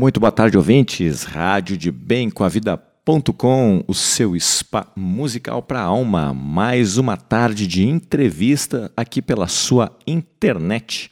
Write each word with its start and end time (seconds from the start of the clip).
Muito 0.00 0.18
boa 0.18 0.32
tarde, 0.32 0.56
ouvintes. 0.56 1.24
Rádio 1.24 1.76
de 1.76 1.92
Bem 1.92 2.30
com 2.30 2.42
a 2.42 2.48
Vida.com, 2.48 3.84
o 3.86 3.92
seu 3.92 4.34
spa 4.40 4.90
musical 4.96 5.62
para 5.62 5.82
a 5.82 5.84
alma. 5.84 6.32
Mais 6.32 6.96
uma 6.96 7.18
tarde 7.18 7.66
de 7.66 7.86
entrevista 7.86 8.90
aqui 8.96 9.20
pela 9.20 9.46
sua 9.46 9.94
internet. 10.06 11.10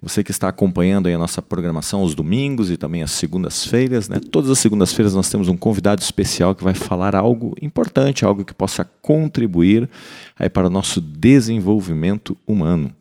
Você 0.00 0.22
que 0.22 0.30
está 0.30 0.48
acompanhando 0.48 1.08
a 1.08 1.18
nossa 1.18 1.42
programação 1.42 2.00
aos 2.00 2.14
domingos 2.14 2.70
e 2.70 2.76
também 2.76 3.02
às 3.02 3.10
segundas-feiras, 3.10 4.08
né? 4.08 4.20
Todas 4.30 4.48
as 4.48 4.60
segundas-feiras 4.60 5.12
nós 5.12 5.28
temos 5.28 5.48
um 5.48 5.56
convidado 5.56 6.00
especial 6.00 6.54
que 6.54 6.62
vai 6.62 6.74
falar 6.74 7.16
algo 7.16 7.56
importante, 7.60 8.24
algo 8.24 8.44
que 8.44 8.54
possa 8.54 8.84
contribuir 9.02 9.90
aí 10.38 10.48
para 10.48 10.68
o 10.68 10.70
nosso 10.70 11.00
desenvolvimento 11.00 12.36
humano. 12.46 12.94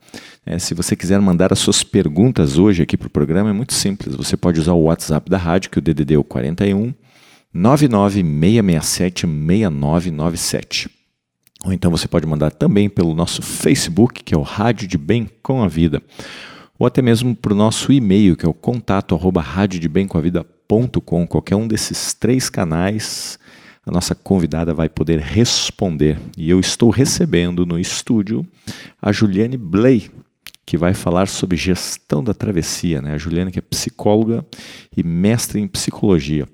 É, 0.44 0.58
se 0.58 0.74
você 0.74 0.96
quiser 0.96 1.22
mandar 1.22 1.54
as 1.54 1.60
suas 1.60 1.84
perguntas 1.84 2.58
hoje 2.58 2.82
aqui 2.82 2.98
para 2.98 3.08
o 3.08 3.12
programa, 3.12 3.52
é 3.52 3.54
muito 3.54 3.76
simples. 3.76 4.16
Você 4.16 4.36
pode 4.36 4.60
usar 4.60 4.74
o 4.74 4.86
WhatsApp 4.86 5.30
da 5.30 5.38
rádio, 5.38 5.70
que 5.70 5.78
é 5.78 5.82
o 5.82 5.84
DDD 5.84 6.16
é 6.16 6.18
o 6.18 6.24
41 6.24 6.96
99667 7.54 9.28
6997. 9.28 10.90
Ou 11.64 11.72
então 11.74 11.92
você 11.92 12.08
pode 12.08 12.26
mandar 12.26 12.50
também 12.50 12.90
pelo 12.90 13.14
nosso 13.14 13.44
Facebook, 13.44 14.24
que 14.24 14.34
é 14.34 14.38
o 14.38 14.42
Rádio 14.42 14.88
de 14.88 14.98
Bem 14.98 15.30
com 15.44 15.62
a 15.62 15.68
Vida 15.68 16.02
ou 16.80 16.86
até 16.86 17.02
mesmo 17.02 17.36
para 17.36 17.54
o 17.54 17.56
nosso 17.56 17.92
e-mail, 17.92 18.36
que 18.36 18.46
é 18.46 18.50
o 18.50 18.54
contato 18.54 19.16
arroba. 19.16 19.44
Qualquer 21.30 21.56
um 21.56 21.68
desses 21.68 22.14
três 22.14 22.50
canais, 22.50 23.40
a 23.86 23.92
nossa 23.92 24.14
convidada 24.14 24.74
vai 24.74 24.90
poder 24.90 25.20
responder. 25.20 26.20
E 26.38 26.50
eu 26.50 26.60
estou 26.60 26.90
recebendo 26.90 27.66
no 27.66 27.80
estúdio 27.80 28.46
a 29.02 29.12
Juliane 29.12 29.58
Blay, 29.58 30.12
que 30.66 30.78
vai 30.78 30.94
falar 30.94 31.28
sobre 31.28 31.56
gestão 31.56 32.24
da 32.24 32.34
travessia. 32.34 33.02
Né? 33.02 33.14
A 33.14 33.18
Juliane 33.18 33.52
que 33.52 33.60
é 33.60 33.62
psicóloga 33.62 34.46
e 34.96 35.04
mestre 35.04 35.62
em 35.62 35.68
psicologia. 35.68 36.46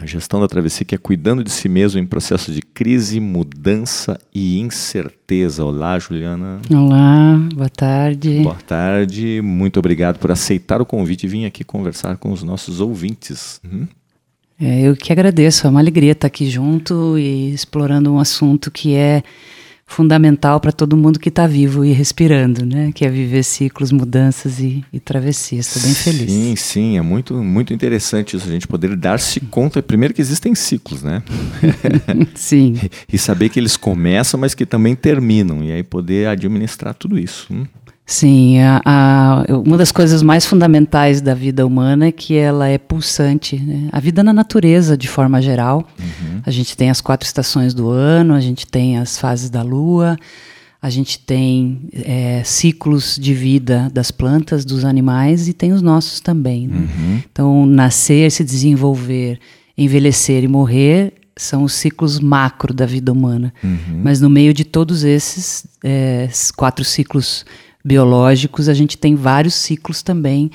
A 0.00 0.06
gestão 0.06 0.40
da 0.40 0.48
travessia 0.48 0.84
que 0.84 0.94
é 0.94 0.98
cuidando 0.98 1.44
de 1.44 1.50
si 1.50 1.68
mesmo 1.68 2.00
em 2.00 2.06
processo 2.06 2.52
de 2.52 2.60
crise, 2.60 3.20
mudança 3.20 4.18
e 4.34 4.58
incerteza. 4.58 5.64
Olá, 5.64 5.96
Juliana. 6.00 6.60
Olá, 6.68 7.38
boa 7.54 7.68
tarde. 7.68 8.40
Boa 8.42 8.56
tarde, 8.56 9.40
muito 9.40 9.78
obrigado 9.78 10.18
por 10.18 10.32
aceitar 10.32 10.82
o 10.82 10.86
convite 10.86 11.24
e 11.24 11.28
vir 11.28 11.46
aqui 11.46 11.62
conversar 11.62 12.16
com 12.16 12.32
os 12.32 12.42
nossos 12.42 12.80
ouvintes. 12.80 13.60
Uhum. 13.64 13.86
É, 14.60 14.82
eu 14.82 14.96
que 14.96 15.12
agradeço, 15.12 15.66
é 15.66 15.70
uma 15.70 15.80
alegria 15.80 16.12
estar 16.12 16.26
aqui 16.26 16.50
junto 16.50 17.16
e 17.16 17.52
explorando 17.54 18.12
um 18.12 18.18
assunto 18.18 18.72
que 18.72 18.94
é 18.94 19.22
fundamental 19.86 20.58
para 20.60 20.72
todo 20.72 20.96
mundo 20.96 21.18
que 21.18 21.28
está 21.28 21.46
vivo 21.46 21.84
e 21.84 21.92
respirando, 21.92 22.64
né? 22.64 22.90
Que 22.92 23.04
é 23.04 23.10
viver 23.10 23.42
ciclos, 23.42 23.92
mudanças 23.92 24.58
e, 24.58 24.84
e 24.92 24.98
travessias. 24.98 25.66
Estou 25.66 25.82
bem 25.82 25.94
feliz. 25.94 26.32
Sim, 26.32 26.56
sim, 26.56 26.98
é 26.98 27.02
muito, 27.02 27.34
muito 27.34 27.72
interessante 27.72 28.36
isso, 28.36 28.48
a 28.48 28.52
gente 28.52 28.66
poder 28.66 28.96
dar-se 28.96 29.40
conta, 29.40 29.82
primeiro 29.82 30.14
que 30.14 30.20
existem 30.20 30.54
ciclos, 30.54 31.02
né? 31.02 31.22
sim. 32.34 32.78
e 33.12 33.18
saber 33.18 33.48
que 33.48 33.60
eles 33.60 33.76
começam, 33.76 34.40
mas 34.40 34.54
que 34.54 34.66
também 34.66 34.94
terminam, 34.94 35.62
e 35.62 35.72
aí 35.72 35.82
poder 35.82 36.28
administrar 36.28 36.94
tudo 36.94 37.18
isso. 37.18 37.46
Hum? 37.52 37.64
Sim, 38.06 38.58
a, 38.60 38.82
a, 38.84 39.44
uma 39.64 39.78
das 39.78 39.90
coisas 39.90 40.22
mais 40.22 40.44
fundamentais 40.44 41.22
da 41.22 41.34
vida 41.34 41.66
humana 41.66 42.06
é 42.06 42.12
que 42.12 42.36
ela 42.36 42.68
é 42.68 42.76
pulsante. 42.76 43.56
Né? 43.56 43.88
A 43.90 43.98
vida 43.98 44.22
na 44.22 44.32
natureza, 44.32 44.96
de 44.96 45.08
forma 45.08 45.40
geral. 45.40 45.88
Uhum. 45.98 46.40
A 46.44 46.50
gente 46.50 46.76
tem 46.76 46.90
as 46.90 47.00
quatro 47.00 47.26
estações 47.26 47.72
do 47.72 47.88
ano, 47.88 48.34
a 48.34 48.40
gente 48.40 48.66
tem 48.66 48.98
as 48.98 49.18
fases 49.18 49.48
da 49.48 49.62
lua, 49.62 50.18
a 50.82 50.90
gente 50.90 51.18
tem 51.18 51.88
é, 51.94 52.42
ciclos 52.44 53.16
de 53.18 53.32
vida 53.32 53.90
das 53.90 54.10
plantas, 54.10 54.66
dos 54.66 54.84
animais 54.84 55.48
e 55.48 55.54
tem 55.54 55.72
os 55.72 55.80
nossos 55.80 56.20
também. 56.20 56.68
Né? 56.68 56.76
Uhum. 56.76 57.22
Então, 57.32 57.64
nascer, 57.64 58.30
se 58.30 58.44
desenvolver, 58.44 59.38
envelhecer 59.78 60.44
e 60.44 60.48
morrer 60.48 61.14
são 61.34 61.64
os 61.64 61.72
ciclos 61.72 62.20
macro 62.20 62.74
da 62.74 62.84
vida 62.84 63.10
humana. 63.10 63.52
Uhum. 63.64 64.02
Mas 64.04 64.20
no 64.20 64.28
meio 64.28 64.52
de 64.52 64.62
todos 64.62 65.04
esses 65.04 65.66
é, 65.82 66.28
quatro 66.54 66.84
ciclos 66.84 67.46
biológicos, 67.84 68.68
a 68.68 68.74
gente 68.74 68.96
tem 68.96 69.14
vários 69.14 69.54
ciclos 69.54 70.02
também 70.02 70.50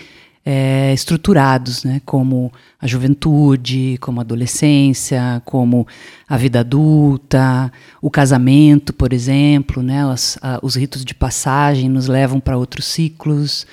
é, 0.46 0.92
estruturados, 0.94 1.84
né? 1.84 2.02
como 2.06 2.52
a 2.82 2.88
juventude, 2.88 3.98
como 4.00 4.20
a 4.20 4.24
adolescência, 4.24 5.42
como 5.46 5.86
a 6.28 6.38
vida 6.38 6.62
adulta, 6.62 7.72
o 8.02 8.10
casamento, 8.10 8.92
por 8.92 9.14
exemplo, 9.14 9.84
né? 9.84 10.02
A, 10.42 10.60
os 10.64 10.76
ritos 10.76 11.06
de 11.06 11.14
passagem 11.14 11.88
nos 11.88 12.08
levam 12.08 12.40
para 12.40 12.58
outros 12.58 12.86
ciclos, 12.86 13.68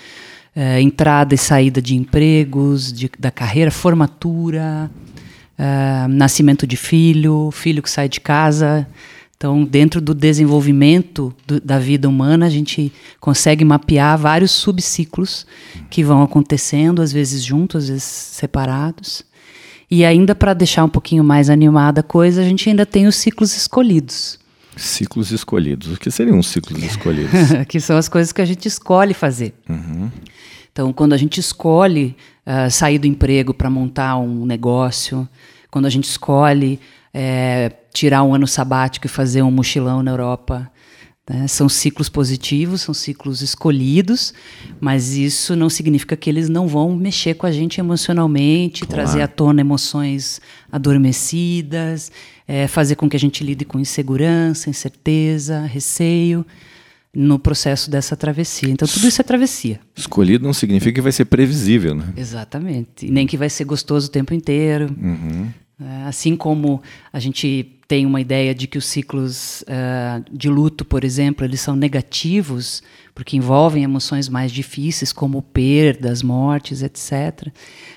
é, 0.54 0.80
entrada 0.80 1.34
e 1.34 1.38
saída 1.38 1.80
de 1.80 1.96
empregos, 1.96 2.92
de, 2.92 3.10
da 3.18 3.30
carreira, 3.30 3.70
formatura, 3.70 4.90
é, 5.56 6.06
nascimento 6.08 6.66
de 6.66 6.76
filho, 6.76 7.50
filho 7.52 7.82
que 7.82 7.90
sai 7.90 8.08
de 8.08 8.20
casa. 8.20 8.86
Então, 9.36 9.64
dentro 9.64 10.00
do 10.00 10.14
desenvolvimento 10.14 11.34
do, 11.46 11.60
da 11.60 11.78
vida 11.78 12.08
humana, 12.08 12.46
a 12.46 12.50
gente 12.50 12.90
consegue 13.20 13.64
mapear 13.64 14.16
vários 14.16 14.50
subciclos 14.50 15.46
que 15.90 16.02
vão 16.02 16.22
acontecendo, 16.22 17.02
às 17.02 17.12
vezes 17.12 17.44
juntos, 17.44 17.84
às 17.84 17.88
vezes 17.90 18.04
separados. 18.04 19.24
E 19.90 20.04
ainda 20.04 20.34
para 20.34 20.54
deixar 20.54 20.84
um 20.84 20.88
pouquinho 20.88 21.22
mais 21.22 21.50
animada 21.50 22.00
a 22.00 22.02
coisa, 22.02 22.40
a 22.40 22.44
gente 22.44 22.68
ainda 22.68 22.86
tem 22.86 23.06
os 23.06 23.14
ciclos 23.14 23.54
escolhidos. 23.54 24.38
Ciclos 24.74 25.30
escolhidos. 25.30 25.92
O 25.92 25.96
que 25.98 26.10
seriam 26.10 26.38
os 26.38 26.48
ciclos 26.48 26.82
escolhidos? 26.82 27.32
que 27.68 27.78
são 27.78 27.96
as 27.96 28.08
coisas 28.08 28.32
que 28.32 28.40
a 28.40 28.44
gente 28.44 28.66
escolhe 28.66 29.12
fazer. 29.12 29.54
Uhum. 29.68 30.10
Então, 30.72 30.92
quando 30.92 31.12
a 31.12 31.16
gente 31.16 31.38
escolhe 31.40 32.16
uh, 32.46 32.70
sair 32.70 32.98
do 32.98 33.06
emprego 33.06 33.54
para 33.54 33.70
montar 33.70 34.16
um 34.16 34.44
negócio, 34.44 35.28
quando 35.70 35.86
a 35.86 35.90
gente 35.90 36.04
escolhe 36.04 36.80
é, 37.12 37.72
tirar 37.96 38.22
um 38.22 38.34
ano 38.34 38.46
sabático 38.46 39.06
e 39.06 39.08
fazer 39.08 39.40
um 39.42 39.50
mochilão 39.50 40.02
na 40.02 40.10
Europa. 40.10 40.70
Né? 41.28 41.48
São 41.48 41.66
ciclos 41.66 42.10
positivos, 42.10 42.82
são 42.82 42.92
ciclos 42.92 43.40
escolhidos, 43.40 44.34
mas 44.78 45.16
isso 45.16 45.56
não 45.56 45.70
significa 45.70 46.14
que 46.14 46.28
eles 46.28 46.48
não 46.48 46.68
vão 46.68 46.94
mexer 46.94 47.34
com 47.34 47.46
a 47.46 47.50
gente 47.50 47.80
emocionalmente, 47.80 48.84
claro. 48.84 48.94
trazer 48.94 49.22
à 49.22 49.26
tona 49.26 49.62
emoções 49.62 50.40
adormecidas, 50.70 52.12
é, 52.46 52.68
fazer 52.68 52.96
com 52.96 53.08
que 53.08 53.16
a 53.16 53.20
gente 53.20 53.42
lide 53.42 53.64
com 53.64 53.80
insegurança, 53.80 54.68
incerteza, 54.68 55.62
receio 55.62 56.44
no 57.14 57.38
processo 57.38 57.90
dessa 57.90 58.14
travessia. 58.14 58.68
Então, 58.68 58.86
tudo 58.86 59.08
isso 59.08 59.22
é 59.22 59.24
travessia. 59.24 59.80
Escolhido 59.96 60.44
não 60.44 60.52
significa 60.52 60.92
que 60.92 61.00
vai 61.00 61.12
ser 61.12 61.24
previsível, 61.24 61.94
né? 61.94 62.12
Exatamente. 62.14 63.06
E 63.06 63.10
nem 63.10 63.26
que 63.26 63.38
vai 63.38 63.48
ser 63.48 63.64
gostoso 63.64 64.08
o 64.08 64.10
tempo 64.10 64.34
inteiro. 64.34 64.94
Uhum. 65.00 65.48
É, 65.78 66.04
assim 66.04 66.34
como 66.36 66.82
a 67.12 67.20
gente 67.20 67.76
tem 67.86 68.06
uma 68.06 68.20
ideia 68.20 68.54
de 68.54 68.66
que 68.66 68.78
os 68.78 68.86
ciclos 68.86 69.62
uh, 69.62 70.24
de 70.32 70.48
luto, 70.48 70.84
por 70.84 71.04
exemplo, 71.04 71.44
eles 71.44 71.60
são 71.60 71.76
negativos, 71.76 72.82
porque 73.14 73.36
envolvem 73.36 73.84
emoções 73.84 74.28
mais 74.28 74.50
difíceis, 74.50 75.12
como 75.12 75.40
perdas, 75.40 76.22
mortes, 76.22 76.82
etc. 76.82 77.48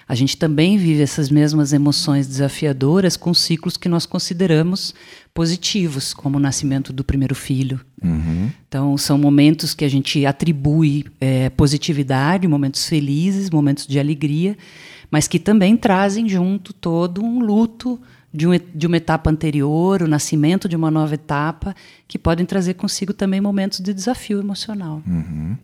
A 0.07 0.13
gente 0.13 0.37
também 0.37 0.77
vive 0.77 1.01
essas 1.01 1.29
mesmas 1.29 1.73
emoções 1.73 2.27
desafiadoras 2.27 3.17
com 3.17 3.33
ciclos 3.33 3.77
que 3.77 3.89
nós 3.89 4.05
consideramos 4.05 4.93
positivos, 5.33 6.13
como 6.13 6.37
o 6.37 6.41
nascimento 6.41 6.91
do 6.91 7.03
primeiro 7.03 7.33
filho. 7.33 7.79
Uhum. 8.03 8.51
Então, 8.67 8.97
são 8.97 9.17
momentos 9.17 9.73
que 9.73 9.85
a 9.85 9.89
gente 9.89 10.25
atribui 10.25 11.05
é, 11.19 11.49
positividade, 11.49 12.47
momentos 12.47 12.87
felizes, 12.87 13.49
momentos 13.49 13.87
de 13.87 13.97
alegria 13.97 14.55
mas 15.11 15.27
que 15.27 15.39
também 15.39 15.75
trazem 15.75 16.27
junto 16.27 16.73
todo 16.73 17.23
um 17.23 17.39
luto 17.39 17.99
de, 18.33 18.47
um, 18.47 18.51
de 18.73 18.87
uma 18.87 18.97
etapa 18.97 19.29
anterior, 19.29 20.01
o 20.01 20.07
nascimento 20.07 20.69
de 20.69 20.75
uma 20.75 20.91
nova 20.91 21.15
etapa, 21.15 21.75
que 22.07 22.17
podem 22.17 22.45
trazer 22.45 22.75
consigo 22.75 23.13
também 23.13 23.41
momentos 23.41 23.79
de 23.79 23.93
desafio 23.93 24.39
emocional. 24.39 25.01
Uhum. 25.07 25.57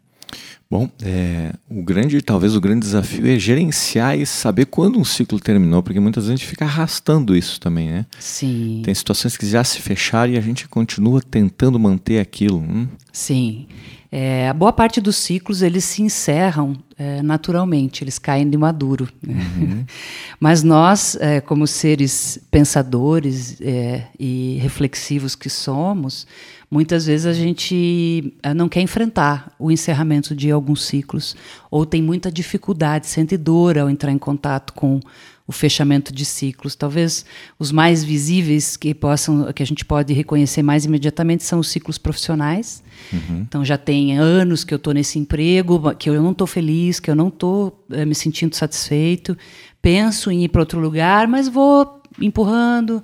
Bom, 0.70 0.90
é, 1.04 1.54
o 1.70 1.84
grande, 1.84 2.20
talvez 2.24 2.56
o 2.56 2.60
grande 2.60 2.82
desafio 2.82 3.28
é 3.28 3.38
gerenciar 3.38 4.18
e 4.18 4.26
saber 4.26 4.66
quando 4.66 5.00
um 5.00 5.06
ciclo 5.06 5.40
terminou, 5.40 5.84
porque 5.84 6.00
muitas 6.00 6.26
vezes 6.26 6.34
a 6.34 6.38
gente 6.38 6.50
fica 6.50 6.66
arrastando 6.66 7.36
isso 7.38 7.60
também, 7.60 7.92
né? 7.92 8.06
Sim. 8.20 8.82
Tem 8.84 8.94
situações 8.94 9.38
que 9.38 9.48
já 9.48 9.64
se 9.64 9.80
fecharam 9.80 10.34
e 10.34 10.38
a 10.38 10.42
gente 10.42 10.68
continua 10.68 11.22
tentando 11.22 11.80
manter 11.80 12.20
aquilo. 12.20 12.58
Hum? 12.58 12.88
Sim. 13.14 13.68
É, 14.12 14.50
a 14.50 14.54
boa 14.54 14.74
parte 14.74 15.00
dos 15.00 15.18
ciclos 15.18 15.62
eles 15.62 15.84
se 15.84 16.02
encerram 16.02 16.76
é, 16.98 17.22
naturalmente, 17.22 18.04
eles 18.04 18.18
caem 18.18 18.50
de 18.50 18.58
maduro. 18.58 19.10
Né? 19.22 19.34
Uhum. 19.58 19.86
Mas 20.40 20.64
nós, 20.64 21.18
é, 21.20 21.42
como 21.42 21.68
seres 21.68 22.40
pensadores 22.50 23.60
é, 23.62 24.08
e 24.18 24.58
reflexivos 24.62 25.36
que 25.36 25.50
somos, 25.50 26.26
muitas 26.72 27.06
vezes 27.06 27.26
a 27.26 27.34
gente 27.34 28.34
é, 28.42 28.54
não 28.54 28.70
quer 28.70 28.82
enfrentar 28.82 29.54
o 29.60 29.70
encerramento 29.70 30.34
de 30.34 30.50
alguns 30.50 30.84
ciclos, 30.86 31.36
ou 31.70 31.86
tem 31.86 32.02
muita 32.02 32.32
dificuldade, 32.32 33.08
sente 33.08 33.36
dor 33.36 33.78
ao 33.78 33.90
entrar 33.90 34.12
em 34.12 34.18
contato 34.18 34.72
com 34.72 35.02
o 35.48 35.52
fechamento 35.52 36.12
de 36.14 36.26
ciclos. 36.26 36.76
Talvez 36.76 37.26
os 37.60 37.72
mais 37.72 38.04
visíveis 38.04 38.76
que 38.76 38.94
possam, 38.94 39.52
que 39.54 39.62
a 39.62 39.66
gente 39.66 39.86
pode 39.86 40.12
reconhecer 40.14 40.64
mais 40.64 40.86
imediatamente 40.86 41.44
são 41.44 41.60
os 41.60 41.68
ciclos 41.68 41.98
profissionais. 41.98 42.84
Uhum. 43.14 43.42
Então 43.48 43.64
já 43.64 43.78
tem 43.78 44.18
anos 44.18 44.64
que 44.64 44.74
eu 44.74 44.78
estou 44.78 44.94
nesse 44.94 45.20
emprego, 45.20 45.94
que 45.96 46.10
eu 46.10 46.22
não 46.22 46.32
estou 46.32 46.48
feliz, 46.48 46.85
que 47.00 47.10
eu 47.10 47.16
não 47.16 47.28
estou 47.28 47.86
é, 47.92 48.06
me 48.06 48.16
sentindo 48.16 48.56
satisfeito, 48.56 49.38
penso 49.82 50.32
em 50.32 50.44
ir 50.44 50.50
para 50.50 50.62
outro 50.62 50.80
lugar, 50.80 51.28
mas 51.28 51.48
vou 51.48 52.02
empurrando, 52.20 53.04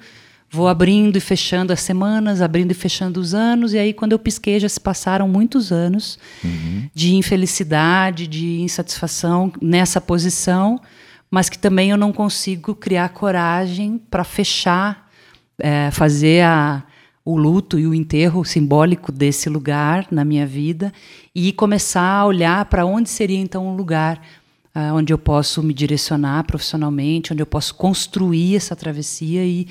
vou 0.50 0.68
abrindo 0.68 1.18
e 1.18 1.19
fechando 1.19 1.72
as 1.72 1.80
semanas, 1.80 2.42
abrindo 2.42 2.72
e 2.72 2.74
fechando 2.74 3.19
os 3.19 3.33
anos, 3.33 3.74
e 3.74 3.78
aí 3.78 3.94
quando 3.94 4.12
eu 4.12 4.19
pisquei 4.19 4.60
já 4.60 4.68
se 4.68 4.80
passaram 4.80 5.28
muitos 5.28 5.72
anos 5.72 6.19
uhum. 6.44 6.89
de 6.94 7.16
infelicidade, 7.16 8.28
de 8.28 8.62
insatisfação 8.62 9.51
nessa 9.62 10.01
posição, 10.01 10.80
mas 11.30 11.50
que 11.50 11.57
também 11.57 11.92
eu 11.92 11.98
não 11.98 12.12
consigo 12.12 12.75
criar 12.75 13.10
coragem 13.10 13.98
para 14.10 14.24
fechar, 14.24 15.10
é, 15.57 15.89
fazer 15.92 16.44
a, 16.44 16.83
o 17.23 17.38
luto 17.38 17.77
e 17.77 17.85
o 17.85 17.94
enterro 17.94 18.44
simbólico 18.44 19.12
desse 19.12 19.50
lugar 19.50 20.07
na 20.12 20.25
minha 20.25 20.45
vida 20.45 20.91
e 21.33 21.51
começar 21.53 22.19
a 22.19 22.25
olhar 22.25 22.65
para 22.65 22.85
onde 22.85 23.09
seria 23.09 23.38
então 23.38 23.68
um 23.68 23.75
lugar 23.75 24.21
uh, 24.75 24.95
onde 24.95 25.13
eu 25.13 25.18
posso 25.18 25.62
me 25.62 25.73
direcionar 25.73 26.44
profissionalmente, 26.44 27.31
onde 27.31 27.41
eu 27.41 27.47
posso 27.47 27.75
construir 27.75 28.56
essa 28.56 28.75
travessia 28.75 29.45
e 29.45 29.68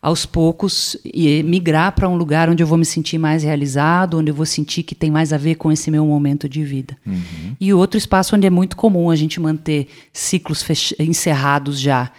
aos 0.00 0.24
poucos 0.24 0.96
e 1.04 1.42
migrar 1.42 1.92
para 1.92 2.08
um 2.08 2.16
lugar 2.16 2.48
onde 2.48 2.62
eu 2.62 2.66
vou 2.66 2.78
me 2.78 2.84
sentir 2.84 3.18
mais 3.18 3.42
realizado, 3.42 4.18
onde 4.18 4.30
eu 4.30 4.34
vou 4.34 4.46
sentir 4.46 4.82
que 4.84 4.94
tem 4.94 5.10
mais 5.10 5.32
a 5.32 5.36
ver 5.36 5.56
com 5.56 5.72
esse 5.72 5.90
meu 5.90 6.06
momento 6.06 6.48
de 6.48 6.62
vida. 6.62 6.96
Uhum. 7.04 7.56
E 7.60 7.74
outro 7.74 7.98
espaço 7.98 8.36
onde 8.36 8.46
é 8.46 8.50
muito 8.50 8.76
comum 8.76 9.10
a 9.10 9.16
gente 9.16 9.40
manter 9.40 9.88
ciclos 10.12 10.64
encerrados 11.00 11.80
já, 11.80 12.12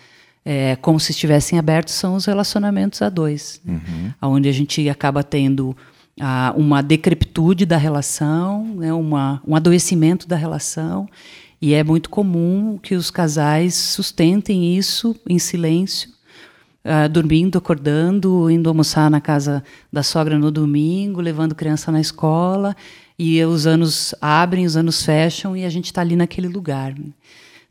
é, 0.49 0.77
como 0.77 0.97
se 0.97 1.11
estivessem 1.11 1.59
abertos, 1.59 1.93
são 1.93 2.15
os 2.15 2.25
relacionamentos 2.25 3.01
a 3.01 3.09
dois, 3.09 3.59
uhum. 3.67 4.13
onde 4.21 4.47
a 4.47 4.51
gente 4.53 4.87
acaba 4.87 5.21
tendo 5.21 5.75
ah, 6.21 6.53
uma 6.55 6.81
decrepitude 6.81 7.65
da 7.65 7.75
relação, 7.75 8.63
né, 8.75 8.93
uma, 8.93 9.41
um 9.45 9.55
adoecimento 9.57 10.25
da 10.25 10.37
relação 10.37 11.09
e 11.61 11.73
é 11.73 11.83
muito 11.83 12.09
comum 12.09 12.77
que 12.81 12.95
os 12.95 13.09
casais 13.09 13.73
sustentem 13.73 14.77
isso 14.77 15.15
em 15.27 15.39
silêncio, 15.39 16.09
uh, 16.85 17.09
dormindo, 17.09 17.57
acordando, 17.57 18.49
indo 18.49 18.69
almoçar 18.69 19.09
na 19.09 19.19
casa 19.19 19.63
da 19.91 20.03
sogra 20.03 20.37
no 20.37 20.51
domingo, 20.51 21.19
levando 21.19 21.55
criança 21.55 21.91
na 21.91 21.99
escola, 21.99 22.75
e 23.17 23.43
os 23.43 23.65
anos 23.65 24.13
abrem, 24.21 24.65
os 24.65 24.77
anos 24.77 25.03
fecham 25.03 25.57
e 25.57 25.65
a 25.65 25.69
gente 25.69 25.85
está 25.85 26.01
ali 26.01 26.15
naquele 26.15 26.47
lugar. 26.47 26.93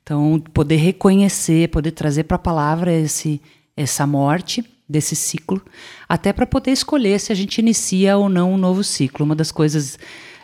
Então, 0.06 0.40
poder 0.54 0.76
reconhecer, 0.76 1.68
poder 1.68 1.90
trazer 1.90 2.22
para 2.22 2.36
a 2.36 2.38
palavra 2.38 2.92
esse, 2.92 3.42
essa 3.76 4.06
morte 4.06 4.64
desse 4.88 5.16
ciclo, 5.16 5.60
até 6.08 6.32
para 6.32 6.46
poder 6.46 6.70
escolher 6.70 7.18
se 7.18 7.32
a 7.32 7.34
gente 7.34 7.58
inicia 7.58 8.16
ou 8.16 8.28
não 8.28 8.52
um 8.52 8.56
novo 8.56 8.84
ciclo. 8.84 9.24
Uma 9.24 9.34
das 9.34 9.50
coisas 9.50 9.98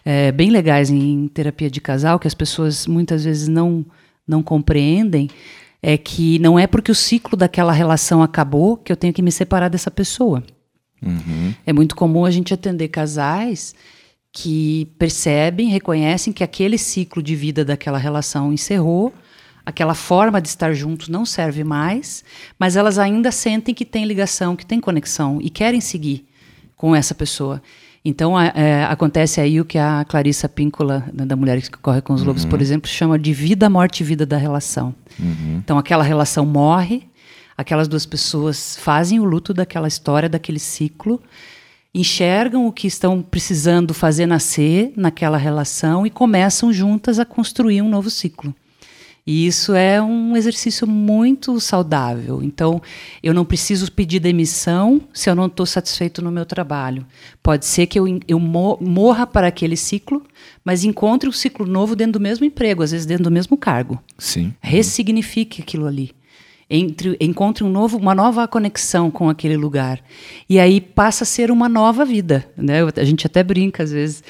é, 0.04 0.32
bem 0.32 0.50
legais 0.50 0.90
em 0.90 1.28
terapia 1.28 1.70
de 1.70 1.80
casal, 1.80 2.18
que 2.18 2.26
as 2.26 2.34
pessoas 2.34 2.88
muitas 2.88 3.22
vezes 3.22 3.46
não, 3.46 3.86
não 4.26 4.42
compreendem, 4.42 5.30
é 5.80 5.96
que 5.96 6.40
não 6.40 6.58
é 6.58 6.66
porque 6.66 6.90
o 6.90 6.94
ciclo 6.94 7.36
daquela 7.36 7.70
relação 7.70 8.20
acabou 8.20 8.76
que 8.76 8.90
eu 8.90 8.96
tenho 8.96 9.12
que 9.12 9.22
me 9.22 9.30
separar 9.30 9.68
dessa 9.68 9.92
pessoa. 9.92 10.42
Uhum. 11.00 11.54
É 11.64 11.72
muito 11.72 11.94
comum 11.94 12.24
a 12.24 12.32
gente 12.32 12.52
atender 12.52 12.88
casais 12.88 13.76
que 14.32 14.88
percebem, 14.98 15.68
reconhecem 15.68 16.32
que 16.32 16.42
aquele 16.42 16.76
ciclo 16.76 17.22
de 17.22 17.36
vida 17.36 17.64
daquela 17.64 17.98
relação 17.98 18.52
encerrou, 18.52 19.14
aquela 19.64 19.94
forma 19.94 20.40
de 20.40 20.48
estar 20.48 20.72
juntos 20.74 21.08
não 21.08 21.24
serve 21.24 21.64
mais, 21.64 22.24
mas 22.58 22.76
elas 22.76 22.98
ainda 22.98 23.30
sentem 23.30 23.74
que 23.74 23.84
tem 23.84 24.04
ligação, 24.04 24.56
que 24.56 24.66
tem 24.66 24.80
conexão 24.80 25.38
e 25.40 25.48
querem 25.48 25.80
seguir 25.80 26.26
com 26.76 26.94
essa 26.94 27.14
pessoa. 27.14 27.62
Então, 28.04 28.38
é, 28.38 28.84
acontece 28.84 29.40
aí 29.40 29.60
o 29.60 29.64
que 29.64 29.78
a 29.78 30.04
Clarissa 30.08 30.48
Píncola, 30.48 31.04
né, 31.12 31.24
da 31.24 31.36
Mulher 31.36 31.62
que 31.62 31.70
Corre 31.78 32.02
com 32.02 32.12
os 32.12 32.24
Lobos, 32.24 32.42
uhum. 32.42 32.50
por 32.50 32.60
exemplo, 32.60 32.90
chama 32.90 33.16
de 33.16 33.32
vida, 33.32 33.70
morte 33.70 34.00
e 34.00 34.04
vida 34.04 34.26
da 34.26 34.36
relação. 34.36 34.92
Uhum. 35.20 35.60
Então, 35.62 35.78
aquela 35.78 36.02
relação 36.02 36.44
morre, 36.44 37.04
aquelas 37.56 37.86
duas 37.86 38.04
pessoas 38.04 38.76
fazem 38.76 39.20
o 39.20 39.24
luto 39.24 39.54
daquela 39.54 39.86
história, 39.86 40.28
daquele 40.28 40.58
ciclo, 40.58 41.22
enxergam 41.94 42.66
o 42.66 42.72
que 42.72 42.88
estão 42.88 43.22
precisando 43.22 43.94
fazer 43.94 44.26
nascer 44.26 44.92
naquela 44.96 45.36
relação 45.36 46.04
e 46.04 46.10
começam 46.10 46.72
juntas 46.72 47.20
a 47.20 47.24
construir 47.24 47.82
um 47.82 47.88
novo 47.88 48.10
ciclo. 48.10 48.52
E 49.24 49.46
isso 49.46 49.72
é 49.72 50.02
um 50.02 50.36
exercício 50.36 50.84
muito 50.84 51.60
saudável. 51.60 52.42
Então, 52.42 52.82
eu 53.22 53.32
não 53.32 53.44
preciso 53.44 53.90
pedir 53.92 54.18
demissão 54.18 55.00
se 55.14 55.30
eu 55.30 55.34
não 55.34 55.46
estou 55.46 55.64
satisfeito 55.64 56.20
no 56.20 56.32
meu 56.32 56.44
trabalho. 56.44 57.06
Pode 57.40 57.64
ser 57.64 57.86
que 57.86 57.98
eu, 57.98 58.06
eu 58.26 58.40
morra 58.40 59.24
para 59.24 59.46
aquele 59.46 59.76
ciclo, 59.76 60.22
mas 60.64 60.82
encontre 60.82 61.28
um 61.28 61.32
ciclo 61.32 61.64
novo 61.66 61.94
dentro 61.94 62.14
do 62.14 62.20
mesmo 62.20 62.44
emprego, 62.44 62.82
às 62.82 62.90
vezes 62.90 63.06
dentro 63.06 63.24
do 63.24 63.30
mesmo 63.30 63.56
cargo. 63.56 64.02
Sim. 64.18 64.52
Ressignifique 64.60 65.62
aquilo 65.62 65.86
ali. 65.86 66.10
Entre, 66.68 67.16
encontre 67.20 67.62
um 67.62 67.70
novo, 67.70 67.98
uma 67.98 68.14
nova 68.14 68.48
conexão 68.48 69.08
com 69.08 69.28
aquele 69.28 69.56
lugar. 69.56 70.02
E 70.48 70.58
aí 70.58 70.80
passa 70.80 71.22
a 71.22 71.26
ser 71.26 71.50
uma 71.50 71.68
nova 71.68 72.04
vida. 72.04 72.50
Né? 72.56 72.78
A 72.96 73.04
gente 73.04 73.26
até 73.26 73.44
brinca 73.44 73.84
às 73.84 73.92
vezes 73.92 74.24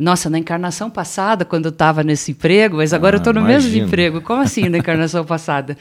nossa, 0.00 0.30
na 0.30 0.38
encarnação 0.38 0.90
passada, 0.90 1.44
quando 1.44 1.66
eu 1.66 1.70
estava 1.70 2.02
nesse 2.02 2.32
emprego, 2.32 2.76
mas 2.76 2.92
agora 2.92 3.16
ah, 3.16 3.18
eu 3.18 3.20
estou 3.20 3.32
no 3.32 3.40
imagino. 3.40 3.62
mesmo 3.62 3.86
emprego. 3.86 4.20
Como 4.20 4.40
assim 4.40 4.68
na 4.68 4.78
encarnação 4.78 5.24
passada? 5.24 5.76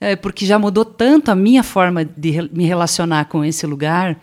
É, 0.00 0.16
porque 0.16 0.46
já 0.46 0.58
mudou 0.58 0.84
tanto 0.84 1.30
a 1.30 1.34
minha 1.34 1.62
forma 1.62 2.04
de 2.04 2.30
re 2.30 2.50
me 2.52 2.64
relacionar 2.64 3.26
com 3.26 3.44
esse 3.44 3.66
lugar, 3.66 4.16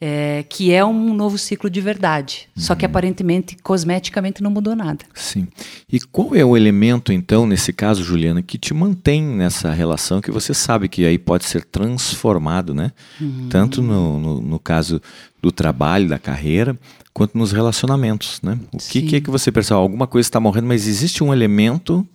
é, 0.00 0.42
que 0.48 0.72
é 0.72 0.82
um 0.82 1.12
novo 1.12 1.36
ciclo 1.36 1.68
de 1.68 1.80
verdade. 1.80 2.48
Uhum. 2.56 2.62
Só 2.62 2.74
que 2.74 2.86
uhum. 2.86 2.90
aparentemente, 2.90 3.56
cosmeticamente, 3.62 4.42
não 4.42 4.50
mudou 4.50 4.74
nada. 4.74 5.04
Sim. 5.14 5.46
E 5.92 6.00
qual 6.00 6.34
é 6.34 6.42
o 6.44 6.56
elemento, 6.56 7.12
então, 7.12 7.46
nesse 7.46 7.72
caso, 7.72 8.02
Juliana, 8.02 8.40
que 8.40 8.56
te 8.56 8.72
mantém 8.72 9.22
nessa 9.22 9.70
relação 9.72 10.22
que 10.22 10.30
você 10.30 10.54
sabe 10.54 10.88
que 10.88 11.04
aí 11.04 11.18
pode 11.18 11.44
ser 11.44 11.64
transformado, 11.64 12.74
né? 12.74 12.92
Uhum. 13.20 13.48
Tanto 13.50 13.82
no, 13.82 14.18
no, 14.18 14.40
no 14.40 14.58
caso 14.58 15.02
do 15.42 15.52
trabalho, 15.52 16.08
da 16.08 16.18
carreira, 16.18 16.78
quanto 17.12 17.36
nos 17.36 17.52
relacionamentos, 17.52 18.40
né? 18.42 18.58
O 18.72 18.78
que, 18.78 19.02
que, 19.02 19.16
é 19.16 19.20
que 19.20 19.30
você 19.30 19.52
percebe? 19.52 19.78
Alguma 19.80 20.06
coisa 20.06 20.26
está 20.26 20.40
morrendo, 20.40 20.68
mas 20.68 20.86
existe 20.86 21.22
um 21.22 21.32
elemento 21.32 22.06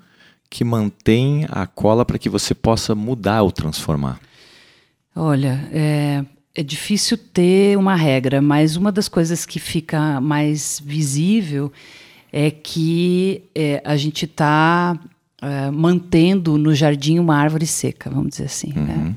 que 0.50 0.64
mantém 0.64 1.46
a 1.50 1.68
cola 1.68 2.06
para 2.06 2.18
que 2.18 2.30
você 2.30 2.56
possa 2.56 2.96
mudar 2.96 3.44
ou 3.44 3.52
transformar? 3.52 4.20
Olha, 5.16 5.68
é, 5.72 6.26
é 6.56 6.63
difícil 6.63 7.18
ter 7.18 7.78
uma 7.78 7.96
regra, 7.96 8.42
mas 8.42 8.78
uma 8.78 8.92
das 8.92 9.10
coisas 9.10 9.46
que 9.46 9.60
fica 9.60 10.22
mais 10.22 10.81
visível 10.84 11.72
é 12.31 12.50
que 12.50 13.44
é, 13.54 13.81
a 13.84 13.98
gente 13.98 14.24
está 14.24 14.98
é, 15.42 15.69
mantendo 15.69 16.57
no 16.57 16.74
jardim 16.74 17.19
uma 17.19 17.36
árvore 17.36 17.68
seca, 17.68 18.10
vamos 18.10 18.30
dizer 18.30 18.46
assim. 18.46 18.72
Né? 18.74 18.81
Uhum. 18.81 19.04
Né? 19.06 19.16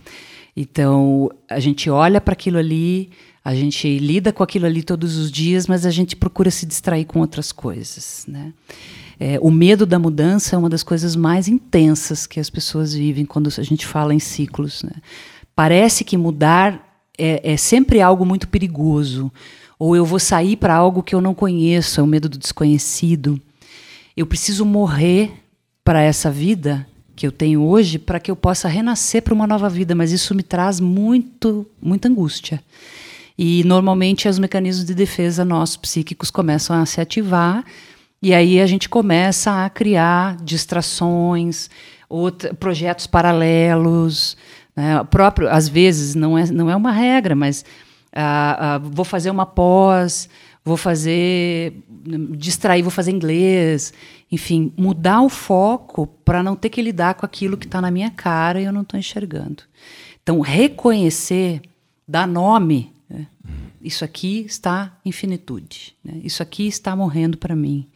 Então, 0.57 1.31
a 1.49 1.61
gente 1.61 1.89
olha 1.89 2.21
para 2.21 2.33
aquilo 2.33 2.59
ali, 2.59 3.11
a 3.45 3.55
gente 3.55 3.99
lida 3.99 4.33
com 4.33 4.43
aquilo 4.43 4.67
ali 4.67 4.83
todos 4.83 5.17
os 5.17 5.31
dias, 5.31 5.69
mas 5.69 5.87
a 5.87 5.91
gente 5.93 6.17
procura 6.17 6.51
se 6.51 6.67
distrair 6.67 7.05
com 7.05 7.21
outras 7.21 7.53
coisas. 7.53 8.25
Né? 8.27 8.53
É, 9.21 9.39
o 9.41 9.51
medo 9.51 9.87
da 9.87 9.99
mudança 9.99 10.57
é 10.57 10.59
uma 10.59 10.69
das 10.69 10.83
coisas 10.83 11.15
mais 11.15 11.47
intensas 11.47 12.27
que 12.27 12.41
as 12.41 12.51
pessoas 12.51 12.93
vivem 12.93 13.25
quando 13.25 13.49
a 13.57 13.63
gente 13.63 13.87
fala 13.87 14.13
em 14.13 14.19
ciclos. 14.19 14.83
Né? 14.83 14.93
Parece 15.55 16.03
que 16.03 16.17
mudar 16.17 16.88
é, 17.19 17.53
é 17.53 17.57
sempre 17.57 18.01
algo 18.01 18.25
muito 18.25 18.49
perigoso. 18.49 19.31
Ou 19.79 19.95
eu 19.95 20.05
vou 20.05 20.19
sair 20.19 20.57
para 20.57 20.75
algo 20.75 21.03
que 21.03 21.15
eu 21.15 21.21
não 21.21 21.35
conheço, 21.35 22.01
é 22.01 22.03
o 22.03 22.07
medo 22.07 22.29
do 22.29 22.39
desconhecido. 22.39 23.41
Eu 24.17 24.27
preciso 24.27 24.65
morrer 24.65 25.33
para 25.85 26.03
essa 26.03 26.31
vida 26.31 26.87
que 27.15 27.27
eu 27.27 27.33
tenho 27.33 27.63
hoje 27.63 27.99
para 27.99 28.21
que 28.21 28.31
eu 28.31 28.37
possa 28.37 28.69
renascer 28.69 29.23
para 29.23 29.35
uma 29.35 29.47
nova 29.47 29.69
vida, 29.69 29.95
mas 29.95 30.13
isso 30.13 30.35
me 30.35 30.43
traz 30.43 30.79
muito, 30.79 31.67
muita 31.83 32.09
angústia. 32.09 32.63
E 33.37 33.63
normalmente 33.65 34.29
os 34.29 34.39
mecanismos 34.39 34.85
de 34.85 34.95
defesa 34.95 35.45
nossos 35.45 35.77
psíquicos 35.77 36.31
começam 36.31 36.81
a 36.81 36.87
se 36.87 37.01
ativar 37.01 37.65
e 38.21 38.35
aí 38.35 38.61
a 38.61 38.67
gente 38.67 38.89
começa 38.89 39.65
a 39.65 39.71
criar 39.71 40.37
distrações, 40.43 41.71
outro, 42.09 42.55
projetos 42.57 43.07
paralelos, 43.07 44.37
né? 44.79 45.03
próprio 45.05 45.49
às 45.49 45.69
vezes 45.69 46.15
não 46.15 46.39
é 46.39 46.47
não 46.51 46.71
é 46.71 46.77
uma 46.77 46.93
regra, 46.93 47.35
mas 47.35 47.65
ah, 48.13 48.75
ah, 48.75 48.79
vou 48.79 49.05
fazer 49.05 49.31
uma 49.31 49.45
pós, 49.45 50.29
vou 50.65 50.77
fazer 50.77 51.75
distrair, 52.37 52.83
vou 52.83 52.91
fazer 52.91 53.11
inglês, 53.11 53.93
enfim, 54.31 54.73
mudar 54.77 55.23
o 55.23 55.29
foco 55.29 56.07
para 56.07 56.43
não 56.43 56.55
ter 56.55 56.69
que 56.69 56.81
lidar 56.81 57.15
com 57.15 57.27
aquilo 57.27 57.57
que 57.57 57.67
está 57.67 57.81
na 57.81 57.91
minha 57.91 58.11
cara 58.11 58.61
e 58.61 58.65
eu 58.65 58.73
não 58.73 58.83
estou 58.83 58.99
enxergando. 58.99 59.65
Então 60.23 60.41
reconhecer, 60.41 61.63
dar 62.07 62.27
nome 62.27 62.93
né? 63.09 63.27
Isso 63.81 64.05
aqui 64.05 64.45
está 64.47 64.99
em 65.05 65.13
finitude. 65.13 65.97
Né? 66.05 66.21
Isso 66.23 66.43
aqui 66.43 66.67
está 66.67 66.95
morrendo 66.95 67.39
para 67.39 67.57
mim. 67.57 67.89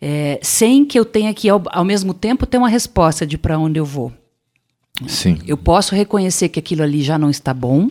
É, 0.00 0.38
sem 0.42 0.84
que 0.84 0.98
eu 0.98 1.04
tenha 1.04 1.32
que, 1.34 1.48
ao, 1.48 1.62
ao 1.66 1.84
mesmo 1.84 2.14
tempo, 2.14 2.46
ter 2.46 2.58
uma 2.58 2.68
resposta 2.68 3.26
de 3.26 3.36
para 3.36 3.58
onde 3.58 3.78
eu 3.78 3.84
vou. 3.84 4.12
Sim. 5.06 5.38
Eu 5.46 5.56
posso 5.56 5.94
reconhecer 5.94 6.48
que 6.48 6.58
aquilo 6.58 6.82
ali 6.82 7.02
já 7.02 7.18
não 7.18 7.30
está 7.30 7.52
bom. 7.52 7.88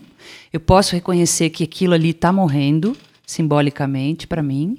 Eu 0.52 0.60
posso 0.60 0.94
reconhecer 0.94 1.50
que 1.50 1.64
aquilo 1.64 1.94
ali 1.94 2.12
está 2.12 2.32
morrendo, 2.32 2.96
simbolicamente, 3.26 4.26
para 4.26 4.42
mim. 4.42 4.78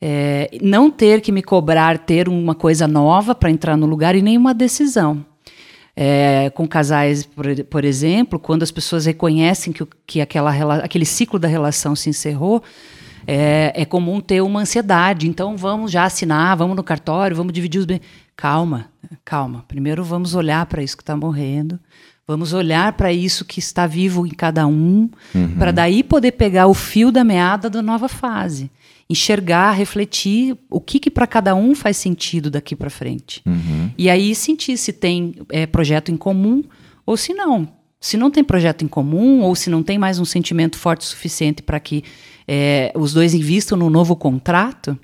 É, 0.00 0.50
não 0.62 0.90
ter 0.90 1.20
que 1.20 1.32
me 1.32 1.42
cobrar 1.42 1.98
ter 1.98 2.28
uma 2.28 2.54
coisa 2.54 2.86
nova 2.86 3.34
para 3.34 3.50
entrar 3.50 3.76
no 3.76 3.86
lugar 3.86 4.14
e 4.14 4.22
nenhuma 4.22 4.52
decisão. 4.52 5.24
É, 5.94 6.50
com 6.50 6.66
casais, 6.66 7.26
por, 7.26 7.44
por, 7.64 7.84
exemplo, 7.84 8.38
quando 8.38 8.62
as 8.62 8.70
pessoas 8.70 9.06
reconhecem 9.06 9.72
que, 9.72 9.84
que 10.06 10.20
aquela, 10.20 10.76
aquele 10.76 11.04
ciclo 11.04 11.40
da 11.40 11.48
relação 11.48 11.96
se 11.96 12.08
encerrou, 12.08 12.62
é, 13.26 13.72
é, 13.74 13.84
comum 13.84 14.20
ter 14.20 14.40
uma 14.40 14.60
ansiedade. 14.60 15.28
Então 15.28 15.56
vamos 15.56 15.90
já 15.90 16.04
assinar, 16.04 16.56
vamos 16.56 16.76
no 16.76 16.84
cartório, 16.84 17.36
vamos 17.36 17.52
dividir 17.52 17.80
os 17.80 17.84
bens. 17.84 18.00
Calma, 18.38 18.88
calma. 19.24 19.64
Primeiro 19.66 20.04
vamos 20.04 20.36
olhar 20.36 20.64
para 20.66 20.80
isso 20.80 20.96
que 20.96 21.02
está 21.02 21.16
morrendo, 21.16 21.80
vamos 22.24 22.52
olhar 22.52 22.92
para 22.92 23.12
isso 23.12 23.44
que 23.44 23.58
está 23.58 23.84
vivo 23.84 24.24
em 24.24 24.30
cada 24.30 24.64
um, 24.64 25.10
uhum. 25.34 25.56
para 25.58 25.72
daí 25.72 26.04
poder 26.04 26.32
pegar 26.32 26.68
o 26.68 26.72
fio 26.72 27.10
da 27.10 27.24
meada 27.24 27.68
da 27.68 27.82
nova 27.82 28.08
fase 28.08 28.70
enxergar, 29.10 29.72
refletir 29.72 30.56
o 30.70 30.80
que, 30.80 31.00
que 31.00 31.10
para 31.10 31.26
cada 31.26 31.54
um 31.54 31.74
faz 31.74 31.96
sentido 31.96 32.50
daqui 32.50 32.76
para 32.76 32.90
frente. 32.90 33.42
Uhum. 33.46 33.90
E 33.96 34.10
aí 34.10 34.34
sentir 34.34 34.76
se 34.76 34.92
tem 34.92 35.34
é, 35.48 35.66
projeto 35.66 36.12
em 36.12 36.16
comum 36.16 36.62
ou 37.06 37.16
se 37.16 37.32
não. 37.32 37.66
Se 38.00 38.16
não 38.16 38.30
tem 38.30 38.44
projeto 38.44 38.84
em 38.84 38.88
comum 38.88 39.40
ou 39.40 39.56
se 39.56 39.70
não 39.70 39.82
tem 39.82 39.98
mais 39.98 40.18
um 40.18 40.24
sentimento 40.24 40.76
forte 40.76 41.00
o 41.00 41.04
suficiente 41.04 41.62
para 41.62 41.80
que 41.80 42.04
é, 42.46 42.92
os 42.94 43.12
dois 43.14 43.34
invistam 43.34 43.78
no 43.78 43.88
novo 43.88 44.14
contrato, 44.14 44.96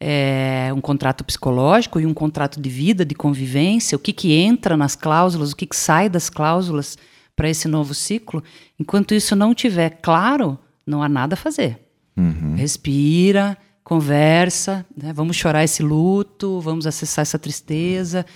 é, 0.00 0.70
um 0.74 0.80
contrato 0.80 1.24
psicológico 1.24 1.98
e 1.98 2.06
um 2.06 2.14
contrato 2.14 2.60
de 2.60 2.68
vida, 2.68 3.04
de 3.04 3.14
convivência, 3.14 3.96
o 3.96 3.98
que, 3.98 4.12
que 4.12 4.32
entra 4.32 4.76
nas 4.76 4.94
cláusulas, 4.94 5.52
o 5.52 5.56
que, 5.56 5.66
que 5.66 5.76
sai 5.76 6.08
das 6.08 6.30
cláusulas 6.30 6.96
para 7.34 7.48
esse 7.48 7.68
novo 7.68 7.94
ciclo. 7.94 8.42
Enquanto 8.78 9.14
isso 9.14 9.34
não 9.34 9.54
tiver 9.54 9.98
claro, 10.02 10.58
não 10.86 11.02
há 11.02 11.08
nada 11.08 11.34
a 11.34 11.36
fazer. 11.36 11.78
Uhum. 12.16 12.54
Respira, 12.56 13.56
conversa, 13.82 14.84
né? 14.96 15.12
vamos 15.12 15.36
chorar 15.36 15.64
esse 15.64 15.82
luto, 15.82 16.60
vamos 16.60 16.86
acessar 16.86 17.22
essa 17.22 17.38
tristeza, 17.38 18.26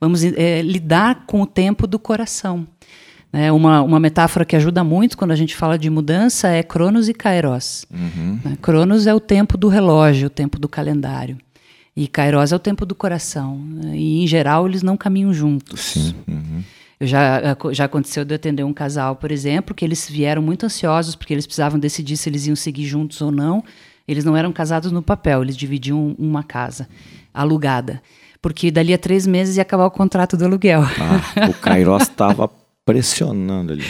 vamos 0.00 0.24
é, 0.24 0.62
lidar 0.62 1.26
com 1.26 1.42
o 1.42 1.46
tempo 1.46 1.86
do 1.86 1.98
coração. 1.98 2.66
É 3.32 3.50
uma, 3.50 3.80
uma 3.80 3.98
metáfora 3.98 4.44
que 4.44 4.54
ajuda 4.54 4.84
muito 4.84 5.16
quando 5.16 5.30
a 5.30 5.36
gente 5.36 5.56
fala 5.56 5.78
de 5.78 5.88
mudança 5.88 6.48
é 6.48 6.62
Cronos 6.62 7.08
e 7.08 7.14
Kairos. 7.14 7.86
Uhum. 7.90 8.38
Né? 8.44 8.58
Cronos 8.60 9.06
é 9.06 9.14
o 9.14 9.20
tempo 9.20 9.56
do 9.56 9.68
relógio, 9.68 10.26
o 10.26 10.30
tempo 10.30 10.58
do 10.58 10.68
calendário. 10.68 11.38
E 11.96 12.06
Kairos 12.06 12.52
é 12.52 12.56
o 12.56 12.58
tempo 12.58 12.84
do 12.84 12.94
coração. 12.94 13.58
Né? 13.58 13.96
E, 13.96 14.22
em 14.22 14.26
geral, 14.26 14.68
eles 14.68 14.82
não 14.82 14.98
caminham 14.98 15.32
juntos. 15.32 15.80
Sim. 15.80 16.14
Uhum. 16.28 16.62
Já, 17.00 17.56
já 17.72 17.84
aconteceu 17.86 18.24
de 18.24 18.32
eu 18.32 18.36
atender 18.36 18.64
um 18.64 18.72
casal, 18.72 19.16
por 19.16 19.32
exemplo, 19.32 19.74
que 19.74 19.84
eles 19.84 20.08
vieram 20.08 20.42
muito 20.42 20.66
ansiosos 20.66 21.16
porque 21.16 21.32
eles 21.32 21.46
precisavam 21.46 21.78
decidir 21.78 22.16
se 22.16 22.28
eles 22.28 22.46
iam 22.46 22.54
seguir 22.54 22.84
juntos 22.84 23.20
ou 23.22 23.32
não. 23.32 23.64
Eles 24.06 24.24
não 24.24 24.36
eram 24.36 24.52
casados 24.52 24.92
no 24.92 25.02
papel, 25.02 25.42
eles 25.42 25.56
dividiam 25.56 26.14
uma 26.18 26.42
casa 26.42 26.88
alugada. 27.32 28.02
Porque 28.40 28.70
dali 28.70 28.92
a 28.92 28.98
três 28.98 29.26
meses 29.26 29.56
ia 29.56 29.62
acabar 29.62 29.86
o 29.86 29.90
contrato 29.90 30.36
do 30.36 30.44
aluguel. 30.44 30.82
Ah, 30.82 31.48
o 31.48 31.54
Kairos 31.54 32.02
estava 32.02 32.50
pressionando 32.84 33.72
ali. 33.72 33.84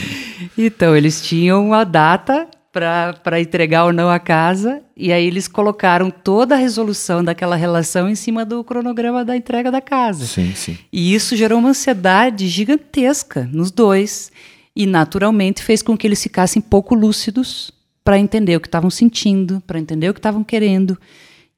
Então, 0.56 0.96
eles 0.96 1.22
tinham 1.22 1.66
uma 1.66 1.84
data 1.84 2.48
para 2.72 3.38
entregar 3.38 3.84
ou 3.84 3.92
não 3.92 4.08
a 4.08 4.18
casa, 4.18 4.82
e 4.96 5.12
aí 5.12 5.26
eles 5.26 5.46
colocaram 5.46 6.10
toda 6.10 6.54
a 6.54 6.58
resolução 6.58 7.22
daquela 7.22 7.54
relação 7.54 8.08
em 8.08 8.14
cima 8.14 8.46
do 8.46 8.64
cronograma 8.64 9.24
da 9.24 9.36
entrega 9.36 9.70
da 9.70 9.80
casa. 9.80 10.24
Sim, 10.24 10.54
sim. 10.54 10.78
E 10.90 11.14
isso 11.14 11.36
gerou 11.36 11.58
uma 11.58 11.68
ansiedade 11.68 12.48
gigantesca 12.48 13.48
nos 13.52 13.70
dois, 13.70 14.32
e 14.74 14.86
naturalmente 14.86 15.62
fez 15.62 15.82
com 15.82 15.98
que 15.98 16.06
eles 16.06 16.22
ficassem 16.22 16.62
pouco 16.62 16.94
lúcidos 16.94 17.70
para 18.02 18.18
entender 18.18 18.56
o 18.56 18.60
que 18.60 18.68
estavam 18.68 18.88
sentindo, 18.88 19.62
para 19.66 19.78
entender 19.78 20.08
o 20.08 20.14
que 20.14 20.18
estavam 20.18 20.42
querendo, 20.42 20.98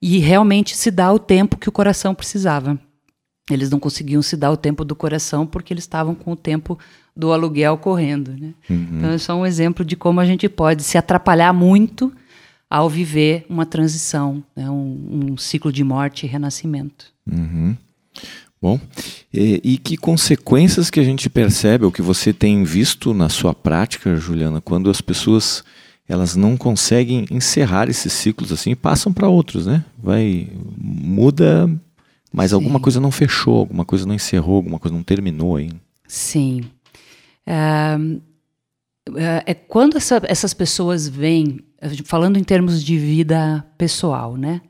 e 0.03 0.19
realmente 0.19 0.77
se 0.77 0.91
dar 0.91 1.13
o 1.13 1.19
tempo 1.19 1.57
que 1.57 1.69
o 1.69 1.73
coração 1.73 2.13
precisava. 2.13 2.77
Eles 3.49 3.71
não 3.71 3.79
conseguiam 3.79 4.21
se 4.21 4.37
dar 4.37 4.51
o 4.51 4.57
tempo 4.57 4.85
do 4.85 4.97
coração 4.97 5.47
porque 5.47 5.73
eles 5.73 5.85
estavam 5.85 6.15
com 6.15 6.33
o 6.33 6.37
tempo 6.37 6.77
do 7.17 7.33
aluguel 7.33 7.77
correndo. 7.79 8.33
Né? 8.33 8.55
Uhum. 8.69 8.89
Então, 8.99 9.11
é 9.11 9.19
só 9.19 9.35
um 9.35 9.47
exemplo 9.47 9.85
de 9.85 9.97
como 9.97 10.21
a 10.21 10.27
gente 10.27 10.49
pode 10.49 10.83
se 10.83 10.99
atrapalhar 10.99 11.53
muito 11.53 12.13
ao 12.69 12.89
viver 12.89 13.47
uma 13.49 13.65
transição, 13.65 14.43
né? 14.57 14.69
um, 14.69 15.33
um, 15.33 15.37
ciclo 15.37 15.73
de 15.73 15.85
morte 15.85 16.27
e 16.27 16.29
renascimento. 16.29 17.07
Uhum. 17.31 17.77
Bom, 18.61 18.81
e, 19.33 19.61
e, 19.63 19.79
que 19.79 19.97
consequências 19.97 20.91
que 20.91 20.99
a 20.99 21.05
gente 21.05 21.29
percebe, 21.29 21.85
ou 21.85 21.93
que 21.93 22.01
você 22.01 22.33
tem 22.33 22.65
visto 22.65 23.13
na 23.13 23.29
sua 23.29 23.55
prática, 23.55 24.17
Juliana, 24.17 24.61
quando 24.61 24.89
as 24.89 25.03
pessoas 25.03 25.63
elas 26.09 26.35
não 26.35 26.57
conseguem 26.57 27.27
encerrar 27.31 27.89
esses 27.89 28.13
ciclos 28.13 28.53
assim 28.53 28.71
e 28.71 28.77
passam 28.77 29.13
para 29.13 29.29
outros, 29.29 29.67
né? 29.67 29.85
Vai 30.03 30.49
muda, 30.77 31.71
mas 32.33 32.51
Sim. 32.51 32.57
alguma 32.57 32.81
coisa 32.81 33.01
não 33.01 33.11
fechou, 33.11 33.59
alguma 33.59 33.85
coisa 33.85 34.07
não 34.07 34.15
encerrou, 34.15 34.57
alguma 34.57 34.79
coisa 34.79 34.95
não 34.95 35.03
terminou 35.03 35.57
ainda. 35.57 35.77
Sim. 36.07 36.63
É, 37.47 37.97
é 39.47 39.55
quando 39.55 39.97
essa, 39.97 40.21
essas 40.25 40.55
pessoas 40.55 41.09
vêm, 41.09 41.61
falando 42.05 42.39
em 42.39 42.45
termos 42.45 42.83
de 42.83 42.97
vida 42.97 43.65
pessoal, 43.77 44.37
né? 44.37 44.61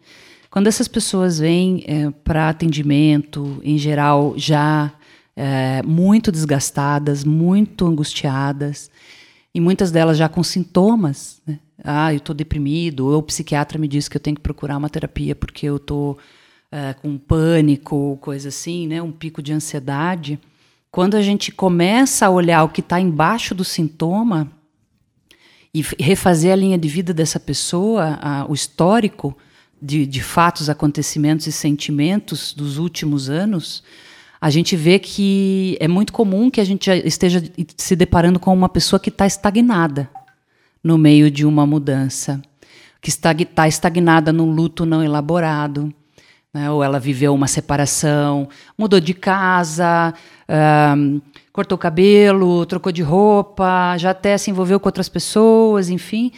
Quando 0.51 0.67
essas 0.69 0.87
pessoas 0.87 1.39
vêm 1.39 1.83
é, 1.87 2.11
para 2.11 2.49
atendimento, 2.49 3.61
em 3.65 3.77
geral, 3.77 4.35
já 4.37 4.93
é, 5.37 5.83
muito 5.83 6.31
desgastadas, 6.31 7.25
muito 7.25 7.87
angustiadas, 7.87 8.91
e 9.55 9.61
muitas 9.61 9.91
delas 9.91 10.17
já 10.19 10.29
com 10.29 10.43
sintomas, 10.43 11.41
né? 11.47 11.59
Ah, 11.83 12.13
eu 12.13 12.19
estou 12.19 12.35
deprimido, 12.35 13.07
ou 13.07 13.19
o 13.19 13.23
psiquiatra 13.23 13.79
me 13.79 13.87
disse 13.89 14.09
que 14.09 14.17
eu 14.17 14.21
tenho 14.21 14.37
que 14.37 14.43
procurar 14.43 14.77
uma 14.77 14.89
terapia 14.89 15.35
porque 15.35 15.67
eu 15.67 15.77
estou 15.77 16.19
é, 16.71 16.93
com 16.95 17.19
pânico, 17.19 18.17
coisa 18.21 18.49
assim, 18.49 18.87
né? 18.87 19.03
Um 19.03 19.13
pico 19.13 19.43
de 19.43 19.53
ansiedade. 19.53 20.39
Quando 20.95 21.17
a 21.17 21.23
gente 21.23 21.51
começa 21.51 22.25
a 22.25 22.31
olhar 22.31 22.63
o 22.63 22.69
que 22.69 22.81
está 22.81 23.01
embaixo 23.01 23.53
do 23.53 23.65
sintoma 23.65 24.49
e 25.75 25.85
refazer 25.99 26.53
a 26.53 26.55
linha 26.55 26.79
de 26.79 26.87
vida 26.87 27.13
dessa 27.13 27.41
pessoa, 27.41 28.17
a, 28.23 28.47
o 28.49 28.55
histórico 28.55 29.37
de, 29.83 30.07
de 30.07 30.23
fatos, 30.23 30.71
acontecimentos 30.71 31.49
e 31.49 31.53
sentimentos 31.53 32.55
dos 32.55 32.79
últimos 32.79 33.29
anos, 33.29 33.83
a 34.41 34.49
gente 34.51 34.77
vê 34.77 35.01
que 35.01 35.77
é 35.81 35.89
muito 35.89 36.13
comum 36.13 36.49
que 36.49 36.61
a 36.61 36.65
gente 36.65 36.89
esteja 37.05 37.43
se 37.77 37.97
deparando 37.97 38.39
com 38.39 38.55
uma 38.55 38.69
pessoa 38.69 39.01
que 39.01 39.09
está 39.09 39.27
estagnada 39.27 40.09
no 40.81 40.97
meio 40.97 41.29
de 41.29 41.45
uma 41.45 41.67
mudança, 41.67 42.41
que 43.01 43.11
está 43.11 43.67
estagnada 43.67 44.33
num 44.33 44.49
luto 44.49 44.87
não 44.87 45.03
elaborado, 45.03 45.93
né? 46.55 46.71
ou 46.71 46.83
ela 46.85 47.01
viveu 47.01 47.35
uma 47.35 47.49
separação, 47.49 48.49
mudou 48.79 49.01
de 49.01 49.13
casa, 49.13 50.15
um, 50.97 51.21
cortou 51.53 51.75
o 51.75 51.79
cabelo, 51.79 52.65
trocou 52.65 52.93
de 52.93 53.03
roupa, 53.03 53.97
já 53.99 54.11
até 54.11 54.39
se 54.39 54.51
envolveu 54.51 54.79
com 54.79 54.89
outras 54.89 55.09
pessoas, 55.09 55.91
enfim, 55.91 56.31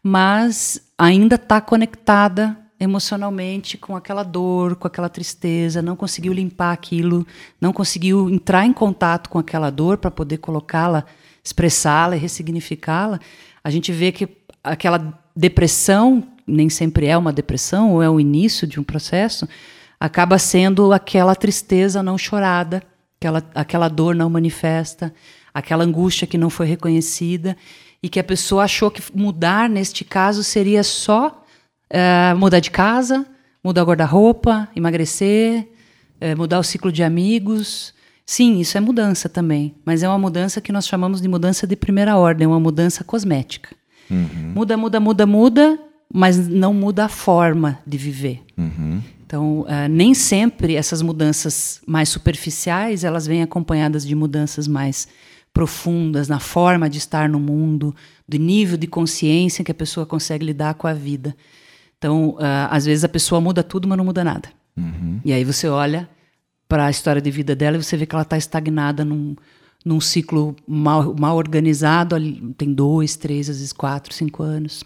mas 0.00 0.80
ainda 0.96 1.34
está 1.34 1.60
conectada 1.60 2.56
emocionalmente 2.78 3.78
com 3.78 3.96
aquela 3.96 4.22
dor, 4.22 4.76
com 4.76 4.86
aquela 4.86 5.08
tristeza, 5.08 5.80
não 5.82 5.96
conseguiu 5.96 6.32
limpar 6.32 6.72
aquilo, 6.72 7.26
não 7.60 7.72
conseguiu 7.72 8.28
entrar 8.30 8.66
em 8.66 8.72
contato 8.72 9.28
com 9.30 9.38
aquela 9.38 9.70
dor 9.70 9.98
para 9.98 10.10
poder 10.10 10.38
colocá-la, 10.38 11.04
expressá-la 11.42 12.16
e 12.16 12.18
ressignificá-la, 12.18 13.18
a 13.62 13.70
gente 13.70 13.90
vê 13.90 14.12
que 14.12 14.28
aquela 14.62 15.18
depressão 15.34 16.22
nem 16.46 16.68
sempre 16.68 17.06
é 17.06 17.16
uma 17.16 17.32
depressão 17.32 17.92
ou 17.92 18.02
é 18.02 18.08
o 18.08 18.20
início 18.20 18.66
de 18.66 18.78
um 18.78 18.82
processo, 18.82 19.48
acaba 19.98 20.38
sendo 20.38 20.92
aquela 20.92 21.34
tristeza 21.34 22.02
não 22.02 22.18
chorada, 22.18 22.82
aquela, 23.18 23.42
aquela 23.54 23.88
dor 23.88 24.14
não 24.14 24.28
manifesta, 24.28 25.14
aquela 25.52 25.84
angústia 25.84 26.26
que 26.26 26.36
não 26.36 26.50
foi 26.50 26.66
reconhecida 26.66 27.56
e 28.02 28.08
que 28.08 28.20
a 28.20 28.24
pessoa 28.24 28.64
achou 28.64 28.90
que 28.90 29.02
mudar 29.14 29.68
neste 29.68 30.04
caso 30.04 30.44
seria 30.44 30.82
só 30.82 31.42
uh, 31.90 32.36
mudar 32.36 32.60
de 32.60 32.70
casa, 32.70 33.24
mudar 33.62 33.82
o 33.82 33.86
guarda-roupa, 33.86 34.68
emagrecer, 34.76 35.68
uh, 36.20 36.36
mudar 36.36 36.58
o 36.58 36.64
ciclo 36.64 36.92
de 36.92 37.02
amigos. 37.02 37.94
Sim, 38.26 38.58
isso 38.58 38.76
é 38.76 38.80
mudança 38.80 39.28
também, 39.28 39.74
mas 39.84 40.02
é 40.02 40.08
uma 40.08 40.18
mudança 40.18 40.60
que 40.60 40.72
nós 40.72 40.86
chamamos 40.86 41.20
de 41.20 41.28
mudança 41.28 41.66
de 41.66 41.76
primeira 41.76 42.16
ordem, 42.16 42.46
uma 42.46 42.60
mudança 42.60 43.04
cosmética. 43.04 43.70
Uhum. 44.10 44.52
Muda, 44.54 44.76
muda, 44.76 45.00
muda, 45.00 45.26
muda, 45.26 45.78
mas 46.12 46.48
não 46.48 46.72
muda 46.72 47.04
a 47.04 47.08
forma 47.08 47.78
de 47.86 47.96
viver. 47.98 48.42
Uhum. 48.56 49.02
Então, 49.26 49.60
uh, 49.62 49.88
nem 49.90 50.14
sempre 50.14 50.76
essas 50.76 51.02
mudanças 51.02 51.80
mais 51.86 52.08
superficiais 52.08 53.04
elas 53.04 53.26
vêm 53.26 53.42
acompanhadas 53.42 54.06
de 54.06 54.14
mudanças 54.14 54.68
mais 54.68 55.08
profundas 55.52 56.28
na 56.28 56.38
forma 56.38 56.90
de 56.90 56.98
estar 56.98 57.28
no 57.28 57.40
mundo, 57.40 57.94
do 58.28 58.36
nível 58.36 58.76
de 58.76 58.86
consciência 58.86 59.64
que 59.64 59.70
a 59.70 59.74
pessoa 59.74 60.04
consegue 60.04 60.44
lidar 60.44 60.74
com 60.74 60.86
a 60.86 60.92
vida. 60.92 61.34
Então, 61.96 62.30
uh, 62.30 62.68
às 62.70 62.84
vezes 62.84 63.02
a 63.04 63.08
pessoa 63.08 63.40
muda 63.40 63.62
tudo, 63.62 63.88
mas 63.88 63.96
não 63.96 64.04
muda 64.04 64.22
nada. 64.22 64.48
Uhum. 64.76 65.20
E 65.24 65.32
aí 65.32 65.44
você 65.44 65.68
olha 65.68 66.08
para 66.68 66.86
a 66.86 66.90
história 66.90 67.22
de 67.22 67.30
vida 67.30 67.54
dela 67.54 67.76
e 67.76 67.82
você 67.82 67.96
vê 67.96 68.04
que 68.04 68.14
ela 68.14 68.22
está 68.22 68.36
estagnada 68.36 69.04
num, 69.04 69.36
num 69.84 70.00
ciclo 70.00 70.56
mal, 70.66 71.14
mal 71.18 71.36
organizado, 71.36 72.16
tem 72.56 72.72
dois, 72.72 73.16
três, 73.16 73.48
às 73.48 73.56
vezes 73.56 73.72
quatro, 73.72 74.12
cinco 74.12 74.42
anos. 74.42 74.82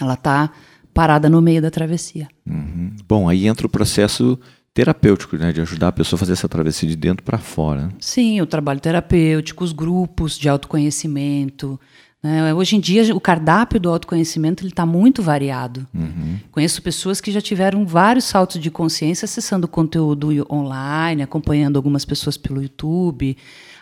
Ela 0.00 0.14
está 0.14 0.50
parada 0.96 1.28
no 1.28 1.42
meio 1.42 1.60
da 1.60 1.70
travessia. 1.70 2.26
Uhum. 2.46 2.92
Bom, 3.06 3.28
aí 3.28 3.46
entra 3.46 3.66
o 3.66 3.70
processo 3.70 4.38
terapêutico, 4.72 5.36
né? 5.36 5.52
De 5.52 5.60
ajudar 5.60 5.88
a 5.88 5.92
pessoa 5.92 6.16
a 6.16 6.20
fazer 6.20 6.32
essa 6.32 6.48
travessia 6.48 6.88
de 6.88 6.96
dentro 6.96 7.22
para 7.22 7.38
fora. 7.38 7.82
Né? 7.82 7.92
Sim, 7.98 8.40
o 8.40 8.46
trabalho 8.46 8.80
terapêutico, 8.80 9.62
os 9.62 9.72
grupos 9.72 10.38
de 10.38 10.48
autoconhecimento. 10.48 11.78
Né? 12.22 12.52
Hoje 12.54 12.76
em 12.76 12.80
dia, 12.80 13.14
o 13.14 13.20
cardápio 13.20 13.78
do 13.78 13.90
autoconhecimento 13.90 14.66
está 14.66 14.84
muito 14.84 15.22
variado. 15.22 15.86
Uhum. 15.94 16.38
Conheço 16.50 16.82
pessoas 16.82 17.20
que 17.20 17.30
já 17.30 17.40
tiveram 17.40 17.86
vários 17.86 18.24
saltos 18.24 18.60
de 18.60 18.70
consciência 18.70 19.24
acessando 19.26 19.68
conteúdo 19.68 20.46
online, 20.50 21.22
acompanhando 21.22 21.76
algumas 21.76 22.04
pessoas 22.04 22.36
pelo 22.36 22.62
YouTube, 22.62 23.36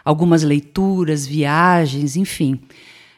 algumas 0.04 0.42
leituras, 0.42 1.26
viagens, 1.26 2.16
enfim 2.16 2.60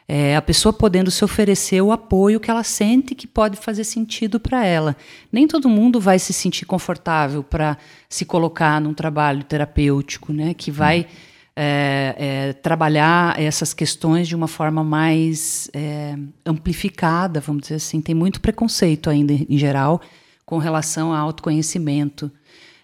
é, 0.07 0.37
a 0.37 0.41
pessoa 0.41 0.71
podendo 0.71 1.11
se 1.11 1.25
oferecer 1.25 1.81
o 1.81 1.91
apoio 1.91 2.39
que 2.39 2.49
ela 2.49 2.63
sente 2.63 3.13
que 3.13 3.27
pode 3.27 3.57
fazer 3.57 3.83
sentido 3.83 4.39
para 4.39 4.65
ela. 4.65 4.95
Nem 5.31 5.45
todo 5.45 5.67
mundo 5.67 5.99
vai 5.99 6.17
se 6.17 6.31
sentir 6.31 6.65
confortável 6.65 7.43
para 7.43 7.77
se 8.07 8.23
colocar 8.23 8.79
num 8.79 8.93
trabalho 8.93 9.43
terapêutico, 9.43 10.31
né, 10.31 10.53
que 10.53 10.71
vai 10.71 11.07
é, 11.53 12.15
é, 12.17 12.53
trabalhar 12.53 13.37
essas 13.37 13.73
questões 13.73 14.29
de 14.29 14.35
uma 14.35 14.47
forma 14.47 14.81
mais 14.81 15.69
é, 15.73 16.15
amplificada, 16.45 17.41
vamos 17.41 17.63
dizer 17.63 17.75
assim. 17.75 17.99
Tem 17.99 18.15
muito 18.15 18.39
preconceito 18.39 19.09
ainda, 19.09 19.33
em 19.33 19.57
geral, 19.57 19.99
com 20.45 20.57
relação 20.57 21.11
ao 21.11 21.25
autoconhecimento. 21.25 22.31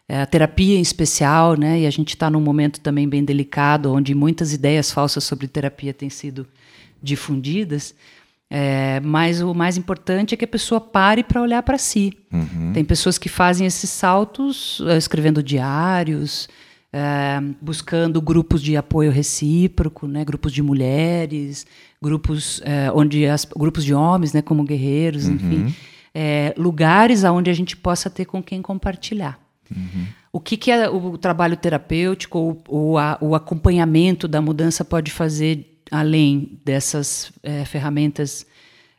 É, 0.10 0.22
a 0.24 0.26
terapia 0.26 0.78
em 0.78 0.82
especial, 0.82 1.56
né, 1.56 1.80
e 1.82 1.88
a 1.88 1.90
gente 1.90 2.10
está 2.10 2.30
num 2.30 2.42
momento 2.42 2.82
também 2.82 3.08
bem 3.08 3.24
delicado, 3.24 3.94
onde 3.94 4.14
muitas 4.14 4.52
ideias 4.52 4.92
falsas 4.92 5.24
sobre 5.24 5.48
terapia 5.48 5.94
têm 5.94 6.10
sido 6.10 6.46
difundidas, 7.04 7.94
é, 8.56 9.00
mas 9.00 9.42
o 9.42 9.52
mais 9.52 9.78
importante 9.78 10.36
é 10.36 10.38
que 10.38 10.46
a 10.46 10.48
pessoa 10.48 10.80
pare 10.80 11.24
para 11.24 11.42
olhar 11.42 11.64
para 11.64 11.78
si. 11.80 12.14
Uhum. 12.32 12.72
Tem 12.72 12.86
pessoas 12.86 13.18
que 13.18 13.28
fazem 13.28 13.66
esses 13.66 13.90
saltos 13.90 14.80
uh, 14.80 14.92
escrevendo 14.92 15.42
diários, 15.42 16.48
uh, 16.94 17.56
buscando 17.60 18.22
grupos 18.22 18.62
de 18.62 18.78
apoio 18.78 19.10
recíproco, 19.10 20.08
né, 20.08 20.24
grupos 20.24 20.54
de 20.54 20.62
mulheres, 20.62 21.66
grupos 22.00 22.60
uh, 22.60 22.94
onde 22.94 23.26
as, 23.26 23.44
grupos 23.44 23.84
de 23.84 23.94
homens, 23.94 24.34
né, 24.34 24.42
como 24.44 24.64
guerreiros, 24.64 25.26
uhum. 25.28 25.34
enfim, 25.34 25.76
lugares 26.56 27.24
aonde 27.24 27.50
a 27.50 27.54
gente 27.54 27.76
possa 27.76 28.08
ter 28.08 28.26
com 28.26 28.44
quem 28.44 28.62
compartilhar. 28.62 29.40
Uhum. 29.76 30.06
O 30.32 30.40
que, 30.40 30.58
que 30.58 30.70
é 30.70 30.88
o 30.88 31.18
trabalho 31.18 31.58
terapêutico 31.58 32.38
ou, 32.38 32.64
ou 32.68 32.98
a, 33.00 33.18
o 33.20 33.34
acompanhamento 33.34 34.28
da 34.28 34.40
mudança 34.40 34.86
pode 34.86 35.12
fazer 35.12 35.73
além 35.94 36.60
dessas 36.66 37.32
é, 37.44 37.64
ferramentas 37.66 38.48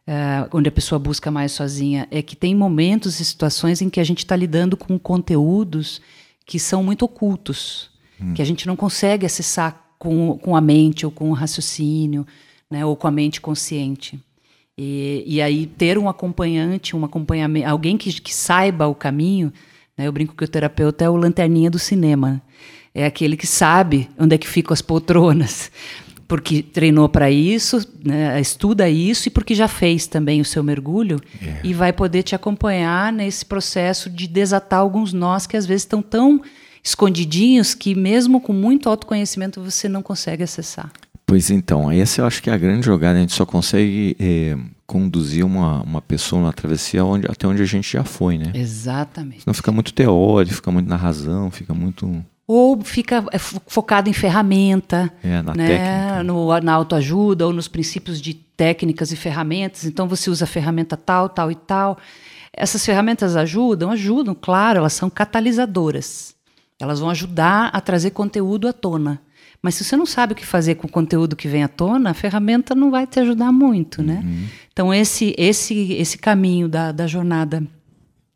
é, 0.07 0.49
onde 0.53 0.69
a 0.69 0.73
pessoa 0.73 0.97
busca 0.97 1.29
mais 1.29 1.51
sozinha, 1.51 2.07
é 2.09 2.23
que 2.23 2.37
tem 2.37 2.55
momentos 2.55 3.19
e 3.19 3.25
situações 3.25 3.83
em 3.83 3.91
que 3.91 3.99
a 3.99 4.05
gente 4.05 4.19
está 4.19 4.37
lidando 4.37 4.77
com 4.77 4.97
conteúdos 4.97 6.01
que 6.47 6.57
são 6.57 6.85
muito 6.85 7.05
ocultos, 7.05 7.91
hum. 8.21 8.33
que 8.33 8.41
a 8.41 8.45
gente 8.45 8.65
não 8.65 8.77
consegue 8.77 9.27
acessar 9.27 9.85
com, 9.99 10.39
com 10.39 10.55
a 10.55 10.61
mente 10.61 11.05
ou 11.05 11.11
com 11.11 11.31
o 11.31 11.33
raciocínio, 11.33 12.25
né, 12.71 12.87
ou 12.87 12.95
com 12.95 13.09
a 13.09 13.11
mente 13.11 13.41
consciente. 13.41 14.21
E, 14.79 15.25
e 15.27 15.43
aí 15.43 15.67
ter 15.67 15.99
um 15.99 16.09
acompanhante, 16.09 16.95
um 16.95 17.05
acompanhamento, 17.05 17.69
alguém 17.69 17.97
que, 17.97 18.21
que 18.21 18.33
saiba 18.33 18.87
o 18.87 18.95
caminho, 18.95 19.53
né, 19.99 20.07
eu 20.07 20.13
brinco 20.13 20.37
que 20.37 20.45
o 20.45 20.49
terapeuta 20.49 21.05
é 21.05 21.11
o 21.11 21.17
lanterninha 21.17 21.71
do 21.71 21.79
cinema, 21.79 22.41
é 22.95 23.05
aquele 23.05 23.37
que 23.37 23.47
sabe 23.47 24.09
onde 24.17 24.37
é 24.37 24.39
que 24.39 24.47
ficam 24.47 24.73
as 24.73 24.81
poltronas, 24.81 25.73
porque 26.27 26.63
treinou 26.63 27.09
para 27.09 27.31
isso, 27.31 27.87
né, 28.05 28.41
estuda 28.41 28.89
isso 28.89 29.29
e 29.29 29.31
porque 29.31 29.55
já 29.55 29.69
fez 29.69 30.07
também 30.07 30.41
o 30.41 30.45
seu 30.45 30.63
mergulho 30.63 31.21
yeah. 31.41 31.61
É. 31.61 31.67
e 31.67 31.75
vai 31.75 31.93
poder 31.93 32.23
te 32.23 32.35
acompanhar 32.35 33.13
nesse 33.13 33.45
processo 33.45 34.09
de 34.09 34.27
desatar 34.27 34.81
alguns 34.81 35.13
nós 35.13 35.47
que 35.47 35.57
às 35.57 35.67
vezes 35.67 35.83
estão 35.83 36.01
tão 36.03 36.41
escondidinhos 36.83 37.75
que 37.75 37.95
mesmo 37.95 38.41
com 38.41 38.53
muito 38.53 38.89
autoconhecimento 38.89 39.61
você 39.61 39.89
não 39.89 40.03
consegue 40.03 40.43
acessar. 40.43 40.91
Pois 41.27 41.51
então, 41.51 41.91
essa 41.91 42.21
eu 42.21 42.27
acho 42.27 42.43
que 42.43 42.51
é 42.51 42.53
a 42.53 42.59
grande 42.59 42.85
jogada. 42.85 43.17
A 43.17 43.21
gente 43.21 43.33
só 43.33 43.47
consegue 43.47 44.15
é, 44.21 44.57
conduzir 44.87 45.45
uma, 45.45 45.83
uma 45.83 46.03
pessoa 46.03 46.43
na 46.43 46.53
travessia 46.53 47.03
onde, 47.05 47.27
até 47.27 47.47
onde 47.47 47.63
a 47.63 47.65
gente 47.65 47.91
já 47.91 48.05
foi, 48.05 48.37
né? 48.37 48.53
Exatamente. 48.55 49.47
Não 49.47 49.55
fica 49.55 49.73
muito 49.73 49.95
teórico, 49.95 50.57
fica 50.57 50.71
muito 50.71 50.89
na 50.89 50.97
razão, 50.97 51.51
fica 51.51 51.73
muito 51.73 52.23
ou 52.47 52.81
fica 52.83 53.25
é, 53.33 53.39
focado 53.39 54.09
em 54.09 54.13
ferramenta, 54.13 55.13
é, 55.23 55.41
na, 55.43 55.55
né, 55.55 56.23
no, 56.23 56.61
na 56.61 56.73
autoajuda 56.73 57.47
ou 57.47 57.53
nos 57.53 57.69
princípios 57.69 58.21
de 58.21 58.35
técnicas 58.35 59.13
e 59.13 59.17
ferramentas. 59.17 59.85
Então 59.85 60.07
você 60.07 60.31
usa 60.31 60.45
a 60.45 60.49
ferramenta 60.49 60.97
tal, 60.97 61.29
tal 61.29 61.51
e 61.51 61.55
tal. 61.55 61.99
Essas 62.53 62.85
ferramentas 62.85 63.35
ajudam? 63.37 63.91
Ajudam, 63.91 64.37
claro, 64.39 64.79
elas 64.79 64.93
são 64.93 65.11
catalisadoras. 65.11 66.35
Elas 66.79 67.01
vão 67.01 67.11
ajudar 67.11 67.71
a 67.73 67.81
trazer 67.81 68.11
conteúdo 68.11 68.69
à 68.69 68.73
tona. 68.73 69.21
Mas 69.63 69.77
se 69.77 69.85
você 69.85 69.97
não 69.97 70.05
sabe 70.05 70.35
o 70.35 70.37
que 70.37 70.45
fazer 70.45 70.75
com 70.75 70.87
o 70.87 70.91
conteúdo 70.91 71.35
que 71.35 71.49
vem 71.49 71.65
à 71.65 71.69
tona, 71.69 72.11
a 72.11 72.15
ferramenta 72.15 72.75
não 72.75 72.91
vai 72.91 73.07
te 73.07 73.19
ajudar 73.19 73.51
muito, 73.51 74.03
né? 74.03 74.21
Uhum. 74.23 74.47
Então 74.71 74.93
esse 74.93 75.35
esse 75.39 75.95
esse 75.95 76.19
caminho 76.19 76.69
da, 76.69 76.93
da 76.93 77.07
jornada 77.07 77.67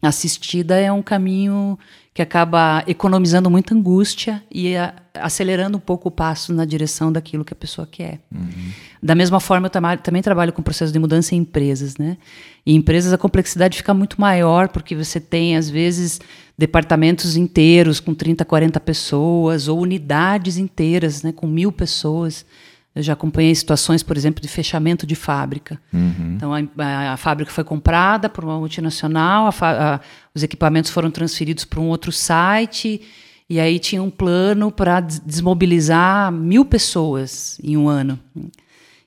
assistida 0.00 0.76
é 0.76 0.92
um 0.92 1.02
caminho 1.02 1.78
que 2.14 2.22
acaba 2.22 2.82
economizando 2.86 3.48
muita 3.48 3.74
angústia 3.74 4.42
e 4.50 4.76
a, 4.76 4.92
acelerando 5.14 5.76
um 5.76 5.80
pouco 5.80 6.08
o 6.08 6.10
passo 6.10 6.52
na 6.52 6.64
direção 6.64 7.12
daquilo 7.12 7.44
que 7.44 7.52
a 7.52 7.56
pessoa 7.56 7.86
quer. 7.86 8.20
Uhum. 8.32 8.72
Da 9.02 9.14
mesma 9.14 9.38
forma, 9.38 9.68
eu 9.68 9.98
também 9.98 10.22
trabalho 10.22 10.52
com 10.52 10.62
processo 10.62 10.92
de 10.92 10.98
mudança 10.98 11.34
em 11.34 11.38
empresas, 11.38 11.96
né? 11.96 12.16
E 12.66 12.72
em 12.72 12.76
empresas 12.76 13.12
a 13.12 13.18
complexidade 13.18 13.76
fica 13.76 13.94
muito 13.94 14.20
maior 14.20 14.68
porque 14.68 14.96
você 14.96 15.20
tem 15.20 15.56
às 15.56 15.70
vezes 15.70 16.20
departamentos 16.56 17.36
inteiros 17.36 18.00
com 18.00 18.12
30, 18.14 18.44
40 18.44 18.80
pessoas 18.80 19.68
ou 19.68 19.80
unidades 19.80 20.56
inteiras, 20.58 21.22
né, 21.22 21.30
com 21.30 21.46
mil 21.46 21.70
pessoas. 21.70 22.44
Eu 22.94 23.02
já 23.02 23.12
acompanhei 23.12 23.54
situações, 23.54 24.02
por 24.02 24.16
exemplo, 24.16 24.42
de 24.42 24.48
fechamento 24.48 25.06
de 25.06 25.14
fábrica. 25.14 25.80
Uhum. 25.92 26.34
Então, 26.36 26.52
a, 26.52 26.60
a, 26.78 27.12
a, 27.12 27.16
fábrica 27.16 27.52
foi 27.52 27.62
comprada 27.62 28.28
por 28.28 28.44
uma 28.44 28.58
multinacional, 28.58 29.54
a, 29.60 30.00
os 30.34 30.42
equipamentos 30.42 30.90
foram 30.90 31.10
transferidos 31.10 31.64
para 31.64 31.78
um 31.80 31.88
outro 31.88 32.10
site, 32.10 33.00
e 33.48 33.60
aí 33.60 33.78
tinha 33.78 34.02
um 34.02 34.10
plano 34.10 34.70
para 34.70 35.00
desmobilizar 35.00 36.32
mil 36.32 36.64
pessoas 36.64 37.58
em 37.62 37.76
um 37.76 37.88
ano. 37.88 38.18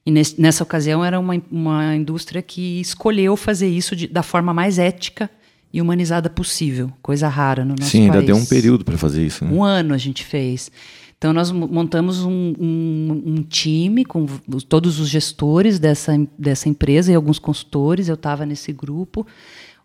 E 0.05 0.09
nesse, 0.09 0.41
nessa 0.41 0.63
ocasião 0.63 1.05
era 1.05 1.19
uma, 1.19 1.39
uma 1.51 1.95
indústria 1.95 2.41
que 2.41 2.81
escolheu 2.81 3.35
fazer 3.37 3.67
isso 3.67 3.95
de, 3.95 4.07
da 4.07 4.23
forma 4.23 4.53
mais 4.53 4.79
ética 4.79 5.29
e 5.73 5.81
humanizada 5.81 6.29
possível, 6.29 6.91
coisa 7.01 7.27
rara 7.27 7.63
no 7.63 7.75
nosso 7.77 7.91
Sim, 7.91 7.99
país. 7.99 8.11
Sim, 8.11 8.17
ainda 8.19 8.25
deu 8.25 8.35
um 8.35 8.45
período 8.45 8.83
para 8.83 8.97
fazer 8.97 9.25
isso. 9.25 9.45
Né? 9.45 9.51
Um 9.51 9.63
ano 9.63 9.93
a 9.93 9.97
gente 9.97 10.25
fez. 10.25 10.71
Então, 11.21 11.31
nós 11.33 11.51
montamos 11.51 12.23
um, 12.23 12.55
um, 12.59 13.23
um, 13.27 13.43
time 13.43 14.03
com 14.03 14.25
todos 14.67 14.99
os 14.99 15.07
gestores 15.07 15.77
dessa, 15.77 16.13
dessa 16.35 16.67
empresa 16.67 17.11
e 17.11 17.15
alguns 17.15 17.37
consultores, 17.37 18.09
eu 18.09 18.15
estava 18.15 18.43
nesse 18.43 18.73
grupo, 18.73 19.27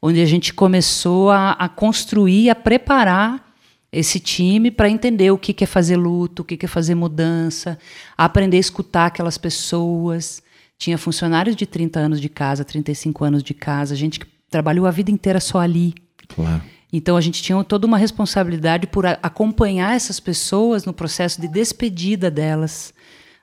onde 0.00 0.22
a 0.22 0.24
gente 0.24 0.54
começou 0.54 1.30
a, 1.30 1.50
a 1.50 1.68
construir, 1.68 2.48
a 2.48 2.54
preparar 2.54 3.54
esse 3.92 4.18
time 4.18 4.70
para 4.70 4.88
entender 4.88 5.30
o 5.30 5.36
que, 5.36 5.52
que 5.52 5.64
é 5.64 5.66
fazer 5.66 5.98
luto, 5.98 6.40
o 6.40 6.44
que, 6.44 6.56
que 6.56 6.64
é 6.64 6.68
fazer 6.68 6.94
mudança, 6.94 7.78
aprender 8.16 8.56
a 8.56 8.60
escutar 8.60 9.04
aquelas 9.04 9.36
pessoas. 9.36 10.42
Tinha 10.78 10.96
funcionários 10.96 11.54
de 11.54 11.66
30 11.66 12.00
anos 12.00 12.18
de 12.18 12.30
casa, 12.30 12.64
35 12.64 13.24
anos 13.24 13.42
de 13.42 13.52
casa, 13.52 13.94
gente 13.94 14.20
que 14.20 14.26
trabalhou 14.50 14.86
a 14.86 14.90
vida 14.90 15.10
inteira 15.10 15.38
só 15.38 15.58
ali. 15.58 15.92
Claro. 16.28 16.62
Então 16.92 17.16
a 17.16 17.20
gente 17.20 17.42
tinha 17.42 17.62
toda 17.64 17.86
uma 17.86 17.98
responsabilidade 17.98 18.86
por 18.86 19.06
acompanhar 19.06 19.94
essas 19.94 20.20
pessoas 20.20 20.84
no 20.84 20.92
processo 20.92 21.40
de 21.40 21.48
despedida 21.48 22.30
delas 22.30 22.94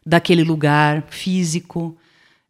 daquele 0.06 0.44
lugar 0.44 1.04
físico, 1.10 1.96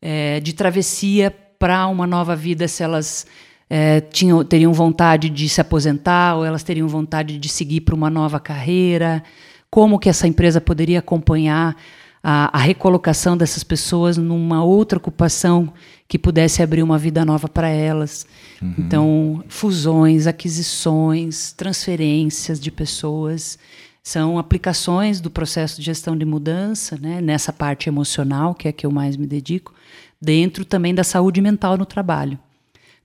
é, 0.01 0.39
de 0.39 0.53
travessia 0.53 1.31
para 1.57 1.87
uma 1.87 2.05
nova 2.05 2.35
vida, 2.35 2.67
se 2.67 2.83
elas 2.83 3.25
é, 3.69 4.01
tinham, 4.01 4.43
teriam 4.43 4.73
vontade 4.73 5.29
de 5.29 5.47
se 5.47 5.61
aposentar 5.61 6.35
ou 6.35 6.45
elas 6.45 6.63
teriam 6.63 6.87
vontade 6.87 7.37
de 7.37 7.49
seguir 7.49 7.81
para 7.81 7.95
uma 7.95 8.09
nova 8.09 8.39
carreira, 8.39 9.23
como 9.69 9.97
que 9.97 10.09
essa 10.09 10.27
empresa 10.27 10.61
poderia 10.61 10.99
acompanhar 10.99 11.75
a, 12.23 12.57
a, 12.57 12.61
recolocação 12.61 13.35
dessas 13.35 13.63
pessoas 13.63 14.15
numa 14.15 14.63
outra 14.63 14.97
ocupação 14.97 15.73
que 16.07 16.17
pudesse 16.17 16.63
abrir 16.63 16.81
uma 16.81 16.97
vida 16.97 17.25
nova 17.25 17.49
para 17.49 17.67
elas. 17.67 18.25
Uhum. 18.61 18.75
Então, 18.77 19.43
fusões, 19.49 20.25
aquisições, 20.25 21.51
transferências 21.51 22.61
de 22.61 22.71
pessoas 22.71 23.59
são 24.01 24.37
aplicações 24.37 25.19
do 25.19 25.29
processo 25.29 25.79
de 25.79 25.85
gestão 25.85 26.17
de 26.17 26.25
mudança, 26.25 26.97
né, 26.97 27.21
nessa 27.21 27.51
parte 27.51 27.87
emocional, 27.89 28.53
que 28.53 28.67
é 28.67 28.69
a 28.69 28.73
que 28.73 28.85
eu 28.85 28.91
mais 28.91 29.15
me 29.17 29.25
dedico, 29.25 29.73
dentro 30.21 30.63
também 30.65 30.93
da 30.93 31.03
saúde 31.03 31.41
mental 31.41 31.77
no 31.77 31.85
trabalho. 31.85 32.37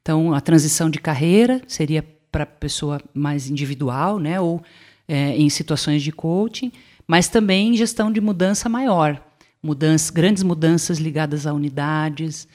Então, 0.02 0.32
a 0.32 0.40
transição 0.40 0.88
de 0.88 0.98
carreira 0.98 1.60
seria 1.68 2.04
para 2.30 2.42
a 2.44 2.46
pessoa 2.46 3.00
mais 3.14 3.48
individual, 3.48 4.18
né, 4.18 4.40
ou 4.40 4.62
é, 5.06 5.36
em 5.36 5.48
situações 5.48 6.02
de 6.02 6.12
coaching, 6.12 6.72
mas 7.08 7.28
também 7.28 7.74
gestão 7.74 8.12
de 8.12 8.20
mudança 8.20 8.68
maior, 8.68 9.18
mudanças, 9.62 10.10
grandes 10.10 10.42
mudanças 10.42 10.98
ligadas 10.98 11.46
a 11.46 11.54
unidades, 11.54 12.46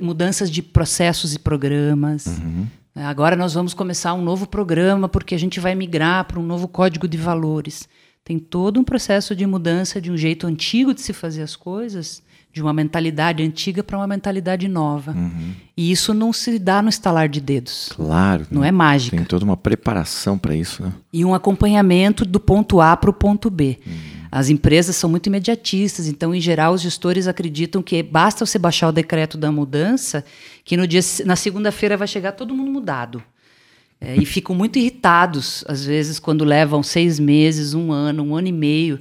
mudanças 0.00 0.50
de 0.50 0.62
processos 0.62 1.34
e 1.34 1.38
programas. 1.38 2.26
Uhum. 2.26 2.66
Agora 2.94 3.36
nós 3.36 3.52
vamos 3.52 3.74
começar 3.74 4.14
um 4.14 4.22
novo 4.22 4.48
programa 4.48 5.08
porque 5.08 5.34
a 5.34 5.38
gente 5.38 5.60
vai 5.60 5.74
migrar 5.74 6.24
para 6.24 6.40
um 6.40 6.42
novo 6.42 6.66
código 6.66 7.06
de 7.06 7.18
valores. 7.18 7.86
Tem 8.24 8.38
todo 8.38 8.80
um 8.80 8.84
processo 8.84 9.36
de 9.36 9.46
mudança 9.46 10.00
de 10.00 10.10
um 10.10 10.16
jeito 10.16 10.46
antigo 10.46 10.92
de 10.94 11.02
se 11.02 11.12
fazer 11.12 11.42
as 11.42 11.54
coisas, 11.54 12.22
de 12.58 12.62
uma 12.62 12.72
mentalidade 12.72 13.40
antiga 13.42 13.84
para 13.84 13.96
uma 13.96 14.06
mentalidade 14.06 14.66
nova. 14.66 15.12
Uhum. 15.12 15.52
E 15.76 15.92
isso 15.92 16.12
não 16.12 16.32
se 16.32 16.58
dá 16.58 16.82
no 16.82 16.88
estalar 16.88 17.28
de 17.28 17.40
dedos. 17.40 17.90
Claro. 17.94 18.46
Não 18.50 18.64
é 18.64 18.72
mágica. 18.72 19.16
Tem 19.16 19.24
toda 19.24 19.44
uma 19.44 19.56
preparação 19.56 20.36
para 20.36 20.56
isso, 20.56 20.82
né? 20.82 20.92
E 21.12 21.24
um 21.24 21.34
acompanhamento 21.34 22.24
do 22.24 22.40
ponto 22.40 22.80
A 22.80 22.96
para 22.96 23.10
o 23.10 23.12
ponto 23.12 23.48
B. 23.48 23.78
Uhum. 23.86 23.92
As 24.30 24.48
empresas 24.50 24.96
são 24.96 25.08
muito 25.08 25.28
imediatistas, 25.28 26.08
então, 26.08 26.34
em 26.34 26.40
geral, 26.40 26.74
os 26.74 26.82
gestores 26.82 27.28
acreditam 27.28 27.80
que 27.80 28.02
basta 28.02 28.44
você 28.44 28.58
baixar 28.58 28.88
o 28.88 28.92
decreto 28.92 29.38
da 29.38 29.52
mudança, 29.52 30.24
que 30.64 30.76
no 30.76 30.86
dia, 30.86 31.00
na 31.24 31.36
segunda-feira 31.36 31.96
vai 31.96 32.08
chegar 32.08 32.32
todo 32.32 32.54
mundo 32.54 32.72
mudado. 32.72 33.22
É, 34.00 34.16
e 34.16 34.26
ficam 34.26 34.54
muito 34.54 34.78
irritados, 34.78 35.64
às 35.68 35.84
vezes, 35.84 36.18
quando 36.18 36.44
levam 36.44 36.82
seis 36.82 37.20
meses, 37.20 37.72
um 37.72 37.92
ano, 37.92 38.24
um 38.24 38.36
ano 38.36 38.48
e 38.48 38.52
meio, 38.52 39.00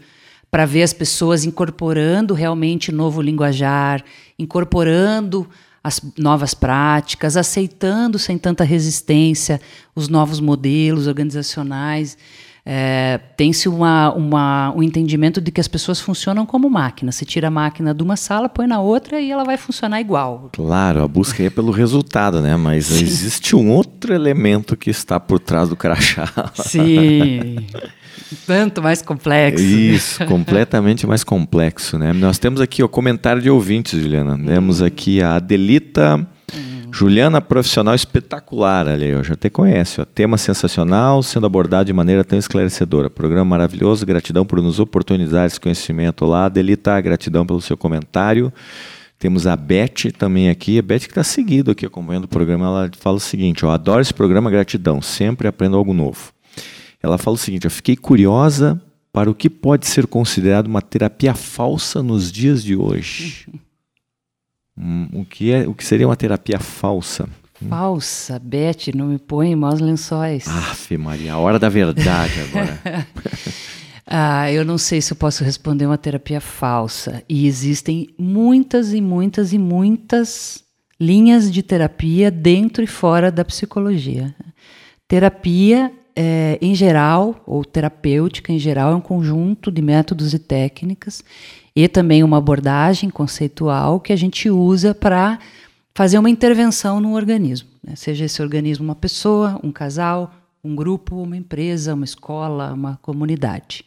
para 0.49 0.65
ver 0.65 0.83
as 0.83 0.93
pessoas 0.93 1.45
incorporando 1.45 2.33
realmente 2.33 2.91
novo 2.91 3.21
linguajar, 3.21 4.03
incorporando 4.37 5.47
as 5.83 6.01
novas 6.17 6.53
práticas, 6.53 7.37
aceitando 7.37 8.19
sem 8.19 8.37
tanta 8.37 8.63
resistência 8.63 9.61
os 9.95 10.07
novos 10.07 10.39
modelos 10.39 11.07
organizacionais 11.07 12.17
é, 12.69 13.17
tem-se 13.37 13.69
uma, 13.69 14.13
uma, 14.13 14.73
um 14.75 14.83
entendimento 14.83 15.39
de 15.39 15.51
que 15.51 15.61
as 15.61 15.69
pessoas 15.69 16.01
funcionam 16.01 16.45
como 16.45 16.69
máquina. 16.69 17.13
Você 17.13 17.23
tira 17.23 17.47
a 17.47 17.51
máquina 17.51 17.93
de 17.93 18.03
uma 18.03 18.17
sala, 18.17 18.49
põe 18.49 18.67
na 18.67 18.81
outra 18.81 19.21
e 19.21 19.31
ela 19.31 19.45
vai 19.45 19.55
funcionar 19.55 20.01
igual. 20.01 20.49
Claro, 20.51 21.01
a 21.01 21.07
busca 21.07 21.41
é 21.41 21.49
pelo 21.49 21.71
resultado, 21.71 22.41
né? 22.41 22.57
Mas 22.57 22.87
Sim. 22.87 23.05
existe 23.05 23.55
um 23.55 23.71
outro 23.71 24.13
elemento 24.13 24.75
que 24.75 24.89
está 24.89 25.17
por 25.17 25.39
trás 25.39 25.69
do 25.69 25.77
crachá. 25.77 26.51
Sim. 26.55 27.55
Tanto 28.45 28.81
mais 28.81 29.01
complexo. 29.01 29.63
Isso, 29.63 30.23
completamente 30.27 31.05
mais 31.05 31.23
complexo, 31.23 31.97
né? 31.97 32.13
Nós 32.13 32.37
temos 32.37 32.61
aqui 32.61 32.83
o 32.83 32.89
comentário 32.89 33.41
de 33.41 33.49
ouvintes, 33.49 33.99
Juliana. 33.99 34.37
Temos 34.37 34.81
aqui 34.81 35.21
a 35.21 35.35
Adelita 35.35 36.27
Juliana, 36.91 37.41
profissional 37.41 37.93
espetacular, 37.93 38.87
ali, 38.87 39.09
eu 39.09 39.23
já 39.23 39.35
te 39.35 39.49
conhece. 39.49 40.01
Ó. 40.01 40.05
Tema 40.05 40.37
sensacional, 40.37 41.21
sendo 41.21 41.45
abordado 41.45 41.85
de 41.85 41.93
maneira 41.93 42.23
tão 42.23 42.39
esclarecedora. 42.39 43.09
Programa 43.09 43.45
maravilhoso, 43.45 44.05
gratidão 44.05 44.45
por 44.45 44.61
nos 44.61 44.79
oportunizar 44.79 45.45
esse 45.45 45.59
conhecimento 45.59 46.25
lá. 46.25 46.49
Delita, 46.49 46.99
gratidão 46.99 47.45
pelo 47.45 47.61
seu 47.61 47.77
comentário. 47.77 48.51
Temos 49.19 49.45
a 49.45 49.55
Beth 49.55 50.11
também 50.17 50.49
aqui, 50.49 50.79
a 50.79 50.81
Beth 50.81 51.01
que 51.01 51.07
está 51.07 51.23
seguido 51.23 51.71
aqui 51.71 51.85
acompanhando 51.85 52.25
o 52.25 52.27
programa, 52.27 52.65
ela 52.65 52.91
fala 52.99 53.17
o 53.17 53.19
seguinte, 53.19 53.65
ó, 53.65 53.71
adoro 53.71 54.01
esse 54.01 54.13
programa, 54.13 54.49
gratidão, 54.49 55.01
sempre 55.01 55.47
aprendo 55.47 55.75
algo 55.75 55.91
novo. 55.91 56.31
Ela 57.01 57.17
fala 57.17 57.35
o 57.35 57.37
seguinte, 57.37 57.65
eu 57.65 57.71
fiquei 57.71 57.95
curiosa 57.95 58.81
para 59.11 59.29
o 59.29 59.35
que 59.35 59.49
pode 59.49 59.87
ser 59.87 60.07
considerado 60.07 60.67
uma 60.67 60.81
terapia 60.81 61.33
falsa 61.33 62.03
nos 62.03 62.31
dias 62.31 62.63
de 62.63 62.75
hoje. 62.75 63.47
Hum, 64.79 65.09
o, 65.11 65.25
que 65.25 65.51
é, 65.51 65.67
o 65.67 65.73
que 65.73 65.83
seria 65.83 66.07
uma 66.07 66.15
terapia 66.15 66.59
falsa? 66.59 67.27
Falsa, 67.67 68.37
Beth, 68.37 68.93
não 68.93 69.07
me 69.07 69.17
põe 69.17 69.51
em 69.51 69.55
maus 69.55 69.79
lençóis. 69.79 70.47
Aff, 70.47 70.95
Maria, 70.97 71.33
a 71.33 71.39
hora 71.39 71.57
da 71.57 71.67
verdade 71.67 72.33
agora. 72.41 73.07
ah, 74.05 74.51
eu 74.51 74.63
não 74.63 74.77
sei 74.77 75.01
se 75.01 75.11
eu 75.11 75.17
posso 75.17 75.43
responder 75.43 75.87
uma 75.87 75.97
terapia 75.97 76.39
falsa. 76.39 77.23
E 77.27 77.47
existem 77.47 78.13
muitas 78.19 78.93
e 78.93 79.01
muitas 79.01 79.51
e 79.51 79.57
muitas 79.57 80.63
linhas 80.99 81.51
de 81.51 81.63
terapia 81.63 82.29
dentro 82.29 82.83
e 82.83 82.87
fora 82.87 83.31
da 83.31 83.43
psicologia. 83.43 84.35
Terapia, 85.07 85.91
é, 86.19 86.57
em 86.59 86.73
geral, 86.73 87.39
ou 87.45 87.63
terapêutica 87.63 88.51
em 88.51 88.57
geral, 88.57 88.91
é 88.91 88.95
um 88.95 89.01
conjunto 89.01 89.71
de 89.71 89.83
métodos 89.83 90.33
e 90.33 90.39
técnicas 90.39 91.23
e 91.75 91.87
também 91.87 92.23
uma 92.23 92.39
abordagem 92.39 93.07
conceitual 93.07 93.99
que 93.99 94.11
a 94.11 94.15
gente 94.15 94.49
usa 94.49 94.95
para 94.95 95.37
fazer 95.93 96.17
uma 96.17 96.29
intervenção 96.29 96.99
no 96.99 97.13
organismo, 97.13 97.69
né? 97.83 97.95
seja 97.95 98.25
esse 98.25 98.41
organismo 98.41 98.83
uma 98.83 98.95
pessoa, 98.95 99.59
um 99.63 99.71
casal, 99.71 100.33
um 100.63 100.75
grupo, 100.75 101.21
uma 101.21 101.37
empresa, 101.37 101.93
uma 101.93 102.05
escola, 102.05 102.73
uma 102.73 102.97
comunidade. 103.03 103.85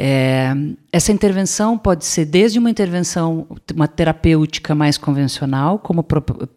É, 0.00 0.54
essa 0.90 1.12
intervenção 1.12 1.76
pode 1.76 2.06
ser 2.06 2.24
desde 2.24 2.58
uma 2.58 2.70
intervenção, 2.70 3.46
uma 3.74 3.88
terapêutica 3.88 4.74
mais 4.74 4.96
convencional, 4.96 5.78
como, 5.78 6.06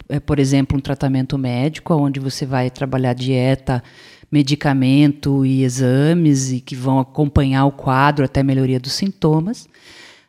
é, 0.07 0.19
por 0.19 0.39
exemplo, 0.39 0.77
um 0.77 0.81
tratamento 0.81 1.37
médico, 1.37 1.93
onde 1.93 2.21
você 2.21 2.45
vai 2.45 2.69
trabalhar 2.69 3.13
dieta, 3.13 3.83
medicamento 4.31 5.45
e 5.45 5.63
exames 5.63 6.51
e 6.51 6.61
que 6.61 6.75
vão 6.75 6.99
acompanhar 6.99 7.65
o 7.65 7.71
quadro 7.71 8.23
até 8.23 8.41
melhoria 8.41 8.79
dos 8.79 8.93
sintomas. 8.93 9.67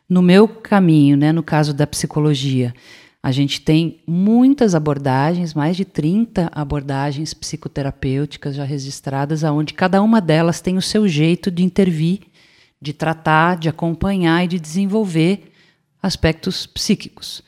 No 0.09 0.21
meu 0.21 0.47
caminho, 0.47 1.15
né, 1.15 1.31
no 1.31 1.41
caso 1.41 1.73
da 1.73 1.87
psicologia, 1.87 2.73
a 3.21 3.31
gente 3.31 3.61
tem 3.61 4.01
muitas 4.05 4.75
abordagens, 4.75 5.53
mais 5.53 5.77
de 5.77 5.85
30 5.85 6.51
abordagens 6.53 7.33
psicoterapêuticas 7.33 8.55
já 8.55 8.65
registradas, 8.65 9.45
aonde 9.45 9.73
cada 9.73 10.01
uma 10.01 10.19
delas 10.19 10.59
tem 10.59 10.75
o 10.75 10.81
seu 10.81 11.07
jeito 11.07 11.49
de 11.49 11.63
intervir, 11.63 12.19
de 12.81 12.91
tratar, 12.91 13.55
de 13.55 13.69
acompanhar 13.69 14.43
e 14.43 14.47
de 14.49 14.59
desenvolver 14.59 15.53
aspectos 16.01 16.65
psíquicos. 16.65 17.41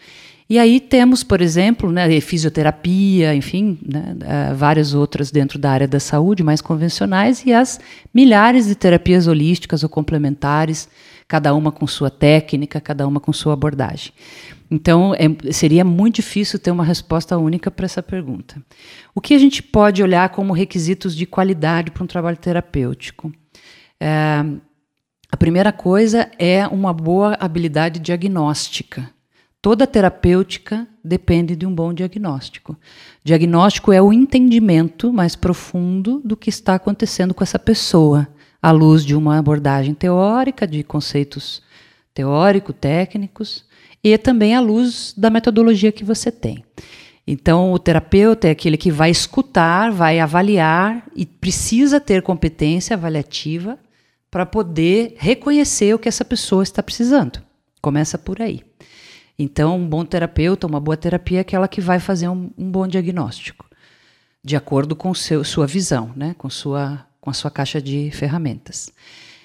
E 0.48 0.60
aí 0.60 0.80
temos, 0.80 1.24
por 1.24 1.42
exemplo, 1.42 1.92
né, 1.92 2.22
fisioterapia, 2.22 3.34
enfim, 3.34 3.80
né, 3.84 4.16
eh, 4.22 4.54
várias 4.54 4.94
outras 4.94 5.32
dentro 5.32 5.58
da 5.58 5.72
área 5.72 5.88
da 5.88 6.00
saúde, 6.00 6.44
mais 6.44 6.62
convencionais, 6.62 7.44
e 7.46 7.52
as 7.52 7.80
milhares 8.14 8.68
de 8.68 8.76
terapias 8.76 9.26
holísticas 9.26 9.82
ou 9.82 9.90
complementares 9.90 10.88
cada 11.28 11.54
uma 11.56 11.72
com 11.72 11.88
sua 11.88 12.12
técnica, 12.12 12.80
cada 12.80 13.08
uma 13.08 13.20
com 13.20 13.34
sua 13.34 13.54
abordagem. 13.54 14.12
Então, 14.70 15.16
é, 15.16 15.52
seria 15.52 15.84
muito 15.84 16.16
difícil 16.18 16.60
ter 16.60 16.70
uma 16.70 16.84
resposta 16.84 17.38
única 17.38 17.72
para 17.72 17.86
essa 17.86 18.04
pergunta. 18.04 18.62
O 19.16 19.22
que 19.22 19.34
a 19.34 19.40
gente 19.40 19.64
pode 19.64 20.04
olhar 20.04 20.30
como 20.30 20.54
requisitos 20.54 21.16
de 21.16 21.26
qualidade 21.26 21.90
para 21.90 22.04
um 22.04 22.08
trabalho 22.08 22.38
terapêutico? 22.38 23.32
É, 24.00 24.44
a 25.32 25.38
primeira 25.38 25.72
coisa 25.72 26.30
é 26.38 26.68
uma 26.68 26.94
boa 26.94 27.36
habilidade 27.40 28.00
diagnóstica. 28.00 29.15
Toda 29.66 29.88
terapêutica 29.88 30.88
depende 31.04 31.56
de 31.56 31.66
um 31.66 31.74
bom 31.74 31.92
diagnóstico. 31.92 32.78
Diagnóstico 33.24 33.92
é 33.92 34.00
o 34.00 34.14
entendimento 34.14 35.12
mais 35.12 35.36
profundo 35.36 36.22
do 36.24 36.38
que 36.38 36.52
está 36.52 36.76
acontecendo 36.76 37.34
com 37.34 37.44
essa 37.44 37.58
pessoa 37.58 38.28
à 38.62 38.70
luz 38.70 39.04
de 39.04 39.16
uma 39.16 39.40
abordagem 39.40 39.96
teórica, 39.96 40.68
de 40.68 40.84
conceitos 40.84 41.64
teórico-técnicos, 42.14 43.66
e 44.04 44.16
também 44.20 44.54
à 44.54 44.60
luz 44.60 45.16
da 45.18 45.32
metodologia 45.32 45.92
que 45.92 46.06
você 46.06 46.32
tem. 46.32 46.64
Então, 47.26 47.74
o 47.74 47.80
terapeuta 47.80 48.48
é 48.48 48.52
aquele 48.52 48.78
que 48.78 48.92
vai 48.92 49.10
escutar, 49.10 49.92
vai 49.92 50.20
avaliar 50.20 51.08
e 51.16 51.26
precisa 51.26 52.00
ter 52.00 52.22
competência 52.22 52.96
avaliativa 52.96 53.80
para 54.30 54.46
poder 54.46 55.16
reconhecer 55.18 55.96
o 55.96 55.98
que 55.98 56.08
essa 56.08 56.24
pessoa 56.24 56.62
está 56.62 56.84
precisando. 56.84 57.42
Começa 57.82 58.16
por 58.16 58.44
aí. 58.44 58.62
Então, 59.38 59.78
um 59.78 59.88
bom 59.88 60.06
terapeuta, 60.06 60.66
uma 60.66 60.80
boa 60.80 60.96
terapia 60.96 61.40
é 61.40 61.42
aquela 61.42 61.68
que 61.68 61.82
vai 61.82 62.00
fazer 62.00 62.30
um, 62.30 62.50
um 62.58 62.72
bom 62.72 62.88
diagnóstico, 62.88 63.66
de 64.44 64.56
acordo 64.56 64.96
com 64.96 65.14
seu, 65.14 65.44
sua 65.44 65.68
visão, 65.68 66.12
né? 66.16 66.36
com 66.38 66.50
sua 66.50 67.06
com 67.26 67.32
a 67.32 67.34
sua 67.34 67.50
caixa 67.50 67.82
de 67.82 68.12
ferramentas. 68.12 68.92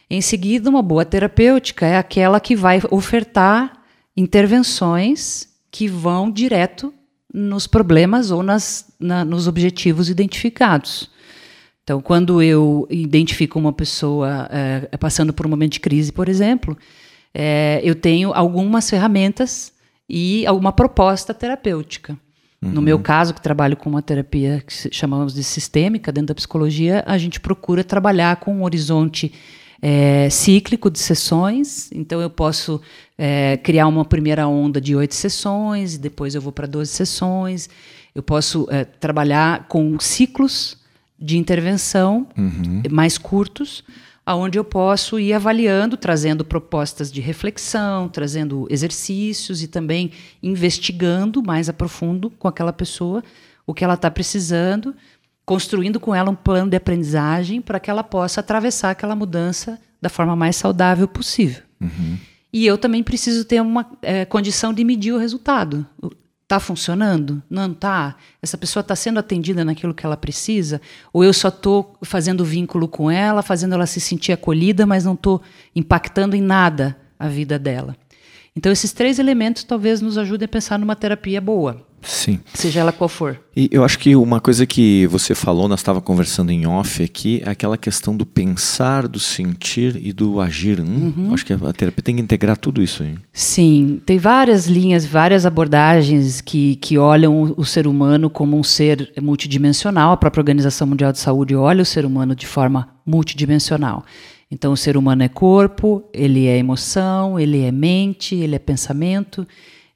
Em 0.08 0.20
seguida, 0.20 0.68
uma 0.68 0.82
boa 0.82 1.02
terapêutica 1.02 1.86
é 1.86 1.96
aquela 1.96 2.38
que 2.38 2.54
vai 2.54 2.78
ofertar 2.90 3.72
intervenções 4.14 5.48
que 5.70 5.88
vão 5.88 6.30
direto 6.30 6.92
nos 7.32 7.66
problemas 7.66 8.30
ou 8.30 8.42
nas, 8.42 8.92
na, 9.00 9.24
nos 9.24 9.48
objetivos 9.48 10.10
identificados. 10.10 11.08
Então, 11.82 12.02
quando 12.02 12.42
eu 12.42 12.86
identifico 12.90 13.58
uma 13.58 13.72
pessoa 13.72 14.46
é, 14.50 14.96
passando 14.98 15.32
por 15.32 15.46
um 15.46 15.48
momento 15.48 15.72
de 15.72 15.80
crise, 15.80 16.12
por 16.12 16.28
exemplo, 16.28 16.76
é, 17.32 17.80
eu 17.82 17.94
tenho 17.94 18.34
algumas 18.34 18.90
ferramentas 18.90 19.72
e 20.10 20.44
uma 20.50 20.72
proposta 20.72 21.32
terapêutica. 21.32 22.18
Uhum. 22.60 22.72
No 22.72 22.82
meu 22.82 22.98
caso, 22.98 23.32
que 23.32 23.40
trabalho 23.40 23.76
com 23.76 23.88
uma 23.88 24.02
terapia 24.02 24.62
que 24.66 24.92
chamamos 24.92 25.32
de 25.32 25.44
sistêmica 25.44 26.10
dentro 26.10 26.28
da 26.28 26.34
psicologia, 26.34 27.02
a 27.06 27.16
gente 27.16 27.40
procura 27.40 27.84
trabalhar 27.84 28.36
com 28.36 28.56
um 28.56 28.64
horizonte 28.64 29.32
é, 29.80 30.28
cíclico 30.28 30.90
de 30.90 30.98
sessões. 30.98 31.90
Então, 31.92 32.20
eu 32.20 32.28
posso 32.28 32.80
é, 33.16 33.56
criar 33.56 33.86
uma 33.86 34.04
primeira 34.04 34.46
onda 34.46 34.80
de 34.80 34.94
oito 34.94 35.14
sessões, 35.14 35.96
depois 35.96 36.34
eu 36.34 36.40
vou 36.40 36.52
para 36.52 36.66
12 36.66 36.90
sessões. 36.90 37.70
Eu 38.14 38.22
posso 38.22 38.66
é, 38.70 38.84
trabalhar 38.84 39.68
com 39.68 39.98
ciclos 40.00 40.76
de 41.18 41.38
intervenção 41.38 42.26
uhum. 42.36 42.82
mais 42.90 43.16
curtos 43.16 43.84
aonde 44.30 44.58
eu 44.58 44.64
posso 44.64 45.18
ir 45.18 45.32
avaliando, 45.32 45.96
trazendo 45.96 46.44
propostas 46.44 47.10
de 47.10 47.20
reflexão, 47.20 48.08
trazendo 48.08 48.66
exercícios 48.70 49.60
e 49.62 49.66
também 49.66 50.12
investigando 50.40 51.42
mais 51.42 51.68
a 51.68 51.72
profundo 51.72 52.30
com 52.30 52.46
aquela 52.46 52.72
pessoa 52.72 53.24
o 53.66 53.74
que 53.74 53.82
ela 53.82 53.94
está 53.94 54.10
precisando 54.10 54.94
construindo 55.44 55.98
com 55.98 56.14
ela 56.14 56.30
um 56.30 56.34
plano 56.36 56.70
de 56.70 56.76
aprendizagem 56.76 57.60
para 57.60 57.80
que 57.80 57.90
ela 57.90 58.04
possa 58.04 58.38
atravessar 58.38 58.90
aquela 58.90 59.16
mudança 59.16 59.80
da 60.00 60.08
forma 60.08 60.36
mais 60.36 60.54
saudável 60.54 61.08
possível. 61.08 61.64
Uhum. 61.80 62.16
E 62.52 62.64
eu 62.64 62.78
também 62.78 63.02
preciso 63.02 63.44
ter 63.44 63.60
uma 63.60 63.90
é, 64.00 64.24
condição 64.24 64.72
de 64.72 64.84
medir 64.84 65.12
o 65.12 65.18
resultado. 65.18 65.84
Está 66.50 66.58
funcionando? 66.58 67.40
Não 67.48 67.70
está? 67.70 68.16
Essa 68.42 68.58
pessoa 68.58 68.80
está 68.80 68.96
sendo 68.96 69.20
atendida 69.20 69.64
naquilo 69.64 69.94
que 69.94 70.04
ela 70.04 70.16
precisa? 70.16 70.80
Ou 71.12 71.22
eu 71.22 71.32
só 71.32 71.46
estou 71.46 71.96
fazendo 72.02 72.44
vínculo 72.44 72.88
com 72.88 73.08
ela, 73.08 73.40
fazendo 73.40 73.74
ela 73.74 73.86
se 73.86 74.00
sentir 74.00 74.32
acolhida, 74.32 74.84
mas 74.84 75.04
não 75.04 75.14
estou 75.14 75.40
impactando 75.76 76.34
em 76.34 76.40
nada 76.40 76.96
a 77.16 77.28
vida 77.28 77.56
dela? 77.56 77.96
Então, 78.56 78.72
esses 78.72 78.92
três 78.92 79.20
elementos 79.20 79.62
talvez 79.62 80.00
nos 80.00 80.18
ajudem 80.18 80.46
a 80.46 80.48
pensar 80.48 80.76
numa 80.76 80.96
terapia 80.96 81.40
boa. 81.40 81.86
Sim. 82.02 82.40
Seja 82.54 82.80
ela 82.80 82.92
qual 82.92 83.08
for. 83.08 83.38
E 83.54 83.68
eu 83.70 83.84
acho 83.84 83.98
que 83.98 84.16
uma 84.16 84.40
coisa 84.40 84.64
que 84.64 85.06
você 85.08 85.34
falou, 85.34 85.68
nós 85.68 85.80
estava 85.80 86.00
conversando 86.00 86.50
em 86.50 86.66
off 86.66 87.02
aqui, 87.02 87.42
é 87.44 87.50
aquela 87.50 87.76
questão 87.76 88.16
do 88.16 88.24
pensar, 88.24 89.06
do 89.06 89.18
sentir 89.18 89.96
e 90.02 90.12
do 90.12 90.40
agir. 90.40 90.80
Hum, 90.80 91.12
uhum. 91.16 91.34
Acho 91.34 91.44
que 91.44 91.52
a 91.52 91.72
terapia 91.72 92.02
tem 92.02 92.16
que 92.16 92.22
integrar 92.22 92.56
tudo 92.56 92.82
isso 92.82 93.02
aí. 93.02 93.16
Sim, 93.32 94.00
tem 94.06 94.18
várias 94.18 94.66
linhas, 94.66 95.04
várias 95.04 95.44
abordagens 95.44 96.40
que, 96.40 96.76
que 96.76 96.96
olham 96.96 97.42
o, 97.42 97.60
o 97.60 97.64
ser 97.64 97.86
humano 97.86 98.30
como 98.30 98.58
um 98.58 98.62
ser 98.62 99.12
multidimensional. 99.20 100.12
A 100.12 100.16
própria 100.16 100.40
Organização 100.40 100.86
Mundial 100.86 101.12
de 101.12 101.18
Saúde 101.18 101.54
olha 101.54 101.82
o 101.82 101.86
ser 101.86 102.06
humano 102.06 102.34
de 102.34 102.46
forma 102.46 102.88
multidimensional. 103.04 104.04
Então, 104.50 104.72
o 104.72 104.76
ser 104.76 104.96
humano 104.96 105.22
é 105.22 105.28
corpo, 105.28 106.02
ele 106.12 106.46
é 106.46 106.58
emoção, 106.58 107.38
ele 107.38 107.62
é 107.62 107.70
mente, 107.70 108.34
ele 108.34 108.56
é 108.56 108.58
pensamento, 108.58 109.46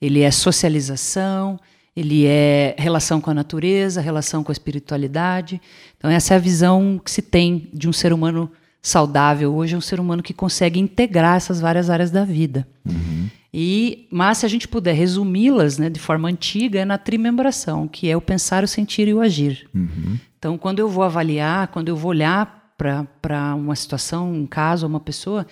ele 0.01 0.21
é 0.21 0.31
socialização 0.31 1.59
ele 1.96 2.26
é 2.26 2.74
relação 2.76 3.20
com 3.20 3.30
a 3.30 3.35
natureza, 3.35 4.00
relação 4.00 4.42
com 4.42 4.50
a 4.50 4.52
espiritualidade. 4.52 5.61
Então, 5.96 6.11
essa 6.11 6.35
é 6.35 6.37
a 6.37 6.40
visão 6.40 7.00
que 7.02 7.11
se 7.11 7.22
tem 7.22 7.68
de 7.72 7.88
um 7.88 7.92
ser 7.92 8.12
humano 8.12 8.50
saudável. 8.83 9.54
Hoje 9.54 9.74
é 9.74 9.78
um 9.78 9.80
ser 9.80 10.00
humano 10.00 10.22
que 10.22 10.35
consegue 10.35 10.80
integrar 10.80 11.37
essas 11.37 11.61
várias 11.61 11.88
áreas 11.88 12.11
da 12.11 12.24
vida. 12.24 12.66
Uhum. 12.85 13.28
E, 13.52 14.09
mas 14.11 14.38
se 14.38 14.46
a 14.46 14.48
gente 14.48 14.66
puder 14.66 14.94
resumi-las 14.94 15.78
né, 15.78 15.88
de 15.88 16.00
forma 16.00 16.28
antiga, 16.28 16.80
é 16.80 16.85
na 16.85 16.98
trimembração, 16.98 17.87
que 17.87 18.11
é 18.11 18.16
o 18.16 18.20
pensar, 18.20 18.64
o 18.64 18.68
sentir 18.68 19.07
e 19.07 19.14
o 19.14 19.20
agir. 19.20 19.68
Uhum. 19.72 20.18
Então, 20.37 20.59
quando 20.59 20.80
eu 20.80 20.88
vou 20.88 21.04
avaliar, 21.04 21.68
quando 21.68 21.88
eu 21.88 21.96
vou 21.96 22.11
olhar 22.11 22.74
para 22.76 23.54
uma 23.54 23.76
situação, 23.76 24.33
um 24.33 24.46
caso, 24.46 24.87
uma 24.87 24.98
pessoa, 24.98 25.46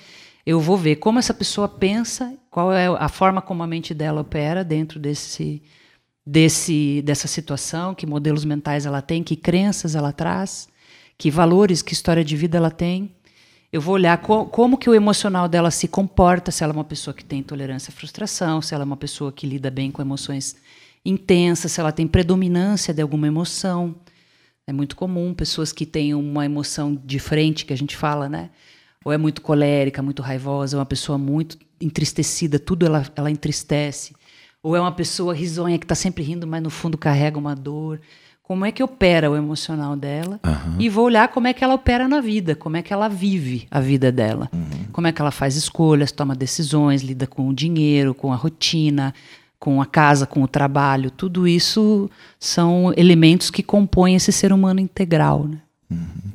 eu 0.44 0.59
vou 0.59 0.76
ver 0.76 0.96
como 0.96 1.20
essa 1.20 1.33
pessoa 1.33 1.68
pensa, 1.68 2.35
qual 2.50 2.72
é 2.72 2.88
a 2.88 3.09
forma 3.09 3.40
como 3.40 3.62
a 3.62 3.66
mente 3.66 3.94
dela 3.94 4.20
opera 4.20 4.64
dentro 4.64 4.98
desse 4.98 5.62
desse, 6.27 7.03
dessa 7.03 7.27
situação, 7.27 7.95
que 7.95 8.07
modelos 8.07 8.45
mentais 8.45 8.87
ela 8.87 9.03
tem, 9.03 9.23
que 9.23 9.37
crenças 9.37 9.95
ela 9.95 10.13
traz, 10.13 10.69
que 11.19 11.31
valores, 11.31 11.83
que 11.83 11.93
história 11.93 12.25
de 12.25 12.37
vida 12.37 12.57
ela 12.57 12.71
tem. 12.71 13.11
Eu 13.73 13.81
vou 13.81 13.95
olhar 13.95 14.19
co 14.19 14.47
como 14.47 14.77
que 14.77 14.89
o 14.89 14.95
emocional 14.95 15.49
dela 15.49 15.71
se 15.71 15.89
comporta, 15.89 16.51
se 16.51 16.63
ela 16.63 16.73
é 16.73 16.77
uma 16.77 16.85
pessoa 16.85 17.15
que 17.15 17.25
tem 17.25 17.43
tolerância 17.43 17.91
à 17.91 17.95
frustração, 17.95 18.61
se 18.61 18.75
ela 18.75 18.85
é 18.85 18.87
uma 18.87 18.97
pessoa 18.97 19.33
que 19.33 19.47
lida 19.47 19.71
bem 19.71 19.91
com 19.91 20.03
emoções 20.03 20.57
intensas, 21.05 21.73
se 21.73 21.81
ela 21.81 21.91
tem 21.91 22.07
predominância 22.07 22.93
de 22.93 23.03
alguma 23.03 23.27
emoção. 23.27 23.95
É 24.67 24.73
muito 24.73 24.95
comum 24.95 25.35
pessoas 25.35 25.73
que 25.73 25.85
têm 25.85 26.15
uma 26.15 26.45
emoção 26.45 26.95
de 26.95 27.19
frente, 27.19 27.65
que 27.65 27.73
a 27.73 27.77
gente 27.77 27.97
fala, 27.97 28.29
né? 28.29 28.51
Ou 29.05 29.13
é 29.13 29.19
muito 29.19 29.43
colérica, 29.43 30.03
muito 30.03 30.23
raivosa, 30.23 30.77
é 30.77 30.79
uma 30.79 30.87
pessoa 30.87 31.19
muito 31.19 31.59
entristecida, 31.81 32.59
tudo 32.59 32.87
ela, 32.87 33.05
ela 33.17 33.31
entristece. 33.31 34.15
Ou 34.62 34.77
é 34.77 34.81
uma 34.81 34.92
pessoa 34.92 35.35
risonha 35.35 35.79
que 35.79 35.85
está 35.85 35.94
sempre 35.94 36.22
rindo, 36.22 36.46
mas 36.46 36.62
no 36.62 36.70
fundo 36.70 36.96
carrega 36.96 37.38
uma 37.38 37.55
dor? 37.55 38.01
Como 38.42 38.64
é 38.64 38.70
que 38.72 38.83
opera 38.83 39.31
o 39.31 39.37
emocional 39.37 39.96
dela? 39.96 40.38
Uhum. 40.44 40.77
E 40.79 40.88
vou 40.88 41.07
olhar 41.07 41.29
como 41.29 41.46
é 41.46 41.53
que 41.53 41.64
ela 41.64 41.75
opera 41.75 42.07
na 42.07 42.20
vida, 42.20 42.55
como 42.55 42.77
é 42.77 42.83
que 42.83 42.92
ela 42.92 43.09
vive 43.09 43.66
a 43.70 43.81
vida 43.81 44.12
dela. 44.12 44.48
Uhum. 44.53 44.87
Como 44.92 45.07
é 45.07 45.12
que 45.12 45.20
ela 45.20 45.31
faz 45.31 45.57
escolhas, 45.57 46.12
toma 46.12 46.35
decisões, 46.35 47.03
lida 47.03 47.27
com 47.27 47.48
o 47.48 47.55
dinheiro, 47.55 48.14
com 48.14 48.33
a 48.33 48.37
rotina, 48.37 49.14
com 49.59 49.81
a 49.81 49.87
casa, 49.87 50.27
com 50.27 50.42
o 50.42 50.48
trabalho. 50.48 51.11
Tudo 51.11 51.46
isso 51.46 52.11
são 52.38 52.92
elementos 52.96 53.48
que 53.48 53.62
compõem 53.62 54.16
esse 54.16 54.33
ser 54.33 54.53
humano 54.53 54.81
integral. 54.81 55.48
Né? 55.48 55.59
Uhum. 55.90 56.33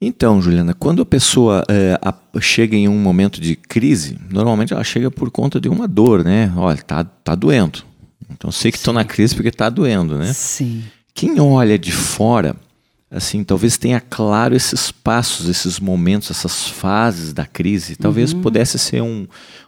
Então, 0.00 0.40
Juliana, 0.40 0.72
quando 0.72 1.02
a 1.02 1.06
pessoa 1.06 1.62
é, 1.68 1.98
a, 2.00 2.14
chega 2.40 2.74
em 2.74 2.88
um 2.88 2.98
momento 2.98 3.38
de 3.38 3.54
crise, 3.54 4.18
normalmente 4.30 4.72
ela 4.72 4.82
chega 4.82 5.10
por 5.10 5.30
conta 5.30 5.60
de 5.60 5.68
uma 5.68 5.86
dor, 5.86 6.24
né? 6.24 6.50
Olha, 6.56 6.78
tá, 6.78 7.04
tá 7.04 7.34
doendo. 7.34 7.84
Então, 8.30 8.50
sei 8.50 8.72
que 8.72 8.78
estou 8.78 8.94
na 8.94 9.04
crise 9.04 9.34
porque 9.34 9.50
tá 9.50 9.68
doendo, 9.68 10.16
né? 10.16 10.32
Sim. 10.32 10.84
Quem 11.12 11.38
olha 11.38 11.78
de 11.78 11.92
fora, 11.92 12.56
assim, 13.10 13.44
talvez 13.44 13.76
tenha 13.76 14.00
claro 14.00 14.56
esses 14.56 14.90
passos, 14.90 15.48
esses 15.48 15.78
momentos, 15.78 16.30
essas 16.30 16.66
fases 16.66 17.34
da 17.34 17.44
crise. 17.44 17.96
Talvez 17.96 18.32
uhum. 18.32 18.40
pudesse 18.40 18.78
ser 18.78 19.02
um, 19.02 19.26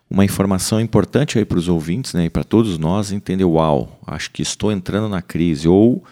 uma 0.09 0.25
informação 0.25 0.81
importante 0.81 1.39
aí 1.39 1.45
para 1.45 1.59
os 1.59 1.69
ouvintes, 1.69 2.15
né? 2.15 2.25
E 2.27 2.31
para 2.31 2.45
todos 2.45 2.79
nós 2.79 3.13
entender, 3.13 3.45
uau, 3.45 4.01
acho 4.07 4.31
que 4.31 4.41
estou 4.41 4.73
entrando 4.73 5.11
na 5.11 5.21
crise. 5.21 5.69
Ou 5.69 6.03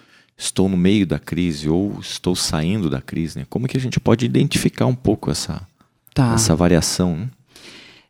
estou 0.40 0.70
no 0.70 0.76
meio 0.76 1.06
da 1.06 1.18
crise 1.18 1.68
ou 1.68 1.98
estou 2.00 2.34
saindo 2.34 2.88
da 2.88 3.00
crise? 3.00 3.38
Né? 3.38 3.46
Como 3.48 3.68
que 3.68 3.76
a 3.76 3.80
gente 3.80 4.00
pode 4.00 4.24
identificar 4.24 4.86
um 4.86 4.94
pouco 4.94 5.30
essa, 5.30 5.60
tá. 6.14 6.32
essa 6.32 6.56
variação? 6.56 7.16
Né? 7.16 7.28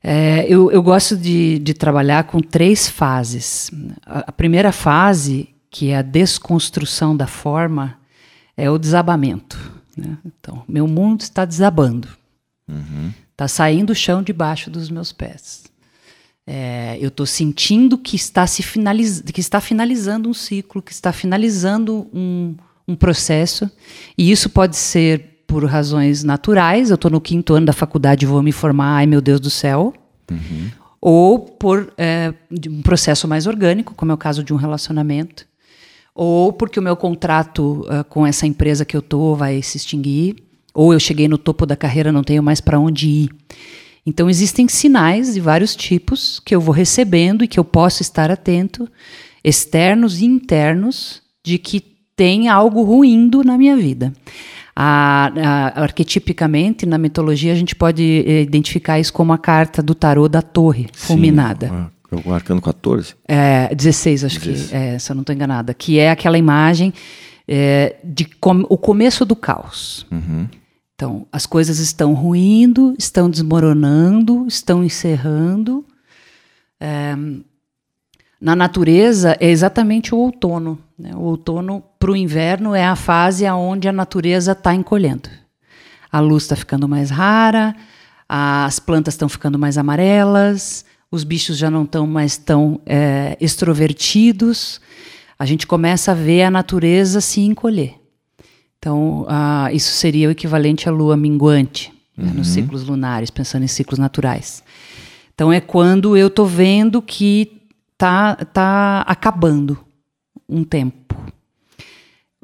É, 0.03 0.47
eu, 0.49 0.71
eu, 0.71 0.83
gosto 0.83 1.17
de, 1.17 1.59
de, 1.59 1.75
trabalhar 1.75 2.25
com 2.25 2.41
três 2.41 2.89
fases. 2.89 3.71
A, 4.07 4.21
a, 4.29 4.33
primeira 4.33 4.73
fase, 4.73 5.51
que 5.69 5.91
é 5.91 5.99
a 5.99 6.03
desconstrução 6.03 7.17
da 7.17 7.27
forma, 7.27 7.99
é 8.57 8.71
o 8.71 8.79
desabamento. 8.79 9.59
Né? 9.97 10.17
Então, 10.25 10.63
meu 10.69 10.87
mundo 10.87 11.23
está 11.23 11.45
desabando. 11.45 12.09
Uhum. 12.67 13.13
Está 13.33 13.49
saindo 13.49 13.91
o 13.91 13.95
chão 13.95 14.23
debaixo 14.23 14.71
dos 14.71 14.89
meus 14.89 15.13
pés. 15.13 15.65
É, 16.53 16.99
eu 17.01 17.07
estou 17.07 17.25
sentindo 17.27 17.97
que 17.97 18.17
está, 18.17 18.45
se 18.45 18.61
finaliz... 18.61 19.21
que 19.21 19.41
está 19.41 19.61
finalizando 19.61 20.29
um 20.29 20.35
ciclo, 20.35 20.83
que 20.83 20.91
está 20.91 21.13
finalizando 21.13 22.09
um, 22.13 22.57
um 22.89 22.97
processo, 22.97 23.71
e 24.19 24.33
isso 24.33 24.51
pode 24.51 24.77
ser 24.77 25.45
por 25.47 25.65
razões 25.65 26.25
naturais, 26.25 26.91
eu 26.91 26.97
estou 26.97 27.09
no 27.09 27.21
quinto 27.21 27.55
ano 27.55 27.67
da 27.67 27.73
faculdade 27.73 28.25
e 28.25 28.29
vou 28.29 28.43
me 28.43 28.51
formar, 28.51 28.97
ai 28.97 29.07
meu 29.07 29.21
Deus 29.21 29.39
do 29.39 29.49
céu, 29.49 29.95
uhum. 30.29 30.71
ou 31.01 31.39
por 31.39 31.93
é, 31.97 32.35
um 32.69 32.83
processo 32.83 33.29
mais 33.29 33.47
orgânico, 33.47 33.95
como 33.95 34.11
é 34.11 34.15
o 34.17 34.19
caso 34.19 34.43
de 34.43 34.53
um 34.53 34.57
relacionamento, 34.57 35.47
ou 36.13 36.53
porque 36.53 36.81
o 36.81 36.83
meu 36.83 36.97
contrato 36.97 37.87
uh, 37.87 38.03
com 38.09 38.27
essa 38.27 38.45
empresa 38.45 38.85
que 38.85 38.97
eu 38.97 39.01
estou 39.01 39.37
vai 39.37 39.63
se 39.63 39.77
extinguir, 39.77 40.35
ou 40.75 40.93
eu 40.93 40.99
cheguei 40.99 41.29
no 41.29 41.39
topo 41.39 41.65
da 41.65 41.77
carreira, 41.77 42.11
não 42.11 42.25
tenho 42.25 42.43
mais 42.43 42.61
para 42.61 42.77
onde 42.77 43.09
ir. 43.09 43.31
Então, 44.05 44.31
existem 44.31 44.67
sinais 44.69 45.35
de 45.35 45.41
vários 45.41 45.77
tipos 45.77 46.41
que 46.41 46.55
eu 46.55 46.61
vou 46.61 46.75
recebendo 46.75 47.45
e 47.45 47.49
que 47.49 47.61
eu 47.61 47.65
posso 47.65 48.03
estar 48.03 48.31
atento, 48.31 48.89
externos 49.45 50.21
e 50.21 50.25
internos, 50.25 51.23
de 51.45 51.59
que 51.59 51.81
tem 52.17 52.49
algo 52.49 52.83
ruindo 52.83 53.43
na 53.43 53.57
minha 53.57 53.77
vida. 53.77 54.13
A, 54.75 55.33
a, 55.37 55.83
arquetipicamente, 55.83 56.87
na 56.87 56.99
mitologia, 56.99 57.53
a 57.53 57.57
gente 57.57 57.75
pode 57.75 58.25
eh, 58.27 58.43
identificar 58.43 58.99
isso 58.99 59.13
como 59.13 59.33
a 59.33 59.39
carta 59.39 59.83
do 59.83 59.95
tarô 59.95 60.29
da 60.29 60.41
torre 60.41 60.87
Sim, 60.93 61.07
fulminada. 61.07 61.91
O 62.25 62.33
arcano 62.33 62.61
14? 62.61 63.15
É, 63.27 63.75
16, 63.75 64.25
acho 64.25 64.41
16. 64.41 64.71
que, 64.71 64.77
é, 64.77 64.99
se 64.99 65.13
eu 65.13 65.15
não 65.15 65.21
estou 65.21 65.35
enganada. 65.35 65.73
Que 65.73 65.99
é 65.99 66.11
aquela 66.11 66.37
imagem 66.37 66.93
é, 67.47 67.97
de 68.03 68.25
com, 68.25 68.65
o 68.69 68.77
começo 68.77 69.25
do 69.25 69.37
caos. 69.37 70.07
Uhum. 70.11 70.47
Então, 71.01 71.27
as 71.33 71.47
coisas 71.47 71.79
estão 71.79 72.13
ruindo, 72.13 72.95
estão 72.99 73.31
desmoronando, 73.31 74.47
estão 74.47 74.85
encerrando. 74.85 75.83
É, 76.79 77.17
na 78.39 78.55
natureza 78.55 79.35
é 79.41 79.49
exatamente 79.49 80.15
o 80.15 80.19
outono. 80.19 80.79
Né? 80.99 81.13
O 81.15 81.23
outono 81.23 81.83
para 81.99 82.11
o 82.11 82.17
inverno 82.17 82.75
é 82.75 82.85
a 82.85 82.95
fase 82.95 83.49
onde 83.49 83.89
a 83.89 83.93
natureza 83.93 84.53
está 84.53 84.75
encolhendo. 84.75 85.31
A 86.13 86.21
luz 86.21 86.43
está 86.43 86.55
ficando 86.55 86.87
mais 86.87 87.09
rara, 87.09 87.75
as 88.29 88.79
plantas 88.79 89.15
estão 89.15 89.27
ficando 89.31 89.59
mais 89.59 89.79
amarelas, 89.79 90.85
os 91.11 91.25
bichos 91.25 91.57
já 91.57 91.71
não 91.71 91.85
estão 91.85 92.07
mais 92.07 92.37
tão 92.37 92.79
é, 92.85 93.39
extrovertidos. 93.41 94.83
A 95.39 95.47
gente 95.47 95.67
começa 95.67 96.13
a 96.13 96.15
ver 96.15 96.43
a 96.43 96.51
natureza 96.51 97.23
se 97.23 97.41
encolher. 97.41 98.00
Então, 98.81 99.27
isso 99.75 99.93
seria 99.93 100.29
o 100.29 100.31
equivalente 100.31 100.89
à 100.89 100.93
lua 100.93 101.15
minguante 101.15 101.93
uhum. 102.17 102.25
né, 102.25 102.33
nos 102.35 102.49
uhum. 102.49 102.55
ciclos 102.55 102.83
lunares, 102.85 103.31
pensando 103.31 103.63
em 103.63 103.69
ciclos 103.69 103.99
naturais. 103.99 104.65
Então, 105.35 105.53
é 105.53 105.61
quando 105.61 106.17
eu 106.17 106.29
estou 106.29 106.47
vendo 106.47 107.03
que 107.03 107.61
tá, 107.99 108.37
tá 108.37 109.03
acabando 109.07 109.79
um 110.49 110.65
tempo. 110.65 111.15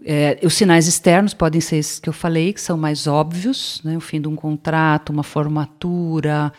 É, 0.04 0.38
os 0.42 0.52
sinais 0.52 0.86
externos 0.86 1.32
podem 1.32 1.60
ser 1.60 1.76
esses 1.76 1.98
que 1.98 2.08
eu 2.08 2.12
falei, 2.12 2.52
que 2.52 2.60
são 2.60 2.76
mais 2.76 3.06
óbvios, 3.06 3.80
né, 3.82 3.96
o 3.96 4.00
fim 4.00 4.20
de 4.20 4.28
um 4.28 4.36
contrato, 4.36 5.10
uma 5.10 5.22
formatura, 5.22 6.52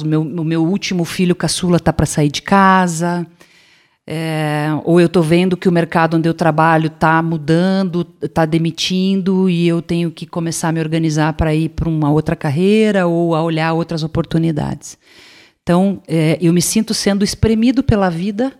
o, 0.00 0.06
meu, 0.06 0.20
o 0.20 0.44
meu 0.44 0.64
último 0.64 1.04
filho 1.04 1.34
caçula 1.34 1.78
está 1.78 1.92
para 1.92 2.06
sair 2.06 2.30
de 2.30 2.42
casa, 2.42 3.26
É, 4.10 4.68
ou 4.84 4.98
eu 4.98 5.06
estou 5.06 5.22
vendo 5.22 5.54
que 5.54 5.68
o 5.68 5.72
mercado 5.72 6.16
onde 6.16 6.26
eu 6.26 6.32
trabalho 6.32 6.86
está 6.86 7.22
mudando, 7.22 8.06
está 8.22 8.46
demitindo 8.46 9.50
e 9.50 9.68
eu 9.68 9.82
tenho 9.82 10.10
que 10.10 10.26
começar 10.26 10.70
a 10.70 10.72
me 10.72 10.80
organizar 10.80 11.34
para 11.34 11.54
ir 11.54 11.68
para 11.68 11.90
uma 11.90 12.10
outra 12.10 12.34
carreira 12.34 13.06
ou 13.06 13.34
a 13.34 13.42
olhar 13.42 13.70
outras 13.74 14.02
oportunidades. 14.02 14.96
Então, 15.62 16.02
é, 16.08 16.38
eu 16.40 16.54
me 16.54 16.62
sinto 16.62 16.94
sendo 16.94 17.22
espremido 17.22 17.82
pela 17.82 18.08
vida 18.08 18.58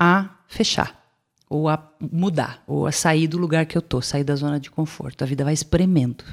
a 0.00 0.30
fechar, 0.48 1.00
ou 1.48 1.68
a 1.68 1.92
mudar, 2.00 2.60
ou 2.66 2.88
a 2.88 2.90
sair 2.90 3.28
do 3.28 3.38
lugar 3.38 3.66
que 3.66 3.78
eu 3.78 3.80
estou, 3.80 4.02
sair 4.02 4.24
da 4.24 4.34
zona 4.34 4.58
de 4.58 4.68
conforto. 4.68 5.22
A 5.22 5.28
vida 5.28 5.44
vai 5.44 5.54
espremendo. 5.54 6.24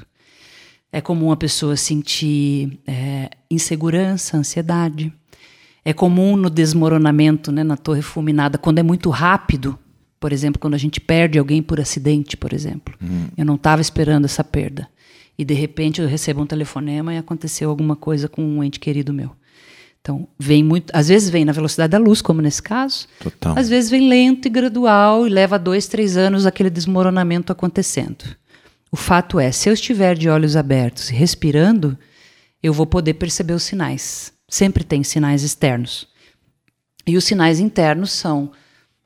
É 0.90 1.00
comum 1.00 1.30
a 1.30 1.36
pessoa 1.36 1.76
sentir 1.76 2.80
é, 2.84 3.30
insegurança, 3.48 4.36
ansiedade 4.36 5.12
é 5.84 5.92
comum 5.92 6.36
no 6.36 6.48
desmoronamento, 6.48 7.50
né, 7.50 7.64
na 7.64 7.76
torre 7.76 8.02
fulminada, 8.02 8.58
quando 8.58 8.78
é 8.78 8.82
muito 8.82 9.10
rápido. 9.10 9.78
Por 10.20 10.32
exemplo, 10.32 10.60
quando 10.60 10.74
a 10.74 10.78
gente 10.78 11.00
perde 11.00 11.38
alguém 11.38 11.60
por 11.60 11.80
acidente, 11.80 12.36
por 12.36 12.52
exemplo. 12.52 12.94
Uhum. 13.02 13.26
Eu 13.36 13.44
não 13.44 13.56
estava 13.56 13.82
esperando 13.82 14.24
essa 14.24 14.44
perda. 14.44 14.88
E 15.36 15.44
de 15.44 15.54
repente 15.54 16.00
eu 16.00 16.06
recebo 16.06 16.42
um 16.42 16.46
telefonema 16.46 17.12
e 17.12 17.18
aconteceu 17.18 17.68
alguma 17.68 17.96
coisa 17.96 18.28
com 18.28 18.44
um 18.44 18.62
ente 18.62 18.78
querido 18.78 19.12
meu. 19.12 19.32
Então, 20.00 20.28
vem 20.38 20.62
muito. 20.62 20.94
Às 20.94 21.08
vezes 21.08 21.28
vem 21.28 21.44
na 21.44 21.52
velocidade 21.52 21.90
da 21.90 21.98
luz, 21.98 22.22
como 22.22 22.40
nesse 22.40 22.62
caso. 22.62 23.08
Total. 23.20 23.58
Às 23.58 23.68
vezes 23.68 23.90
vem 23.90 24.08
lento 24.08 24.46
e 24.46 24.50
gradual 24.50 25.26
e 25.26 25.30
leva 25.30 25.58
dois, 25.58 25.88
três 25.88 26.16
anos 26.16 26.46
aquele 26.46 26.70
desmoronamento 26.70 27.50
acontecendo. 27.50 28.24
O 28.90 28.96
fato 28.96 29.40
é, 29.40 29.50
se 29.50 29.68
eu 29.68 29.72
estiver 29.72 30.16
de 30.16 30.28
olhos 30.28 30.54
abertos 30.54 31.10
e 31.10 31.14
respirando, 31.14 31.98
eu 32.62 32.72
vou 32.72 32.86
poder 32.86 33.14
perceber 33.14 33.54
os 33.54 33.62
sinais 33.62 34.32
sempre 34.52 34.84
tem 34.84 35.02
sinais 35.02 35.42
externos. 35.42 36.06
E 37.06 37.16
os 37.16 37.24
sinais 37.24 37.58
internos 37.58 38.12
são 38.12 38.52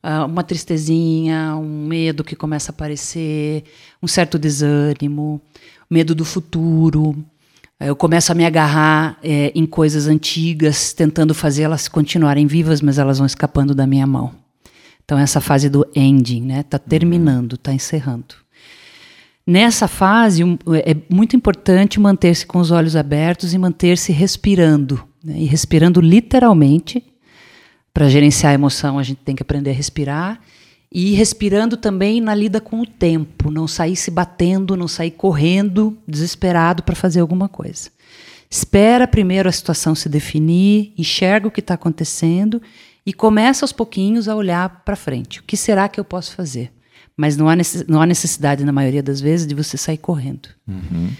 uh, 0.02 0.26
uma 0.26 0.42
tristezinha, 0.42 1.54
um 1.54 1.86
medo 1.86 2.24
que 2.24 2.34
começa 2.34 2.72
a 2.72 2.74
aparecer, 2.74 3.62
um 4.02 4.08
certo 4.08 4.40
desânimo, 4.40 5.40
medo 5.88 6.16
do 6.16 6.24
futuro. 6.24 7.24
Eu 7.78 7.94
começo 7.94 8.32
a 8.32 8.34
me 8.34 8.44
agarrar 8.44 9.18
é, 9.22 9.52
em 9.54 9.64
coisas 9.64 10.08
antigas, 10.08 10.92
tentando 10.92 11.32
fazê-las 11.32 11.86
continuarem 11.86 12.48
vivas, 12.48 12.80
mas 12.80 12.98
elas 12.98 13.18
vão 13.18 13.26
escapando 13.26 13.72
da 13.72 13.86
minha 13.86 14.06
mão. 14.06 14.34
Então, 15.04 15.16
essa 15.16 15.40
fase 15.40 15.68
do 15.68 15.86
ending, 15.94 16.42
né? 16.42 16.60
Está 16.60 16.78
terminando, 16.78 17.54
está 17.54 17.72
encerrando. 17.72 18.34
Nessa 19.46 19.86
fase, 19.86 20.42
é 20.84 20.96
muito 21.08 21.36
importante 21.36 22.00
manter-se 22.00 22.44
com 22.44 22.58
os 22.58 22.72
olhos 22.72 22.96
abertos 22.96 23.54
e 23.54 23.58
manter-se 23.58 24.10
respirando 24.10 25.06
né? 25.26 25.34
E 25.38 25.44
respirando 25.44 26.00
literalmente. 26.00 27.02
Para 27.92 28.08
gerenciar 28.08 28.52
a 28.52 28.54
emoção, 28.54 28.98
a 28.98 29.02
gente 29.02 29.18
tem 29.18 29.34
que 29.34 29.42
aprender 29.42 29.70
a 29.70 29.74
respirar. 29.74 30.40
E 30.92 31.14
respirando 31.14 31.76
também 31.76 32.20
na 32.20 32.34
lida 32.34 32.60
com 32.60 32.80
o 32.80 32.86
tempo, 32.86 33.50
não 33.50 33.66
sair 33.66 33.96
se 33.96 34.10
batendo, 34.10 34.76
não 34.76 34.86
sair 34.86 35.10
correndo, 35.10 35.98
desesperado 36.06 36.82
para 36.82 36.94
fazer 36.94 37.20
alguma 37.20 37.48
coisa. 37.48 37.90
Espera 38.48 39.08
primeiro 39.08 39.48
a 39.48 39.52
situação 39.52 39.94
se 39.94 40.08
definir, 40.08 40.94
enxerga 40.96 41.48
o 41.48 41.50
que 41.50 41.60
está 41.60 41.74
acontecendo 41.74 42.62
e 43.04 43.12
começa 43.12 43.64
aos 43.64 43.72
pouquinhos 43.72 44.28
a 44.28 44.36
olhar 44.36 44.82
para 44.84 44.94
frente. 44.94 45.40
O 45.40 45.42
que 45.42 45.56
será 45.56 45.88
que 45.88 45.98
eu 45.98 46.04
posso 46.04 46.34
fazer? 46.34 46.72
Mas 47.16 47.36
não 47.36 47.48
há, 47.48 47.56
não 47.88 48.00
há 48.00 48.06
necessidade, 48.06 48.64
na 48.64 48.72
maioria 48.72 49.02
das 49.02 49.20
vezes, 49.20 49.46
de 49.46 49.54
você 49.54 49.76
sair 49.76 49.98
correndo. 49.98 50.48
Uhum. 50.68 51.10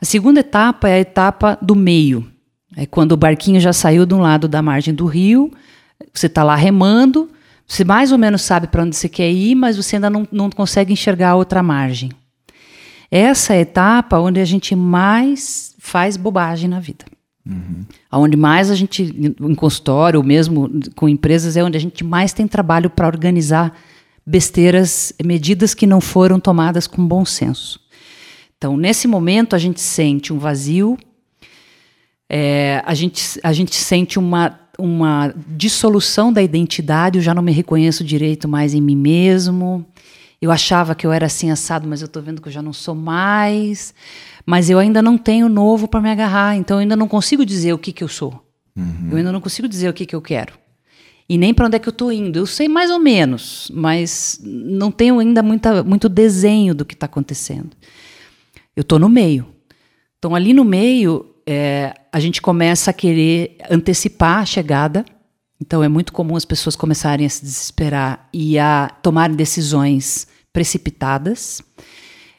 A 0.00 0.04
segunda 0.04 0.40
etapa 0.40 0.88
é 0.88 0.94
a 0.94 1.00
etapa 1.00 1.56
do 1.62 1.74
meio, 1.74 2.30
é 2.76 2.86
quando 2.86 3.12
o 3.12 3.16
barquinho 3.16 3.60
já 3.60 3.72
saiu 3.72 4.04
de 4.06 4.14
um 4.14 4.20
lado 4.20 4.48
da 4.48 4.62
margem 4.62 4.94
do 4.94 5.06
rio, 5.06 5.52
você 6.12 6.26
está 6.26 6.42
lá 6.42 6.54
remando, 6.54 7.30
você 7.66 7.84
mais 7.84 8.12
ou 8.12 8.18
menos 8.18 8.42
sabe 8.42 8.66
para 8.66 8.82
onde 8.82 8.96
você 8.96 9.08
quer 9.08 9.30
ir, 9.30 9.54
mas 9.54 9.76
você 9.76 9.96
ainda 9.96 10.10
não, 10.10 10.26
não 10.30 10.50
consegue 10.50 10.92
enxergar 10.92 11.30
a 11.30 11.36
outra 11.36 11.62
margem. 11.62 12.10
Essa 13.10 13.54
é 13.54 13.58
a 13.58 13.60
etapa 13.60 14.18
onde 14.18 14.40
a 14.40 14.44
gente 14.44 14.74
mais 14.74 15.74
faz 15.78 16.16
bobagem 16.16 16.68
na 16.68 16.80
vida. 16.80 17.04
Uhum. 17.46 17.84
Onde 18.10 18.36
mais 18.36 18.70
a 18.70 18.74
gente, 18.74 19.02
em 19.02 19.54
consultório, 19.54 20.18
ou 20.18 20.24
mesmo 20.24 20.70
com 20.96 21.08
empresas, 21.08 21.56
é 21.56 21.62
onde 21.62 21.76
a 21.76 21.80
gente 21.80 22.02
mais 22.02 22.32
tem 22.32 22.48
trabalho 22.48 22.88
para 22.88 23.06
organizar 23.06 23.76
besteiras, 24.26 25.12
medidas 25.22 25.74
que 25.74 25.86
não 25.86 26.00
foram 26.00 26.40
tomadas 26.40 26.86
com 26.86 27.06
bom 27.06 27.24
senso. 27.24 27.78
Então, 28.56 28.76
nesse 28.76 29.06
momento, 29.06 29.54
a 29.54 29.58
gente 29.58 29.80
sente 29.80 30.32
um 30.32 30.38
vazio, 30.38 30.96
é, 32.28 32.82
a, 32.84 32.94
gente, 32.94 33.38
a 33.42 33.52
gente 33.52 33.74
sente 33.74 34.18
uma, 34.18 34.58
uma 34.78 35.34
dissolução 35.48 36.32
da 36.32 36.42
identidade, 36.42 37.18
eu 37.18 37.22
já 37.22 37.34
não 37.34 37.42
me 37.42 37.52
reconheço 37.52 38.04
direito 38.04 38.48
mais 38.48 38.74
em 38.74 38.80
mim 38.80 38.96
mesmo. 38.96 39.84
Eu 40.40 40.50
achava 40.50 40.94
que 40.94 41.06
eu 41.06 41.12
era 41.12 41.26
assim 41.26 41.50
assado, 41.50 41.88
mas 41.88 42.02
eu 42.02 42.06
estou 42.06 42.22
vendo 42.22 42.42
que 42.42 42.48
eu 42.48 42.52
já 42.52 42.60
não 42.60 42.72
sou 42.72 42.94
mais. 42.94 43.94
Mas 44.44 44.68
eu 44.68 44.78
ainda 44.78 45.00
não 45.00 45.16
tenho 45.16 45.48
novo 45.48 45.88
para 45.88 46.00
me 46.00 46.10
agarrar, 46.10 46.56
então 46.56 46.76
eu 46.76 46.80
ainda 46.82 46.96
não 46.96 47.08
consigo 47.08 47.46
dizer 47.46 47.72
o 47.72 47.78
que, 47.78 47.92
que 47.92 48.04
eu 48.04 48.08
sou. 48.08 48.44
Uhum. 48.76 49.08
Eu 49.10 49.16
ainda 49.16 49.32
não 49.32 49.40
consigo 49.40 49.66
dizer 49.66 49.88
o 49.88 49.94
que, 49.94 50.04
que 50.04 50.14
eu 50.14 50.20
quero. 50.20 50.52
E 51.26 51.38
nem 51.38 51.54
para 51.54 51.66
onde 51.66 51.76
é 51.76 51.78
que 51.78 51.88
eu 51.88 51.92
estou 51.92 52.12
indo. 52.12 52.38
Eu 52.38 52.46
sei 52.46 52.68
mais 52.68 52.90
ou 52.90 52.98
menos, 52.98 53.70
mas 53.72 54.38
não 54.42 54.90
tenho 54.90 55.18
ainda 55.18 55.42
muita, 55.42 55.82
muito 55.82 56.08
desenho 56.08 56.74
do 56.74 56.84
que 56.84 56.92
está 56.92 57.06
acontecendo. 57.06 57.70
Eu 58.76 58.82
estou 58.82 58.98
no 58.98 59.08
meio. 59.08 59.46
Então, 60.18 60.34
ali 60.34 60.52
no 60.52 60.64
meio, 60.64 61.33
é, 61.46 61.94
a 62.12 62.20
gente 62.20 62.40
começa 62.40 62.90
a 62.90 62.94
querer 62.94 63.56
antecipar 63.70 64.38
a 64.38 64.46
chegada. 64.46 65.04
Então 65.60 65.82
é 65.82 65.88
muito 65.88 66.12
comum 66.12 66.36
as 66.36 66.44
pessoas 66.44 66.76
começarem 66.76 67.26
a 67.26 67.30
se 67.30 67.42
desesperar 67.42 68.28
e 68.32 68.58
a 68.58 68.90
tomarem 69.02 69.36
decisões 69.36 70.26
precipitadas. 70.52 71.62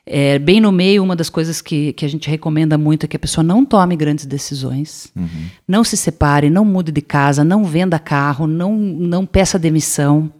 É, 0.07 0.37
bem 0.37 0.61
no 0.61 0.71
meio, 0.71 1.03
uma 1.03 1.15
das 1.15 1.29
coisas 1.29 1.61
que, 1.61 1.91
que 1.93 2.05
a 2.05 2.07
gente 2.07 2.29
recomenda 2.29 2.77
muito 2.77 3.05
é 3.05 3.07
que 3.07 3.15
a 3.15 3.19
pessoa 3.19 3.43
não 3.43 3.65
tome 3.65 3.95
grandes 3.95 4.25
decisões, 4.25 5.11
uhum. 5.15 5.49
não 5.67 5.83
se 5.83 5.97
separe, 5.97 6.47
não 6.47 6.63
mude 6.63 6.91
de 6.91 7.01
casa, 7.01 7.43
não 7.43 7.63
venda 7.63 7.97
carro, 7.97 8.45
não, 8.45 8.75
não 8.75 9.25
peça 9.25 9.57
demissão. 9.57 10.31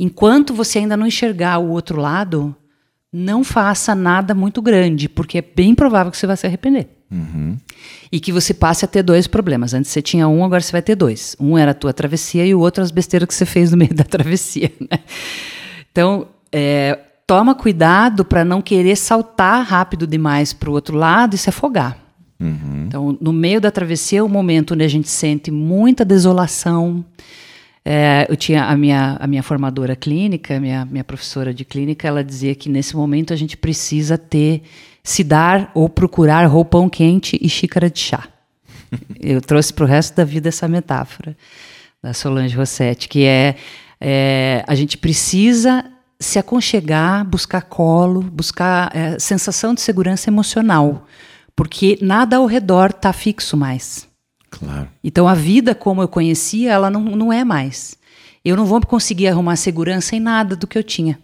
Enquanto 0.00 0.52
você 0.52 0.80
ainda 0.80 0.96
não 0.96 1.06
enxergar 1.06 1.58
o 1.58 1.70
outro 1.70 2.00
lado, 2.00 2.56
não 3.12 3.44
faça 3.44 3.94
nada 3.94 4.34
muito 4.34 4.60
grande, 4.60 5.08
porque 5.08 5.38
é 5.38 5.42
bem 5.42 5.76
provável 5.76 6.10
que 6.10 6.18
você 6.18 6.26
vai 6.26 6.36
se 6.36 6.46
arrepender. 6.46 6.88
Uhum. 7.12 7.58
E 8.10 8.18
que 8.18 8.32
você 8.32 8.54
passe 8.54 8.86
a 8.86 8.88
ter 8.88 9.02
dois 9.02 9.26
problemas. 9.26 9.74
Antes 9.74 9.90
você 9.90 10.00
tinha 10.00 10.26
um, 10.26 10.42
agora 10.42 10.62
você 10.62 10.72
vai 10.72 10.80
ter 10.80 10.94
dois. 10.94 11.36
Um 11.38 11.58
era 11.58 11.72
a 11.72 11.74
tua 11.74 11.92
travessia 11.92 12.46
e 12.46 12.54
o 12.54 12.60
outro 12.60 12.82
as 12.82 12.90
besteiras 12.90 13.28
que 13.28 13.34
você 13.34 13.44
fez 13.44 13.70
no 13.70 13.76
meio 13.76 13.92
da 13.94 14.04
travessia. 14.04 14.72
Né? 14.80 14.98
Então, 15.90 16.26
é, 16.50 16.98
toma 17.26 17.54
cuidado 17.54 18.24
para 18.24 18.44
não 18.44 18.62
querer 18.62 18.96
saltar 18.96 19.64
rápido 19.64 20.06
demais 20.06 20.54
para 20.54 20.70
o 20.70 20.72
outro 20.72 20.96
lado 20.96 21.34
e 21.34 21.38
se 21.38 21.50
afogar. 21.50 21.98
Uhum. 22.40 22.84
Então, 22.88 23.18
no 23.20 23.32
meio 23.32 23.60
da 23.60 23.70
travessia 23.70 24.20
é 24.20 24.22
o 24.22 24.28
momento 24.28 24.72
onde 24.74 24.82
a 24.82 24.88
gente 24.88 25.08
sente 25.08 25.50
muita 25.50 26.04
desolação. 26.04 27.04
É, 27.84 28.26
eu 28.28 28.36
tinha 28.36 28.64
a 28.64 28.76
minha, 28.76 29.16
a 29.20 29.26
minha 29.26 29.42
formadora 29.42 29.94
clínica, 29.94 30.58
minha, 30.58 30.84
minha 30.84 31.04
professora 31.04 31.52
de 31.52 31.64
clínica, 31.64 32.08
ela 32.08 32.24
dizia 32.24 32.54
que 32.54 32.68
nesse 32.68 32.96
momento 32.96 33.32
a 33.32 33.36
gente 33.36 33.56
precisa 33.56 34.16
ter 34.16 34.62
se 35.02 35.24
dar 35.24 35.70
ou 35.74 35.88
procurar 35.88 36.46
roupão 36.46 36.88
quente 36.88 37.38
e 37.40 37.48
xícara 37.48 37.90
de 37.90 37.98
chá. 37.98 38.28
Eu 39.20 39.40
trouxe 39.40 39.72
para 39.72 39.84
o 39.84 39.88
resto 39.88 40.16
da 40.16 40.24
vida 40.24 40.48
essa 40.48 40.68
metáfora 40.68 41.36
da 42.02 42.12
Solange 42.12 42.56
Rossetti, 42.56 43.08
que 43.08 43.24
é, 43.24 43.56
é 44.00 44.64
a 44.66 44.74
gente 44.74 44.98
precisa 44.98 45.84
se 46.18 46.38
aconchegar, 46.38 47.24
buscar 47.24 47.62
colo, 47.62 48.22
buscar 48.22 48.94
é, 48.94 49.18
sensação 49.18 49.74
de 49.74 49.80
segurança 49.80 50.30
emocional, 50.30 51.06
porque 51.54 51.98
nada 52.00 52.36
ao 52.36 52.46
redor 52.46 52.90
está 52.90 53.12
fixo 53.12 53.56
mais. 53.56 54.08
Claro. 54.50 54.88
Então 55.02 55.26
a 55.26 55.34
vida 55.34 55.74
como 55.74 56.02
eu 56.02 56.08
conhecia, 56.08 56.72
ela 56.72 56.90
não, 56.90 57.02
não 57.02 57.32
é 57.32 57.44
mais. 57.44 57.96
Eu 58.44 58.56
não 58.56 58.64
vou 58.64 58.80
conseguir 58.80 59.28
arrumar 59.28 59.56
segurança 59.56 60.16
em 60.16 60.20
nada 60.20 60.56
do 60.56 60.66
que 60.66 60.76
eu 60.76 60.82
tinha. 60.82 61.18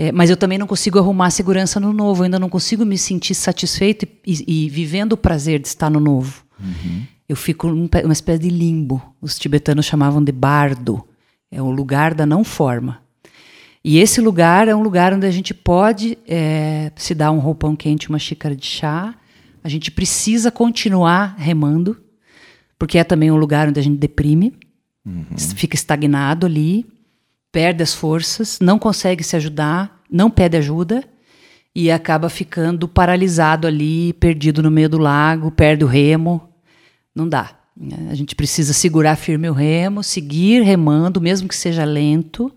É, 0.00 0.10
mas 0.10 0.30
eu 0.30 0.36
também 0.36 0.56
não 0.56 0.66
consigo 0.66 0.98
arrumar 0.98 1.28
segurança 1.28 1.78
no 1.78 1.92
novo, 1.92 2.22
eu 2.22 2.24
ainda 2.24 2.38
não 2.38 2.48
consigo 2.48 2.86
me 2.86 2.96
sentir 2.96 3.34
satisfeito 3.34 4.08
e, 4.26 4.64
e, 4.64 4.70
vivendo 4.70 5.12
o 5.12 5.16
prazer 5.16 5.60
de 5.60 5.68
estar 5.68 5.90
no 5.90 6.00
novo. 6.00 6.42
Uhum. 6.58 7.02
Eu 7.28 7.36
fico 7.36 7.68
numa 7.68 8.10
espécie 8.10 8.38
de 8.38 8.48
limbo. 8.48 9.02
Os 9.20 9.38
tibetanos 9.38 9.84
chamavam 9.84 10.24
de 10.24 10.32
bardo. 10.32 11.06
É 11.50 11.60
o 11.60 11.70
lugar 11.70 12.14
da 12.14 12.24
não 12.24 12.42
forma. 12.42 13.02
E 13.84 13.98
esse 13.98 14.22
lugar 14.22 14.68
é 14.68 14.74
um 14.74 14.82
lugar 14.82 15.12
onde 15.12 15.26
a 15.26 15.30
gente 15.30 15.52
pode 15.52 16.16
é, 16.26 16.90
se 16.96 17.14
dar 17.14 17.30
um 17.30 17.38
roupão 17.38 17.76
quente, 17.76 18.08
uma 18.08 18.18
xícara 18.18 18.56
de 18.56 18.64
chá. 18.64 19.14
A 19.62 19.68
gente 19.68 19.90
precisa 19.90 20.50
continuar 20.50 21.34
remando, 21.36 22.00
porque 22.78 22.96
é 22.96 23.04
também 23.04 23.30
um 23.30 23.36
lugar 23.36 23.68
onde 23.68 23.78
a 23.78 23.82
gente 23.82 23.98
deprime, 23.98 24.54
uhum. 25.04 25.26
fica 25.36 25.76
estagnado 25.76 26.46
ali 26.46 26.86
perde 27.52 27.82
as 27.82 27.94
forças, 27.94 28.58
não 28.60 28.78
consegue 28.78 29.24
se 29.24 29.36
ajudar, 29.36 29.99
não 30.10 30.30
pede 30.30 30.56
ajuda 30.56 31.04
e 31.74 31.90
acaba 31.90 32.28
ficando 32.28 32.88
paralisado 32.88 33.66
ali, 33.66 34.12
perdido 34.14 34.62
no 34.62 34.70
meio 34.70 34.88
do 34.88 34.98
lago, 34.98 35.50
perde 35.50 35.84
o 35.84 35.88
remo. 35.88 36.48
Não 37.14 37.28
dá. 37.28 37.56
A 38.10 38.14
gente 38.14 38.34
precisa 38.34 38.72
segurar 38.72 39.16
firme 39.16 39.48
o 39.48 39.54
remo, 39.54 40.02
seguir 40.02 40.62
remando, 40.62 41.20
mesmo 41.20 41.48
que 41.48 41.56
seja 41.56 41.84
lento, 41.84 42.52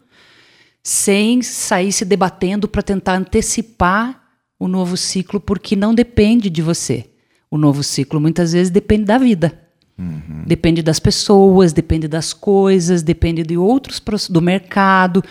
sem 0.84 1.42
sair 1.42 1.92
se 1.92 2.04
debatendo 2.04 2.68
para 2.68 2.82
tentar 2.82 3.14
antecipar 3.14 4.22
o 4.60 4.68
novo 4.68 4.98
ciclo, 4.98 5.40
porque 5.40 5.76
não 5.76 5.94
depende 5.94 6.50
de 6.50 6.62
você. 6.62 7.06
O 7.50 7.58
novo 7.58 7.84
ciclo 7.84 8.20
muitas 8.20 8.52
vezes 8.52 8.70
depende 8.70 9.06
da 9.06 9.18
vida. 9.18 9.58
Uhum. 9.98 10.44
Depende 10.46 10.82
das 10.82 11.00
pessoas, 11.00 11.72
depende 11.72 12.08
das 12.08 12.34
coisas, 12.34 13.04
depende 13.04 13.44
de 13.44 13.58
outros 13.58 14.02
do 14.30 14.42
mercado. 14.42 15.24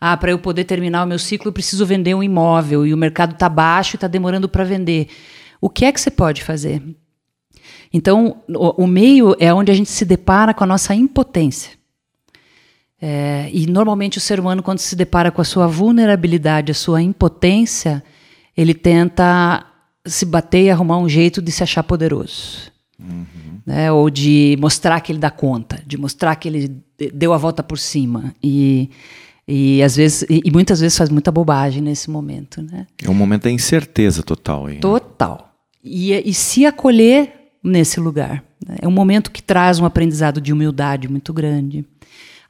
Ah, 0.00 0.16
para 0.16 0.30
eu 0.30 0.38
poder 0.38 0.64
terminar 0.64 1.04
o 1.04 1.06
meu 1.06 1.18
ciclo, 1.18 1.48
eu 1.48 1.52
preciso 1.52 1.84
vender 1.84 2.14
um 2.14 2.22
imóvel 2.22 2.86
e 2.86 2.94
o 2.94 2.96
mercado 2.96 3.32
está 3.32 3.48
baixo 3.48 3.94
e 3.94 3.96
está 3.96 4.06
demorando 4.06 4.48
para 4.48 4.64
vender. 4.64 5.08
O 5.60 5.68
que 5.68 5.84
é 5.84 5.92
que 5.92 6.00
você 6.00 6.10
pode 6.10 6.44
fazer? 6.44 6.82
Então, 7.92 8.42
o, 8.48 8.84
o, 8.84 8.86
meio 8.86 9.34
é 9.40 9.52
onde 9.52 9.72
a 9.72 9.74
gente 9.74 9.90
se 9.90 10.04
depara 10.04 10.54
com 10.54 10.62
a 10.62 10.66
nossa 10.66 10.94
impotência. 10.94 11.72
É, 13.00 13.48
e 13.52 13.66
normalmente 13.66 14.18
o 14.18 14.20
ser 14.20 14.38
humano, 14.38 14.62
quando 14.62 14.78
se 14.78 14.94
depara 14.94 15.30
com 15.30 15.40
a 15.40 15.44
sua 15.44 15.66
vulnerabilidade, 15.66 16.72
a 16.72 16.74
sua 16.74 17.00
impotência, 17.00 18.02
ele 18.56 18.74
tenta 18.74 19.64
se 20.04 20.24
bater 20.24 20.64
e 20.64 20.70
arrumar 20.70 20.98
um 20.98 21.08
jeito 21.08 21.40
de 21.40 21.50
se 21.52 21.62
achar 21.62 21.82
poderoso. 21.82 22.72
Uhum. 22.98 23.60
Né? 23.64 23.90
Ou 23.92 24.10
de 24.10 24.56
mostrar 24.60 25.00
que 25.00 25.12
ele 25.12 25.18
dá 25.18 25.30
conta, 25.30 25.82
de 25.86 25.96
mostrar 25.96 26.34
que 26.36 26.48
ele 26.48 26.82
deu 27.12 27.32
a 27.32 27.36
volta 27.36 27.62
por 27.62 27.78
cima. 27.78 28.34
E, 28.42 28.90
e 29.50 29.82
às 29.82 29.96
vezes, 29.96 30.26
e, 30.28 30.42
e 30.44 30.50
muitas 30.50 30.78
vezes 30.78 30.98
faz 30.98 31.08
muita 31.08 31.32
bobagem 31.32 31.80
nesse 31.80 32.10
momento. 32.10 32.60
Né? 32.60 32.86
É 33.02 33.08
um 33.08 33.14
momento 33.14 33.44
da 33.44 33.50
incerteza 33.50 34.22
total. 34.22 34.66
Aí? 34.66 34.78
Total. 34.78 35.54
E, 35.82 36.12
e 36.12 36.34
se 36.34 36.66
acolher 36.66 37.32
nesse 37.64 37.98
lugar. 37.98 38.44
Né? 38.66 38.76
É 38.82 38.86
um 38.86 38.90
momento 38.90 39.30
que 39.30 39.42
traz 39.42 39.78
um 39.78 39.86
aprendizado 39.86 40.38
de 40.38 40.52
humildade 40.52 41.08
muito 41.08 41.32
grande, 41.32 41.86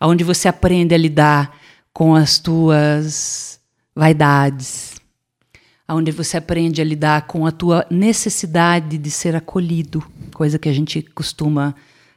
onde 0.01 0.25
você 0.25 0.49
aprende 0.49 0.93
a 0.93 0.99
lidar 0.99 1.57
com 1.93 2.17
as 2.17 2.41
tuas 2.41 3.61
vaidades, 3.95 4.97
onde 5.89 6.11
você 6.11 6.37
aprende 6.37 6.83
a 6.83 6.85
lidar 6.85 7.29
com 7.29 7.47
a 7.47 7.53
tua 7.53 7.87
necessidade 7.91 8.99
de 8.99 9.11
ser 9.11 9.37
acolhido, 9.37 10.05
coisa 10.35 10.59
que 10.59 10.69
a 10.69 10.73
gente 10.73 11.03
costuma 11.03 11.77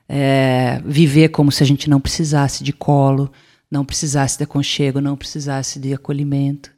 é, 0.09 0.81
viver 0.83 1.29
como 1.29 1.51
se 1.51 1.61
a 1.61 1.65
gente 1.65 1.87
não 1.87 2.01
precisasse 2.01 2.63
de 2.63 2.73
colo, 2.73 3.31
não 3.71 3.85
precisasse 3.85 4.37
de 4.37 4.43
aconchego, 4.43 4.99
não 4.99 5.15
precisasse 5.15 5.79
de 5.79 5.93
acolhimento. 5.93 6.69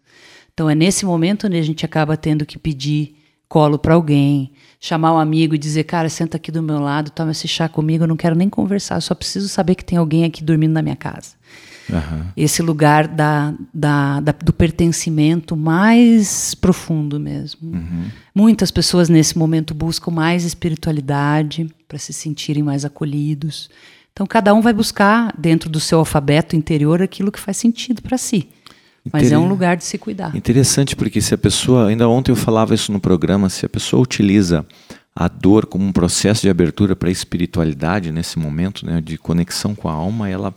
Então 0.54 0.70
é 0.70 0.76
nesse 0.76 1.06
momento 1.06 1.48
onde 1.48 1.58
a 1.58 1.62
gente 1.64 1.84
acaba 1.84 2.16
tendo 2.16 2.46
que 2.46 2.60
pedir 2.60 3.16
colo 3.50 3.78
para 3.78 3.94
alguém, 3.94 4.52
chamar 4.80 5.14
um 5.14 5.20
amigo 5.20 5.54
e 5.54 5.58
dizer, 5.60 5.84
cara, 5.84 6.10
senta 6.10 6.38
aqui 6.38 6.52
do 6.52 6.64
meu 6.64 6.80
lado, 6.80 7.12
toma 7.12 7.32
esse 7.32 7.48
chá 7.48 7.70
comigo, 7.70 8.04
eu 8.04 8.08
não 8.08 8.18
quero 8.18 8.36
nem 8.36 8.50
conversar, 8.50 9.00
só 9.02 9.14
preciso 9.14 9.48
saber 9.48 9.76
que 9.76 9.86
tem 9.86 9.98
alguém 9.98 10.26
aqui 10.26 10.44
dormindo 10.44 10.74
na 10.74 10.82
minha 10.82 10.96
casa. 10.96 11.36
Uhum. 11.90 12.26
Esse 12.36 12.62
lugar 12.62 13.08
da, 13.08 13.54
da, 13.74 14.20
da, 14.22 14.32
do 14.32 14.54
pertencimento 14.54 15.56
mais 15.56 16.56
profundo 16.56 17.20
mesmo. 17.20 17.76
Uhum. 17.76 18.06
Muitas 18.34 18.72
pessoas 18.72 19.10
nesse 19.10 19.38
momento 19.38 19.74
buscam 19.74 20.12
mais 20.12 20.44
espiritualidade 20.44 21.70
para 21.88 22.00
se 22.00 22.14
sentirem 22.14 22.64
mais 22.64 22.86
acolhidos. 22.86 23.70
Então, 24.14 24.26
cada 24.26 24.54
um 24.54 24.62
vai 24.62 24.74
buscar 24.74 25.34
dentro 25.38 25.70
do 25.70 25.80
seu 25.80 26.00
alfabeto 26.00 26.56
interior 26.56 27.02
aquilo 27.02 27.32
que 27.32 27.40
faz 27.40 27.58
sentido 27.58 28.02
para 28.02 28.18
si. 28.18 28.48
Mas 29.12 29.32
é 29.32 29.38
um 29.38 29.48
lugar 29.48 29.76
de 29.76 29.84
se 29.84 29.98
cuidar. 29.98 30.34
Interessante, 30.34 30.96
porque 30.96 31.20
se 31.20 31.34
a 31.34 31.38
pessoa, 31.38 31.90
ainda 31.90 32.08
ontem 32.08 32.32
eu 32.32 32.36
falava 32.36 32.74
isso 32.74 32.92
no 32.92 33.02
programa, 33.02 33.50
se 33.50 33.66
a 33.66 33.70
pessoa 33.70 34.02
utiliza 34.02 34.66
a 35.14 35.28
dor 35.28 35.66
como 35.66 35.84
um 35.84 35.92
processo 35.92 36.44
de 36.44 36.50
abertura 36.50 36.96
para 36.96 37.10
a 37.10 37.12
espiritualidade 37.12 38.12
nesse 38.12 38.40
momento, 38.40 38.86
né, 38.86 39.02
de 39.02 39.18
conexão 39.18 39.76
com 39.76 39.90
a 39.90 39.94
alma, 39.94 40.30
ela 40.30 40.54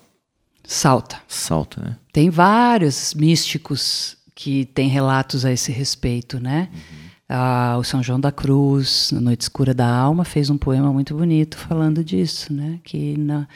Salta. 0.67 1.21
Salta, 1.29 1.81
né? 1.81 1.97
Tem 2.13 2.29
vários 2.29 3.15
místicos 3.15 4.17
que 4.35 4.65
têm 4.67 4.89
relatos 4.89 5.45
a 5.45 5.53
esse 5.53 5.71
respeito, 5.71 6.41
né? 6.41 6.69
Uhum. 6.73 7.06
Ah, 7.29 7.77
o 7.79 7.85
São 7.85 8.03
João 8.03 8.21
da 8.21 8.31
Cruz, 8.31 9.11
na 9.13 9.21
Noite 9.21 9.43
Escura 9.43 9.75
da 9.75 9.89
Alma, 9.89 10.25
fez 10.25 10.49
um 10.49 10.57
poema 10.57 10.93
muito 10.93 11.15
bonito 11.15 11.57
falando 11.57 12.05
disso, 12.05 12.53
né? 12.53 12.79
Que 12.85 13.17
na, 13.19 13.49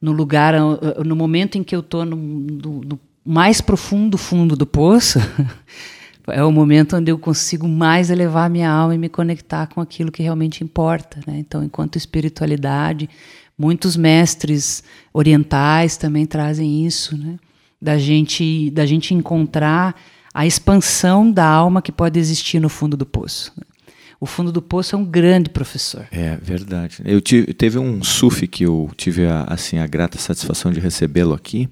no 0.00 0.12
lugar, 0.12 0.54
no 1.04 1.14
momento 1.14 1.56
em 1.56 1.62
que 1.62 1.76
eu 1.76 1.80
estou 1.80 2.04
no, 2.04 2.16
no, 2.16 2.80
no 2.80 3.00
mais 3.24 3.60
profundo 3.60 4.18
fundo 4.18 4.56
do 4.56 4.66
poço, 4.66 5.18
é 6.28 6.42
o 6.42 6.50
momento 6.50 6.96
onde 6.96 7.10
eu 7.10 7.18
consigo 7.18 7.68
mais 7.68 8.10
elevar 8.10 8.50
minha 8.50 8.70
alma 8.70 8.94
e 8.94 8.98
me 8.98 9.08
conectar 9.08 9.66
com 9.68 9.80
aquilo 9.80 10.10
que 10.10 10.22
realmente 10.22 10.64
importa. 10.64 11.20
Né? 11.26 11.38
Então, 11.38 11.62
enquanto 11.62 11.96
espiritualidade, 11.96 13.08
Muitos 13.56 13.96
mestres 13.96 14.82
orientais 15.12 15.96
também 15.96 16.26
trazem 16.26 16.84
isso, 16.84 17.16
né? 17.16 17.38
da, 17.80 17.96
gente, 17.96 18.68
da 18.70 18.84
gente 18.84 19.14
encontrar 19.14 19.94
a 20.34 20.46
expansão 20.46 21.30
da 21.30 21.46
alma 21.46 21.80
que 21.80 21.92
pode 21.92 22.18
existir 22.18 22.58
no 22.58 22.68
fundo 22.68 22.96
do 22.96 23.06
poço. 23.06 23.52
O 24.20 24.26
fundo 24.26 24.50
do 24.50 24.60
poço 24.60 24.96
é 24.96 24.98
um 24.98 25.04
grande 25.04 25.48
professor. 25.48 26.06
É 26.10 26.36
verdade. 26.36 26.98
Eu 27.04 27.20
tive, 27.20 27.54
teve 27.54 27.78
um 27.78 28.02
sufi 28.02 28.46
que 28.46 28.64
eu 28.64 28.90
tive 28.96 29.26
a, 29.26 29.44
assim 29.44 29.78
a 29.78 29.86
grata 29.86 30.18
satisfação 30.18 30.72
de 30.72 30.80
recebê-lo 30.80 31.34
aqui, 31.34 31.68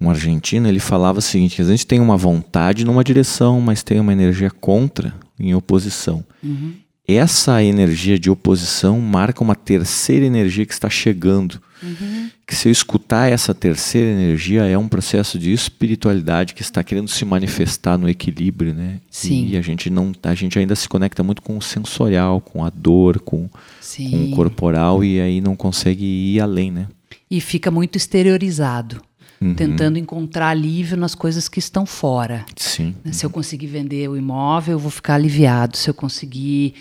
um 0.00 0.10
argentino. 0.10 0.66
Ele 0.66 0.80
falava 0.80 1.20
o 1.20 1.22
seguinte: 1.22 1.56
que 1.56 1.62
a 1.62 1.66
gente 1.66 1.86
tem 1.86 2.00
uma 2.00 2.16
vontade 2.16 2.84
numa 2.84 3.04
direção, 3.04 3.60
mas 3.60 3.82
tem 3.82 4.00
uma 4.00 4.12
energia 4.12 4.50
contra, 4.50 5.14
em 5.38 5.54
oposição. 5.54 6.24
Uhum 6.42 6.74
essa 7.06 7.62
energia 7.62 8.18
de 8.18 8.30
oposição 8.30 9.00
marca 9.00 9.42
uma 9.42 9.54
terceira 9.54 10.24
energia 10.24 10.64
que 10.64 10.72
está 10.72 10.88
chegando. 10.88 11.60
Uhum. 11.82 12.30
Que 12.46 12.54
se 12.54 12.68
eu 12.68 12.72
escutar 12.72 13.30
essa 13.30 13.52
terceira 13.54 14.10
energia 14.10 14.64
é 14.64 14.78
um 14.78 14.88
processo 14.88 15.38
de 15.38 15.52
espiritualidade 15.52 16.54
que 16.54 16.62
está 16.62 16.82
querendo 16.84 17.08
se 17.08 17.24
manifestar 17.24 17.98
no 17.98 18.08
equilíbrio, 18.08 18.72
né? 18.72 19.00
Sim. 19.10 19.48
E 19.48 19.56
a 19.56 19.62
gente 19.62 19.90
não, 19.90 20.12
a 20.22 20.34
gente 20.34 20.58
ainda 20.58 20.76
se 20.76 20.88
conecta 20.88 21.22
muito 21.22 21.42
com 21.42 21.58
o 21.58 21.62
sensorial, 21.62 22.40
com 22.40 22.64
a 22.64 22.70
dor, 22.70 23.20
com, 23.20 23.48
com 23.48 24.24
o 24.24 24.30
corporal 24.30 25.02
e 25.02 25.20
aí 25.20 25.40
não 25.40 25.56
consegue 25.56 26.04
ir 26.04 26.40
além, 26.40 26.70
né? 26.70 26.86
E 27.30 27.40
fica 27.40 27.70
muito 27.70 27.96
exteriorizado. 27.96 29.02
Uhum. 29.40 29.54
Tentando 29.54 29.98
encontrar 29.98 30.50
alívio 30.50 30.96
nas 30.96 31.16
coisas 31.16 31.48
que 31.48 31.58
estão 31.58 31.84
fora. 31.84 32.46
Sim. 32.54 32.94
Se 33.10 33.26
eu 33.26 33.30
conseguir 33.30 33.66
vender 33.66 34.08
o 34.08 34.16
imóvel, 34.16 34.74
eu 34.74 34.78
vou 34.78 34.90
ficar 34.90 35.14
aliviado. 35.14 35.76
Se 35.76 35.90
eu 35.90 35.94
conseguir 35.94 36.74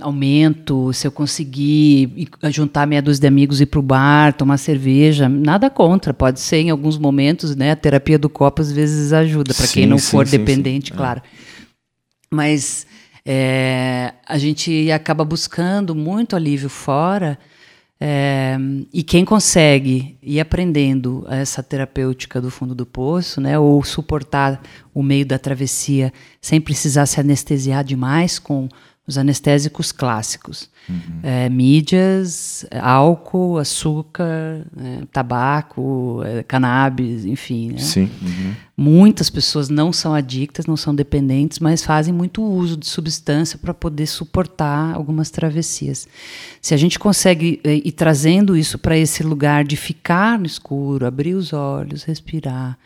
aumento, 0.00 0.92
se 0.92 1.06
eu 1.06 1.12
conseguir 1.12 2.28
juntar 2.50 2.86
meia 2.86 3.02
dúzia 3.02 3.22
de 3.22 3.26
amigos 3.26 3.60
e 3.60 3.64
ir 3.64 3.66
para 3.66 3.80
o 3.80 3.82
bar, 3.82 4.32
tomar 4.32 4.56
cerveja, 4.56 5.28
nada 5.28 5.68
contra. 5.68 6.14
Pode 6.14 6.40
ser 6.40 6.58
em 6.58 6.70
alguns 6.70 6.96
momentos, 6.96 7.54
né? 7.54 7.72
A 7.72 7.76
terapia 7.76 8.18
do 8.18 8.28
copo 8.28 8.62
às 8.62 8.72
vezes 8.72 9.12
ajuda, 9.12 9.52
para 9.52 9.68
quem 9.68 9.86
não 9.86 9.98
sim, 9.98 10.10
for 10.10 10.26
sim, 10.26 10.38
dependente, 10.38 10.88
sim. 10.88 10.94
É. 10.94 10.96
claro. 10.96 11.22
Mas 12.30 12.86
é, 13.24 14.14
a 14.26 14.38
gente 14.38 14.90
acaba 14.90 15.24
buscando 15.24 15.94
muito 15.94 16.34
alívio 16.34 16.68
fora. 16.68 17.38
É, 18.04 18.58
e 18.92 19.04
quem 19.04 19.24
consegue 19.24 20.18
ir 20.20 20.40
aprendendo 20.40 21.24
essa 21.28 21.62
terapêutica 21.62 22.40
do 22.40 22.50
fundo 22.50 22.74
do 22.74 22.84
poço, 22.84 23.40
né, 23.40 23.56
ou 23.56 23.80
suportar 23.84 24.60
o 24.92 25.04
meio 25.04 25.24
da 25.24 25.38
travessia 25.38 26.12
sem 26.40 26.60
precisar 26.60 27.06
se 27.06 27.20
anestesiar 27.20 27.84
demais 27.84 28.40
com 28.40 28.68
os 29.06 29.18
anestésicos 29.18 29.90
clássicos. 29.90 30.70
Uhum. 30.88 31.20
É, 31.22 31.48
mídias, 31.48 32.64
álcool, 32.80 33.58
açúcar, 33.58 34.64
é, 34.76 35.04
tabaco, 35.12 36.22
é, 36.24 36.42
cannabis, 36.44 37.24
enfim. 37.24 37.72
Né? 37.72 37.78
Sim. 37.78 38.10
Uhum. 38.22 38.54
Muitas 38.76 39.28
pessoas 39.28 39.68
não 39.68 39.92
são 39.92 40.14
adictas, 40.14 40.66
não 40.66 40.76
são 40.76 40.94
dependentes, 40.94 41.58
mas 41.58 41.84
fazem 41.84 42.14
muito 42.14 42.42
uso 42.42 42.76
de 42.76 42.86
substância 42.86 43.58
para 43.58 43.74
poder 43.74 44.06
suportar 44.06 44.94
algumas 44.94 45.30
travessias. 45.30 46.06
Se 46.60 46.72
a 46.72 46.76
gente 46.76 46.98
consegue 46.98 47.60
é, 47.64 47.74
ir 47.74 47.92
trazendo 47.92 48.56
isso 48.56 48.78
para 48.78 48.96
esse 48.96 49.22
lugar 49.22 49.64
de 49.64 49.76
ficar 49.76 50.38
no 50.38 50.46
escuro, 50.46 51.06
abrir 51.06 51.34
os 51.34 51.52
olhos, 51.52 52.04
respirar, 52.04 52.78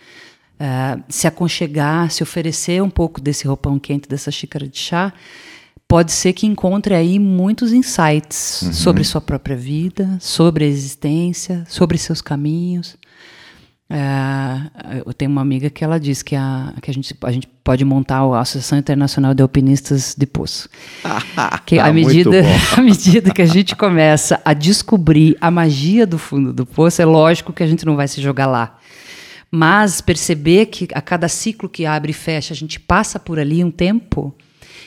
uh, 0.60 1.02
se 1.08 1.26
aconchegar, 1.26 2.10
se 2.10 2.22
oferecer 2.22 2.82
um 2.82 2.90
pouco 2.90 3.20
desse 3.20 3.46
roupão 3.46 3.78
quente, 3.78 4.08
dessa 4.08 4.30
xícara 4.30 4.66
de 4.66 4.78
chá, 4.78 5.12
pode 5.88 6.12
ser 6.12 6.32
que 6.32 6.46
encontre 6.46 6.94
aí 6.94 7.18
muitos 7.18 7.72
insights 7.72 8.62
uhum. 8.62 8.72
sobre 8.72 9.04
sua 9.04 9.20
própria 9.20 9.56
vida, 9.56 10.16
sobre 10.20 10.64
a 10.64 10.68
existência, 10.68 11.64
sobre 11.68 11.96
seus 11.98 12.20
caminhos. 12.20 12.96
É, 13.88 15.00
eu 15.06 15.14
tenho 15.14 15.30
uma 15.30 15.40
amiga 15.40 15.70
que 15.70 15.84
ela 15.84 16.00
diz 16.00 16.20
que 16.20 16.34
a, 16.34 16.74
que 16.82 16.90
a, 16.90 16.94
gente, 16.94 17.16
a 17.22 17.30
gente 17.30 17.46
pode 17.62 17.84
montar 17.84 18.18
a 18.18 18.40
Associação 18.40 18.76
Internacional 18.76 19.32
de 19.32 19.42
Alpinistas 19.42 20.12
de 20.18 20.26
Poço. 20.26 20.68
que 21.64 21.78
à, 21.78 21.92
medida, 21.92 22.42
à 22.76 22.80
medida 22.80 23.32
que 23.32 23.42
a 23.42 23.46
gente 23.46 23.76
começa 23.76 24.40
a 24.44 24.52
descobrir 24.52 25.36
a 25.40 25.52
magia 25.52 26.04
do 26.04 26.18
fundo 26.18 26.52
do 26.52 26.66
poço, 26.66 27.00
é 27.00 27.04
lógico 27.04 27.52
que 27.52 27.62
a 27.62 27.66
gente 27.66 27.86
não 27.86 27.94
vai 27.94 28.08
se 28.08 28.20
jogar 28.20 28.46
lá. 28.46 28.76
Mas 29.48 30.00
perceber 30.00 30.66
que 30.66 30.88
a 30.92 31.00
cada 31.00 31.28
ciclo 31.28 31.68
que 31.68 31.86
abre 31.86 32.10
e 32.10 32.14
fecha, 32.14 32.52
a 32.52 32.56
gente 32.56 32.80
passa 32.80 33.20
por 33.20 33.38
ali 33.38 33.62
um 33.62 33.70
tempo, 33.70 34.34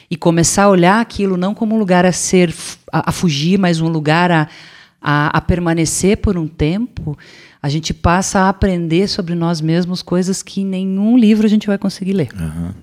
e 0.10 0.18
começar 0.18 0.64
a 0.64 0.70
olhar 0.70 1.00
aquilo 1.00 1.38
não 1.38 1.54
como 1.54 1.76
um 1.76 1.80
lugar 1.80 2.06
a 2.06 2.12
ser 2.12 2.54
a, 2.92 3.10
a 3.10 3.12
fugir, 3.12 3.60
mas 3.60 3.80
um 3.80 3.88
lugar 3.88 4.32
a, 4.32 4.48
a, 5.02 5.38
a 5.38 5.42
permanecer 5.42 6.18
por 6.18 6.38
um 6.38 6.48
tempo, 6.48 7.18
a 7.62 7.70
gente 7.70 7.94
passa 7.94 8.42
a 8.42 8.50
aprender 8.50 9.08
sobre 9.08 9.36
nós 9.36 9.62
mesmos 9.62 10.02
coisas 10.02 10.42
que 10.42 10.62
em 10.62 10.66
nenhum 10.66 11.18
livro 11.18 11.46
a 11.46 11.50
gente 11.50 11.68
vai 11.68 11.78
conseguir 11.78 12.14
ler. 12.14 12.30
Uhum. 12.34 12.74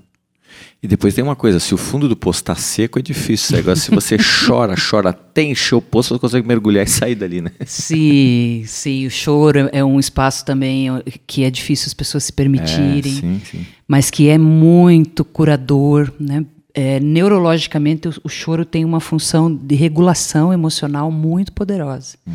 E 0.83 0.87
depois 0.87 1.15
tem 1.15 1.25
uma 1.25 1.35
coisa, 1.35 1.59
se 1.59 1.75
o 1.75 1.77
fundo 1.77 2.09
do 2.09 2.15
poço 2.15 2.41
está 2.41 2.55
seco 2.55 2.99
é 2.99 3.03
difícil. 3.03 3.59
Agora 3.59 3.77
se 3.77 3.91
você 3.91 4.17
chora, 4.47 4.75
chora 4.79 5.11
até 5.11 5.43
encher 5.43 5.75
o 5.75 5.83
poço, 5.83 6.15
você 6.15 6.21
consegue 6.21 6.47
mergulhar 6.47 6.87
e 6.87 6.89
sair 6.89 7.15
dali, 7.15 7.41
né? 7.41 7.51
Sim, 7.65 8.63
sim. 8.67 9.07
O 9.07 9.11
choro 9.11 9.69
é 9.73 9.85
um 9.85 9.99
espaço 9.99 10.45
também 10.45 10.89
que 11.27 11.45
é 11.45 11.51
difícil 11.51 11.87
as 11.87 11.95
pessoas 11.95 12.25
se 12.25 12.33
permitirem, 12.33 12.99
é, 12.99 13.21
sim, 13.21 13.43
sim. 13.51 13.67
mas 13.89 14.11
que 14.11 14.29
é 14.29 14.39
muito 14.39 15.25
curador, 15.25 16.13
né? 16.21 16.45
É, 16.79 17.01
neurologicamente 17.01 18.07
o, 18.07 18.15
o, 18.25 18.29
choro 18.29 18.63
tem 18.63 18.85
uma 18.85 19.01
função 19.01 19.53
de 19.53 19.75
regulação 19.75 20.53
emocional 20.53 21.11
muito 21.11 21.51
poderosa. 21.51 22.19
Uhum. 22.27 22.35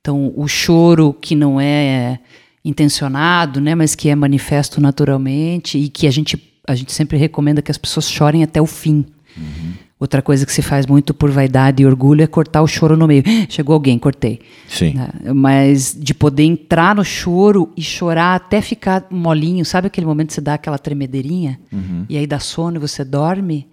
Então 0.00 0.32
o 0.34 0.48
choro 0.48 1.12
que 1.12 1.34
não 1.34 1.60
é 1.60 2.18
intencionado, 2.64 3.60
né, 3.60 3.74
mas 3.74 3.94
que 3.94 4.08
é 4.08 4.14
manifesto 4.14 4.80
naturalmente 4.80 5.76
e 5.76 5.90
que 5.90 6.06
a 6.06 6.10
gente 6.10 6.42
a 6.66 6.74
gente 6.74 6.92
sempre 6.92 7.16
recomenda 7.16 7.62
que 7.62 7.70
as 7.70 7.78
pessoas 7.78 8.10
chorem 8.10 8.42
até 8.42 8.60
o 8.60 8.66
fim. 8.66 9.04
Uhum. 9.36 9.74
Outra 10.06 10.22
coisa 10.22 10.46
que 10.46 10.52
se 10.52 10.62
faz 10.62 10.86
muito 10.86 11.12
por 11.12 11.32
vaidade 11.32 11.82
e 11.82 11.86
orgulho 11.86 12.22
é 12.22 12.28
cortar 12.28 12.62
o 12.62 12.66
choro 12.68 12.96
no 12.96 13.08
meio. 13.08 13.24
Chegou 13.50 13.74
alguém, 13.74 13.98
cortei. 13.98 14.38
Sim. 14.68 14.94
Né? 14.94 15.08
Mas 15.34 15.96
de 15.98 16.14
poder 16.14 16.44
entrar 16.44 16.94
no 16.94 17.04
choro 17.04 17.72
e 17.76 17.82
chorar 17.82 18.36
até 18.36 18.60
ficar 18.60 19.04
molinho, 19.10 19.64
sabe 19.64 19.88
aquele 19.88 20.06
momento 20.06 20.28
que 20.28 20.34
você 20.34 20.40
dá 20.40 20.54
aquela 20.54 20.78
tremedeirinha 20.78 21.58
uhum. 21.72 22.06
e 22.08 22.16
aí 22.16 22.24
dá 22.24 22.38
sono 22.38 22.76
e 22.76 22.78
você 22.78 23.04
dorme? 23.04 23.66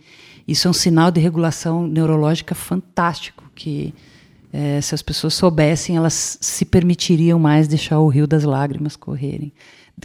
Isso 0.47 0.67
é 0.67 0.71
um 0.71 0.73
sinal 0.73 1.11
de 1.11 1.21
regulação 1.21 1.86
neurológica 1.86 2.55
fantástico 2.55 3.43
que 3.53 3.93
é, 4.51 4.81
se 4.81 4.95
as 4.95 5.03
pessoas 5.03 5.36
soubessem, 5.36 5.97
elas 5.97 6.39
se 6.41 6.65
permitiriam 6.65 7.38
mais 7.38 7.67
deixar 7.67 7.99
o 7.99 8.07
rio 8.07 8.25
das 8.25 8.43
lágrimas 8.43 8.95
correrem. 8.95 9.53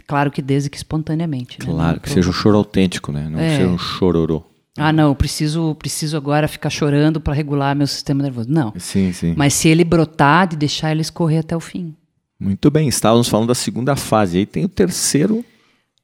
Claro 0.05 0.29
que 0.29 0.43
desde 0.43 0.69
que 0.69 0.77
espontaneamente. 0.77 1.57
Né? 1.59 1.65
Claro, 1.65 1.95
né? 1.95 1.99
que 2.03 2.09
seja 2.11 2.29
um 2.29 2.33
choro 2.33 2.57
autêntico, 2.57 3.11
né? 3.11 3.27
Não 3.27 3.39
é. 3.39 3.57
seja 3.57 3.67
um 3.67 3.79
chororô. 3.79 4.43
Ah, 4.79 4.93
não, 4.93 5.13
preciso, 5.13 5.75
preciso 5.75 6.15
agora 6.17 6.47
ficar 6.47 6.69
chorando 6.69 7.19
para 7.19 7.33
regular 7.33 7.75
meu 7.75 7.87
sistema 7.87 8.23
nervoso. 8.23 8.49
Não. 8.49 8.73
Sim, 8.77 9.11
sim. 9.13 9.33
Mas 9.35 9.53
se 9.53 9.67
ele 9.67 9.83
brotar, 9.83 10.47
de 10.47 10.55
deixar 10.55 10.91
ele 10.91 11.01
escorrer 11.01 11.39
até 11.39 11.55
o 11.55 11.59
fim. 11.59 11.95
Muito 12.39 12.71
bem, 12.71 12.87
estávamos 12.87 13.27
falando 13.27 13.49
da 13.49 13.55
segunda 13.55 13.95
fase. 13.95 14.37
Aí 14.37 14.45
tem 14.45 14.63
o 14.63 14.69
terceiro. 14.69 15.43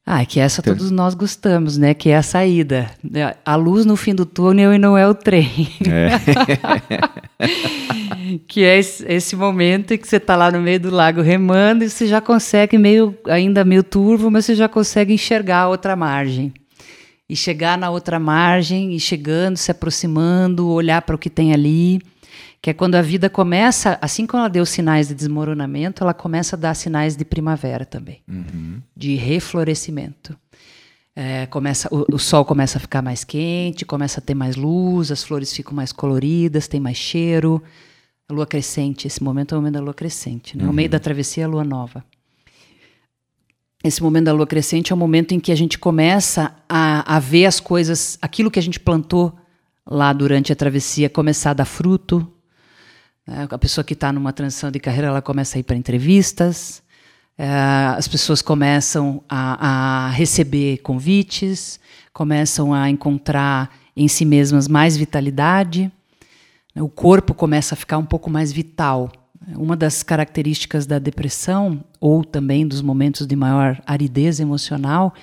Ah, 0.06 0.22
é 0.22 0.26
que 0.26 0.40
essa 0.40 0.62
Ter... 0.62 0.72
todos 0.72 0.92
nós 0.92 1.16
gostamos, 1.16 1.78
né? 1.78 1.96
Que 1.96 2.10
é 2.10 2.18
a 2.18 2.22
saída. 2.22 2.92
A 3.44 3.56
luz 3.56 3.86
no 3.86 3.96
fim 3.96 4.14
do 4.14 4.26
túnel 4.26 4.72
e 4.72 4.78
não 4.78 4.96
é 4.96 5.08
o 5.08 5.16
trem. 5.16 5.68
É. 5.88 6.10
que 8.48 8.64
é 8.64 8.78
esse, 8.78 9.04
esse, 9.12 9.36
momento 9.36 9.94
em 9.94 9.98
que 9.98 10.08
você 10.08 10.18
está 10.18 10.36
lá 10.36 10.52
no 10.52 10.62
meio 10.62 10.80
do 10.80 10.92
lago 10.92 11.22
remando 11.22 11.84
e 11.84 11.90
você 11.90 12.06
já 12.06 12.22
consegue, 12.22 12.78
meio 12.78 13.18
ainda 13.26 13.66
meio 13.66 13.84
turvo, 13.84 14.30
mas 14.30 14.46
você 14.46 14.54
já 14.54 14.70
consegue 14.70 15.12
enxergar 15.12 15.62
a 15.62 15.70
outra 15.70 15.96
margem. 15.96 16.54
E 17.28 17.36
chegar 17.36 17.78
na 17.78 17.90
outra 17.90 18.20
margem, 18.20 18.94
e 18.94 19.00
chegando, 19.00 19.58
se 19.58 19.72
aproximando, 19.72 20.68
olhar 20.68 21.02
para 21.02 21.16
o 21.16 21.20
que 21.20 21.30
tem 21.30 21.54
ali. 21.54 22.00
Que 22.62 22.72
é 22.72 22.74
quando 22.74 22.96
a 22.96 23.02
vida 23.02 23.30
começa, 23.30 23.98
assim 24.02 24.26
como 24.26 24.42
ela 24.42 24.50
deu 24.50 24.66
sinais 24.66 25.08
de 25.08 25.16
desmoronamento, 25.16 26.04
ela 26.04 26.14
começa 26.14 26.56
a 26.56 26.60
dar 26.60 26.74
sinais 26.74 27.16
de 27.16 27.24
primavera 27.24 27.86
também, 27.86 28.22
uhum. 28.28 28.82
de 28.96 29.16
reflorescimento. 29.16 30.36
É, 31.16 31.46
começa, 31.46 31.88
o, 31.92 32.06
o, 32.14 32.20
sol 32.20 32.44
começa 32.44 32.78
a 32.78 32.82
ficar 32.82 33.02
mais 33.02 33.24
quente, 33.24 33.86
começa 33.86 34.20
a 34.20 34.24
ter 34.24 34.34
mais 34.34 34.56
luz, 34.56 35.12
as 35.12 35.24
flores 35.24 35.54
ficam 35.54 35.74
mais 35.74 35.94
coloridas, 35.94 36.68
tem 36.68 36.80
mais 36.80 36.98
cheiro, 36.98 37.64
a 38.28 38.34
lua 38.34 38.46
crescente, 38.46 39.08
esse 39.08 39.24
momento 39.24 39.54
é 39.54 39.58
o 39.58 39.62
momento 39.62 39.76
da 39.76 39.82
lua 39.82 39.94
crescente, 39.94 40.58
né? 40.58 40.66
Uhum. 40.66 40.72
O 40.72 40.74
meio 40.74 40.90
da 40.90 41.00
travessia 41.00 41.44
é 41.44 41.46
a 41.46 41.50
lua 41.50 41.64
nova. 41.64 42.04
Esse 43.86 44.02
momento 44.02 44.26
da 44.26 44.34
lua 44.34 44.48
crescente 44.48 44.92
é 44.92 44.96
o 44.96 44.98
momento 44.98 45.34
em 45.34 45.40
que 45.40 45.52
a 45.52 45.56
gente 45.56 45.78
começa 45.78 46.56
a, 46.68 47.16
a 47.16 47.20
ver 47.20 47.46
as 47.46 47.60
coisas, 47.60 48.18
aquilo 48.20 48.50
que 48.50 48.58
a 48.58 48.62
gente 48.62 48.80
plantou 48.80 49.32
lá 49.86 50.12
durante 50.12 50.52
a 50.52 50.56
travessia 50.56 51.08
começar 51.08 51.52
a 51.52 51.54
dar 51.54 51.66
fruto. 51.66 52.28
Né? 53.28 53.48
A 53.48 53.58
pessoa 53.60 53.86
que 53.86 53.94
está 53.94 54.12
numa 54.12 54.34
transição 54.34 54.72
de 54.72 54.80
carreira, 54.80 55.10
ela 55.10 55.22
começa 55.22 55.58
a 55.58 55.60
ir 55.60 55.64
para 55.64 55.76
entrevistas, 55.76 56.82
é, 57.38 57.48
as 57.96 58.08
pessoas 58.08 58.42
começam 58.42 59.24
a, 59.30 60.08
a 60.08 60.10
receber 60.10 60.78
convites, 60.78 61.80
começam 62.12 62.74
a 62.74 62.90
encontrar 62.90 63.70
em 63.96 64.08
si 64.08 64.26
mesmas 64.26 64.68
mais 64.68 64.98
vitalidade 64.98 65.92
o 66.82 66.90
corpo 66.90 67.34
começa 67.34 67.74
a 67.74 67.78
ficar 67.78 67.98
um 67.98 68.06
pouco 68.06 68.30
mais 68.30 68.52
vital. 68.52 69.10
Uma 69.56 69.76
das 69.76 70.02
características 70.02 70.86
da 70.86 70.98
depressão, 70.98 71.84
ou 72.00 72.24
também 72.24 72.68
dos 72.68 72.82
momentos 72.82 73.28
de 73.28 73.36
maior 73.36 73.82
aridez 73.86 74.40
emocional, 74.40 75.14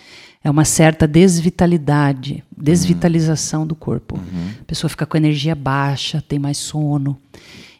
é 0.44 0.50
uma 0.50 0.64
certa 0.64 1.06
desvitalidade, 1.06 2.42
desvitalização 2.56 3.66
do 3.66 3.74
corpo. 3.74 4.16
Uhum. 4.16 4.50
A 4.60 4.64
pessoa 4.64 4.88
fica 4.88 5.06
com 5.06 5.16
energia 5.16 5.54
baixa, 5.54 6.22
tem 6.26 6.38
mais 6.38 6.58
sono. 6.58 7.18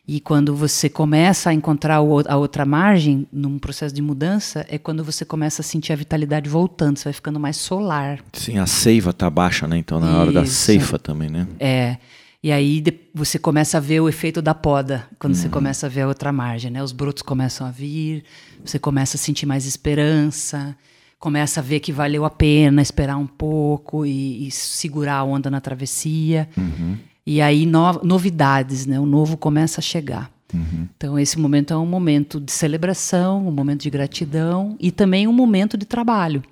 E 0.07 0.21
quando 0.21 0.55
você 0.55 0.89
começa 0.89 1.51
a 1.51 1.55
encontrar 1.55 1.97
a 1.97 2.37
outra 2.37 2.65
margem, 2.65 3.27
num 3.33 3.59
processo 3.59 3.95
de 3.95 4.03
mudança, 4.03 4.67
é 4.69 4.77
quando 4.77 5.05
você 5.05 5.25
começa 5.25 5.63
a 5.63 5.65
sentir 5.65 5.93
a 5.93 5.97
vitalidade 5.97 6.49
voltando, 6.49 6.99
você 6.99 7.05
vai 7.05 7.13
ficando 7.13 7.39
mais 7.39 7.57
solar. 7.57 8.19
Sim, 8.33 8.59
a 8.59 8.67
seiva 8.67 9.11
está 9.11 9.31
baixa, 9.31 9.67
né? 9.69 9.79
Então, 9.79 10.01
na 10.01 10.09
Isso. 10.09 10.17
hora 10.17 10.33
da 10.33 10.45
ceifa 10.45 10.99
também, 10.99 11.31
né? 11.31 11.47
É. 11.59 11.97
E 12.43 12.51
aí 12.51 12.83
você 13.15 13.39
começa 13.39 13.77
a 13.77 13.81
ver 13.81 14.01
o 14.01 14.09
efeito 14.09 14.43
da 14.43 14.53
poda, 14.53 15.07
quando 15.17 15.35
uhum. 15.35 15.41
você 15.41 15.49
começa 15.49 15.87
a 15.87 15.89
ver 15.89 16.01
a 16.01 16.09
outra 16.09 16.33
margem, 16.33 16.73
né? 16.73 16.83
Os 16.83 16.91
brotos 16.91 17.23
começam 17.23 17.65
a 17.65 17.71
vir, 17.71 18.25
você 18.65 18.81
começa 18.81 19.17
a 19.17 19.21
sentir 19.21 19.47
mais 19.47 19.65
esperança, 19.65 20.77
começa 21.21 21.61
a 21.61 21.63
ver 21.63 21.79
que 21.79 21.93
valeu 21.93 22.25
a 22.25 22.31
pena 22.31 22.83
esperar 22.83 23.17
um 23.17 23.29
pouco 23.29 24.05
e, 24.05 24.49
e 24.49 24.51
segurar 24.51 25.19
a 25.19 25.25
onda 25.25 25.49
na 25.49 25.61
travessia. 25.61 26.49
Uhum. 26.59 26.99
E 27.25 27.41
aí 27.41 27.65
no, 27.65 27.93
novidades, 28.03 28.87
né? 28.87 28.99
O 28.99 29.07
novo 29.07 29.37
começa 29.37 29.81
a 29.81 29.83
chegar. 29.83 30.29
Uhum. 30.53 30.89
Então 30.97 31.17
esse 31.17 31.39
momento 31.39 31.73
é 31.73 31.77
um 31.77 31.87
momento 31.87 32.41
de 32.41 32.51
celebração, 32.51 33.47
um 33.47 33.53
momento 33.53 33.83
de 33.83 33.91
gratidão 33.91 34.77
e 34.81 34.91
também 34.91 35.29
um 35.29 35.33
momento 35.33 35.79
de 35.79 35.87
trabalho, 35.87 36.43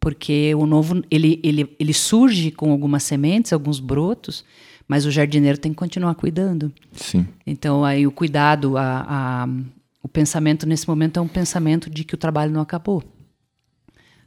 porque 0.00 0.54
o 0.54 0.64
novo 0.64 1.04
ele, 1.10 1.38
ele, 1.44 1.76
ele 1.78 1.92
surge 1.92 2.50
com 2.50 2.72
algumas 2.72 3.02
sementes, 3.02 3.52
alguns 3.52 3.78
brotos 3.78 4.42
mas 4.86 5.06
o 5.06 5.10
jardineiro 5.10 5.58
tem 5.58 5.72
que 5.72 5.78
continuar 5.78 6.14
cuidando. 6.14 6.72
Sim. 6.92 7.26
Então, 7.46 7.84
aí 7.84 8.06
o 8.06 8.12
cuidado, 8.12 8.76
a, 8.76 9.04
a, 9.08 9.48
o 10.02 10.08
pensamento 10.08 10.66
nesse 10.66 10.88
momento 10.88 11.18
é 11.18 11.22
um 11.22 11.28
pensamento 11.28 11.88
de 11.88 12.04
que 12.04 12.14
o 12.14 12.18
trabalho 12.18 12.52
não 12.52 12.60
acabou. 12.60 13.02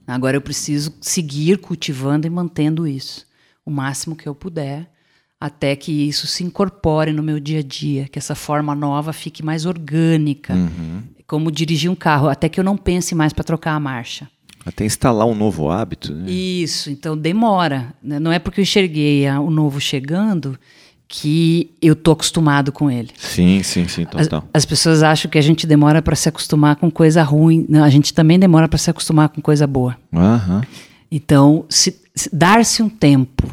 Agora 0.08 0.38
eu 0.38 0.42
preciso 0.42 0.94
seguir 1.02 1.58
cultivando 1.58 2.26
e 2.26 2.30
mantendo 2.30 2.88
isso 2.88 3.28
o 3.68 3.70
máximo 3.70 4.16
que 4.16 4.28
eu 4.28 4.34
puder, 4.34 4.90
até 5.38 5.76
que 5.76 5.92
isso 5.92 6.26
se 6.26 6.42
incorpore 6.42 7.12
no 7.12 7.22
meu 7.22 7.38
dia 7.38 7.60
a 7.60 7.62
dia, 7.62 8.08
que 8.08 8.18
essa 8.18 8.34
forma 8.34 8.74
nova 8.74 9.12
fique 9.12 9.44
mais 9.44 9.66
orgânica, 9.66 10.54
uhum. 10.54 11.04
como 11.28 11.52
dirigir 11.52 11.92
um 11.92 11.96
carro, 11.96 12.30
até 12.30 12.48
que 12.48 12.62
eu 12.62 12.64
não 12.64 12.78
pense 12.78 13.14
mais 13.14 13.34
para 13.34 13.44
trocar 13.44 13.74
a 13.74 13.80
marcha. 13.80 14.30
Até 14.68 14.84
instalar 14.84 15.26
um 15.26 15.34
novo 15.34 15.70
hábito. 15.70 16.14
Né? 16.14 16.30
Isso, 16.30 16.90
então 16.90 17.18
demora. 17.18 17.94
Né? 18.04 18.20
Não 18.20 18.34
é 18.34 18.38
porque 18.38 18.60
eu 18.60 18.64
enxerguei 18.64 19.26
o 19.30 19.50
novo 19.50 19.80
chegando 19.80 20.60
que 21.08 21.72
eu 21.82 21.96
tô 21.96 22.12
acostumado 22.12 22.70
com 22.70 22.92
ele. 22.92 23.10
Sim, 23.18 23.64
sim, 23.64 23.88
sim, 23.88 24.04
total. 24.04 24.44
As, 24.54 24.64
as 24.64 24.66
pessoas 24.66 25.04
acham 25.04 25.32
que 25.32 25.38
a 25.38 25.42
gente 25.42 25.66
demora 25.66 26.02
para 26.02 26.18
se 26.18 26.28
acostumar 26.28 26.76
com 26.76 26.92
coisa 26.92 27.24
ruim. 27.24 27.66
Não, 27.70 27.82
a 27.82 27.90
gente 27.90 28.14
também 28.14 28.38
demora 28.38 28.68
para 28.68 28.78
se 28.78 28.90
acostumar 28.90 29.30
com 29.30 29.42
coisa 29.42 29.66
boa. 29.66 29.96
Uhum. 30.12 30.62
Então, 31.10 31.64
se, 31.70 31.98
se 32.14 32.30
dar-se 32.36 32.84
um 32.84 32.90
tempo, 32.90 33.48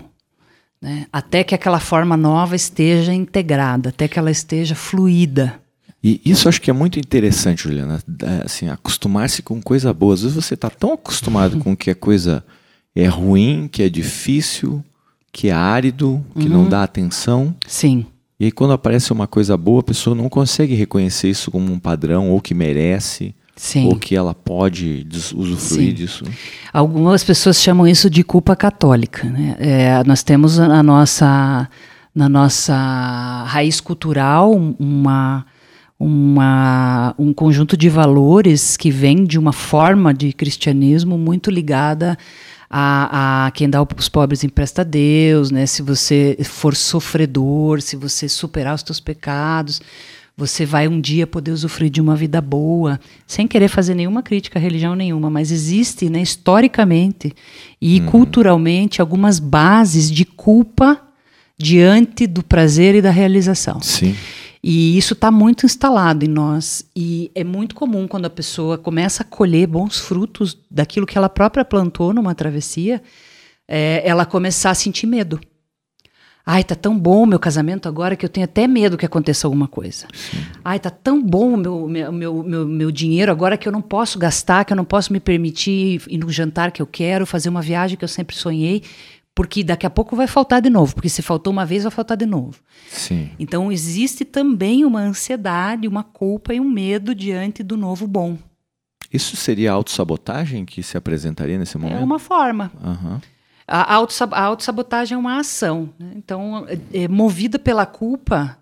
né, 0.83 1.07
até 1.13 1.45
que 1.45 1.55
aquela 1.55 1.79
forma 1.79 2.17
nova 2.17 2.57
esteja 2.57 3.15
integrada, 3.15 3.91
até 3.91 4.09
que 4.09 4.19
ela 4.19 4.33
esteja 4.33 4.75
fluida. 4.75 5.55
E 6.05 6.21
isso 6.23 6.51
acho 6.51 6.61
que 6.61 6.69
é 6.69 6.75
muito 6.75 6.99
interessante, 6.99 7.63
Juliana. 7.63 7.99
Assim, 8.45 8.69
acostumar-se 8.69 9.41
com 9.41 9.63
coisa 9.63 9.91
boa. 9.91 10.13
Às 10.13 10.21
vezes 10.21 10.37
você 10.37 10.53
está 10.53 10.69
tão 10.69 10.93
acostumado 10.93 11.57
com 11.59 11.75
que 11.75 11.91
a 11.91 11.95
coisa 11.95 12.45
é 12.95 13.07
ruim, 13.07 13.67
que 13.73 13.83
é 13.83 13.89
difícil, 13.89 14.85
que 15.33 15.49
é 15.49 15.53
árido, 15.53 16.23
que 16.39 16.47
uhum. 16.47 16.53
não 16.53 16.69
dá 16.69 16.83
atenção. 16.83 17.57
Sim. 17.67 18.05
E 18.39 18.45
aí 18.45 18.53
quando 18.53 18.75
aparece 18.75 19.15
uma 19.15 19.27
coisa 19.27 19.57
boa, 19.57 19.81
a 19.81 19.85
pessoa 19.85 20.15
não 20.15 20.29
consegue 20.29 20.75
reconhecer 20.75 21.31
isso 21.31 21.51
como 21.51 21.73
um 21.73 21.79
padrão, 21.79 22.31
ou 22.31 22.39
que 22.39 22.53
merece, 22.53 23.35
Sim. 23.57 23.87
ou 23.87 23.97
que 23.97 24.15
ela 24.15 24.35
pode 24.35 25.07
usufruir 25.35 25.89
Sim. 25.89 25.95
disso. 25.95 26.25
Algumas 26.71 27.25
pessoas 27.25 27.63
chamam 27.63 27.89
isso 27.89 28.11
de 28.11 28.23
culpa 28.23 28.55
católica. 28.55 29.25
Né? 29.25 29.57
É, 29.59 30.05
nós 30.05 30.23
temos 30.23 30.59
na 30.59 30.83
nossa, 30.83 31.67
na 32.15 32.29
nossa 32.29 33.45
raiz 33.47 33.81
cultural 33.81 34.53
uma 34.79 35.47
uma, 35.99 37.15
um 37.19 37.33
conjunto 37.33 37.77
de 37.77 37.89
valores 37.89 38.77
que 38.77 38.91
vem 38.91 39.25
de 39.25 39.39
uma 39.39 39.53
forma 39.53 40.13
de 40.13 40.33
cristianismo 40.33 41.17
muito 41.17 41.51
ligada 41.51 42.19
a, 42.69 43.47
a 43.47 43.51
quem 43.53 43.71
dá 43.71 43.81
os 43.83 44.09
pobres 44.09 44.43
empresta 44.43 44.83
a 44.83 44.85
Deus, 44.85 45.51
né? 45.53 45.65
Se 45.67 45.81
você 45.81 46.37
for 46.43 46.75
sofredor, 46.75 47.81
se 47.81 47.95
você 47.95 48.29
superar 48.29 48.75
os 48.75 48.81
seus 48.81 48.99
pecados, 48.99 49.81
Você 50.37 50.67
vai 50.67 50.89
um 50.89 51.01
dia 51.01 51.29
poder 51.29 51.53
usufruir 51.53 51.91
de 51.91 52.01
uma 52.01 52.17
vida 52.17 52.41
boa, 52.41 52.99
sem 53.25 53.47
querer 53.47 53.69
fazer 53.69 53.95
nenhuma 53.95 54.21
crítica 54.21 54.59
a 54.59 54.63
religião 54.63 54.97
nenhuma, 54.97 55.31
mas 55.31 55.53
existe, 55.53 56.11
né, 56.11 56.21
historicamente 56.21 57.33
e 57.81 58.01
uhum. 58.01 58.07
culturalmente 58.07 59.01
algumas 59.01 59.39
bases 59.39 60.11
de 60.11 60.25
culpa 60.25 61.01
diante 61.57 62.27
do 62.27 62.43
prazer 62.43 62.97
e 62.97 63.03
da 63.03 63.11
realização. 63.13 63.81
Sim. 63.81 64.17
E 64.67 64.97
isso 64.97 65.13
está 65.13 65.31
muito 65.31 65.67
instalado 65.67 66.25
em 66.25 66.29
nós. 66.29 66.87
E 66.97 67.31
é 67.35 67.45
muito 67.45 67.75
comum 67.75 68.09
quando 68.09 68.25
a 68.25 68.31
pessoa 68.31 68.79
começa 68.79 69.23
a 69.23 69.27
colher 69.27 69.67
bons 69.67 70.01
frutos 70.01 70.57
daquilo 70.71 71.05
que 71.05 71.19
ela 71.19 71.29
própria 71.29 71.67
plantou 71.67 72.15
numa 72.15 72.35
travessia, 72.35 73.03
é, 73.69 74.01
ela 74.03 74.25
começar 74.25 74.71
a 74.71 74.75
sentir 74.75 75.07
medo. 75.07 75.39
Ai, 76.47 76.65
tá 76.65 76.75
tão 76.75 76.99
bom 76.99 77.25
o 77.25 77.27
meu 77.27 77.39
casamento 77.39 77.89
agora 77.89 78.17
que 78.17 78.25
eu 78.25 78.29
tenho 78.29 78.45
até 78.45 78.67
medo 78.67 78.97
que 78.97 79.05
aconteça 79.05 79.47
alguma 79.47 79.69
coisa. 79.69 80.07
Sim. 80.15 80.39
Ai, 80.65 80.79
tá 80.79 80.89
tão 80.89 81.23
bom 81.23 81.55
o 81.55 81.89
meu, 81.89 82.13
meu, 82.13 82.43
meu, 82.43 82.67
meu 82.67 82.91
dinheiro 82.91 83.31
agora 83.31 83.59
que 83.59 83.69
eu 83.69 83.73
não 83.73 83.83
posso 83.83 84.19
gastar, 84.19 84.65
que 84.65 84.73
eu 84.73 84.77
não 84.77 84.85
posso 84.85 85.13
me 85.13 85.21
permitir 85.21 86.03
ir 86.09 86.19
no 86.19 86.31
jantar 86.31 86.71
que 86.73 86.81
eu 86.81 86.87
quero, 86.87 87.27
fazer 87.27 87.51
uma 87.51 87.61
viagem 87.61 87.99
que 87.99 88.05
eu 88.05 88.09
sempre 88.09 88.35
sonhei 88.35 88.83
porque 89.35 89.65
daqui 89.65 89.85
a 89.85 89.91
pouco 89.91 90.15
vai 90.15 90.27
faltar 90.27 90.63
de 90.63 90.71
novo, 90.71 90.95
porque 90.95 91.09
se 91.09 91.21
faltou 91.21 91.53
uma 91.53 91.67
vez 91.67 91.83
vai 91.83 91.91
faltar 91.91 92.17
de 92.17 92.27
novo. 92.27 92.61
Sim. 92.89 93.31
Então 93.39 93.73
existe 93.73 94.25
também 94.25 94.85
uma 94.85 95.01
ansiedade, 95.01 95.89
uma 95.89 96.05
culpa 96.05 96.55
e 96.55 96.61
um 96.61 96.71
medo 96.71 97.15
diante 97.15 97.63
do 97.63 97.77
novo 97.77 98.07
bom. 98.07 98.39
Isso 99.13 99.37
seria 99.37 99.73
autossabotagem 99.73 100.65
que 100.65 100.83
se 100.83 100.97
apresentaria 100.97 101.59
nesse 101.59 101.77
momento? 101.79 102.01
É 102.01 102.05
uma 102.05 102.19
forma. 102.19 102.71
Uhum. 102.83 103.21
A, 103.67 103.95
autossabotagem 103.95 105.15
é 105.15 105.19
uma 105.19 105.39
ação. 105.39 105.91
Né? 105.99 106.13
Então, 106.17 106.67
é, 106.69 107.05
é, 107.05 107.09
movida 107.09 107.59
pela 107.59 107.87
culpa 107.87 108.59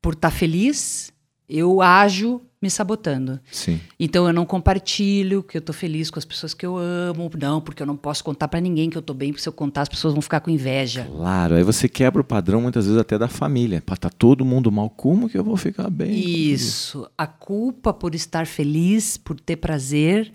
por 0.00 0.14
estar 0.14 0.30
tá 0.30 0.36
feliz, 0.36 1.12
eu 1.48 1.82
ajo 1.82 2.40
me 2.60 2.70
sabotando. 2.70 3.38
Sim. 3.50 3.80
Então 3.98 4.26
eu 4.26 4.32
não 4.32 4.46
compartilho 4.46 5.42
que 5.42 5.58
eu 5.58 5.60
tô 5.60 5.72
feliz 5.72 6.10
com 6.10 6.18
as 6.18 6.24
pessoas 6.24 6.54
que 6.54 6.64
eu 6.64 6.76
amo, 6.76 7.30
não, 7.38 7.60
porque 7.60 7.82
eu 7.82 7.86
não 7.86 7.96
posso 7.96 8.24
contar 8.24 8.48
para 8.48 8.60
ninguém 8.60 8.88
que 8.88 8.96
eu 8.96 9.02
tô 9.02 9.12
bem, 9.12 9.30
porque 9.30 9.42
se 9.42 9.48
eu 9.48 9.52
contar 9.52 9.82
as 9.82 9.88
pessoas 9.88 10.14
vão 10.14 10.22
ficar 10.22 10.40
com 10.40 10.50
inveja. 10.50 11.06
Claro, 11.10 11.54
aí 11.54 11.62
você 11.62 11.88
quebra 11.88 12.20
o 12.20 12.24
padrão 12.24 12.60
muitas 12.60 12.86
vezes 12.86 13.00
até 13.00 13.18
da 13.18 13.28
família. 13.28 13.82
Pá, 13.84 13.96
tá 13.96 14.10
todo 14.10 14.44
mundo 14.44 14.72
mal, 14.72 14.88
como 14.88 15.28
que 15.28 15.38
eu 15.38 15.44
vou 15.44 15.56
ficar 15.56 15.90
bem? 15.90 16.12
Isso. 16.18 17.08
A 17.16 17.26
culpa 17.26 17.92
por 17.92 18.14
estar 18.14 18.46
feliz, 18.46 19.16
por 19.16 19.38
ter 19.38 19.56
prazer 19.56 20.32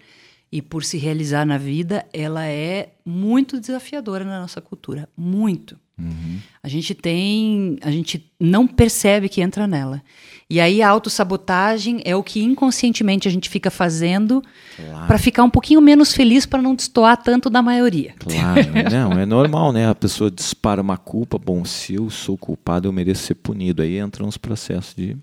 e 0.52 0.62
por 0.62 0.84
se 0.84 0.98
realizar 0.98 1.46
na 1.46 1.58
vida, 1.58 2.06
ela 2.12 2.46
é 2.46 2.94
muito 3.06 3.60
desafiadora 3.60 4.26
na 4.26 4.42
nossa 4.42 4.60
cultura, 4.60 5.08
muito. 5.16 5.80
Uhum. 6.02 6.40
A 6.64 6.68
gente 6.68 6.94
tem, 6.94 7.78
a 7.82 7.90
gente 7.90 8.32
não 8.40 8.68
percebe 8.68 9.28
que 9.28 9.42
entra 9.42 9.66
nela. 9.66 10.02
E 10.50 10.60
aí 10.60 10.82
a 10.82 10.90
autossabotagem 10.90 12.02
é 12.04 12.16
o 12.16 12.22
que 12.22 12.44
inconscientemente 12.44 13.28
a 13.28 13.32
gente 13.32 13.50
fica 13.50 13.72
fazendo 13.72 14.44
claro. 14.76 15.08
para 15.08 15.18
ficar 15.18 15.44
um 15.44 15.50
pouquinho 15.50 15.82
menos 15.82 16.14
feliz 16.14 16.46
para 16.46 16.62
não 16.62 16.76
destoar 16.76 17.18
tanto 17.18 17.50
da 17.50 17.62
maioria. 17.62 18.14
Claro, 18.20 18.62
não, 18.92 19.20
é 19.20 19.26
normal, 19.26 19.72
né? 19.72 19.90
A 19.90 19.96
pessoa 19.96 20.30
dispara 20.30 20.82
uma 20.82 20.98
culpa, 20.98 21.40
bom, 21.40 21.64
se 21.64 21.96
eu 21.96 22.10
sou 22.10 22.38
culpado, 22.38 22.88
eu 22.88 22.92
mereço 22.92 23.24
ser 23.24 23.36
punido. 23.36 23.82
Aí 23.82 23.98
entram 23.98 24.28
os 24.28 24.38
processos 24.38 24.94
de 24.94 25.18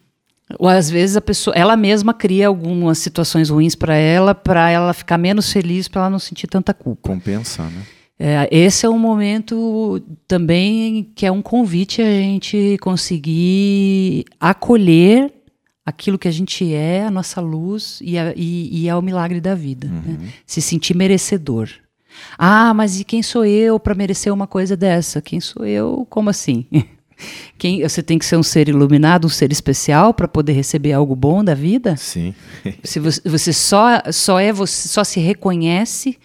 ou 0.58 0.66
às 0.66 0.88
vezes 0.88 1.14
a 1.14 1.20
pessoa, 1.20 1.54
ela 1.54 1.76
mesma 1.76 2.14
cria 2.14 2.48
algumas 2.48 2.96
situações 2.98 3.50
ruins 3.50 3.74
para 3.74 3.94
ela, 3.94 4.34
para 4.34 4.70
ela 4.70 4.94
ficar 4.94 5.18
menos 5.18 5.52
feliz, 5.52 5.88
para 5.88 6.02
ela 6.02 6.10
não 6.10 6.18
sentir 6.18 6.46
tanta 6.46 6.72
culpa. 6.72 7.06
Compensar, 7.06 7.70
né? 7.70 7.82
É, 8.18 8.48
esse 8.50 8.84
é 8.84 8.88
um 8.88 8.98
momento 8.98 10.02
também 10.26 11.10
que 11.14 11.24
é 11.24 11.30
um 11.30 11.40
convite 11.40 12.02
a 12.02 12.04
gente 12.04 12.76
conseguir 12.80 14.24
acolher 14.40 15.32
aquilo 15.86 16.18
que 16.18 16.26
a 16.28 16.30
gente 16.30 16.74
é, 16.74 17.04
a 17.04 17.10
nossa 17.10 17.40
luz 17.40 18.00
e, 18.02 18.18
a, 18.18 18.34
e, 18.36 18.82
e 18.82 18.88
é 18.88 18.94
o 18.94 19.00
milagre 19.00 19.40
da 19.40 19.54
vida. 19.54 19.88
Né? 19.88 20.02
Uhum. 20.04 20.12
Né? 20.14 20.28
Se 20.44 20.60
sentir 20.60 20.94
merecedor. 20.94 21.70
Ah, 22.36 22.74
mas 22.74 23.00
e 23.00 23.04
quem 23.04 23.22
sou 23.22 23.44
eu 23.44 23.78
para 23.78 23.94
merecer 23.94 24.32
uma 24.32 24.46
coisa 24.46 24.76
dessa? 24.76 25.22
Quem 25.22 25.40
sou 25.40 25.64
eu? 25.64 26.06
Como 26.10 26.28
assim? 26.28 26.66
Quem, 27.58 27.82
você 27.82 28.00
tem 28.00 28.16
que 28.16 28.24
ser 28.24 28.36
um 28.36 28.44
ser 28.44 28.68
iluminado, 28.68 29.26
um 29.26 29.30
ser 29.30 29.50
especial 29.50 30.14
para 30.14 30.28
poder 30.28 30.52
receber 30.52 30.92
algo 30.92 31.16
bom 31.16 31.42
da 31.42 31.52
vida? 31.52 31.96
Sim. 31.96 32.32
se 32.84 33.00
você, 33.00 33.20
você 33.28 33.52
só, 33.52 34.02
só 34.12 34.38
é 34.38 34.52
você 34.52 34.88
só 34.88 35.02
se 35.02 35.18
reconhece 35.18 36.16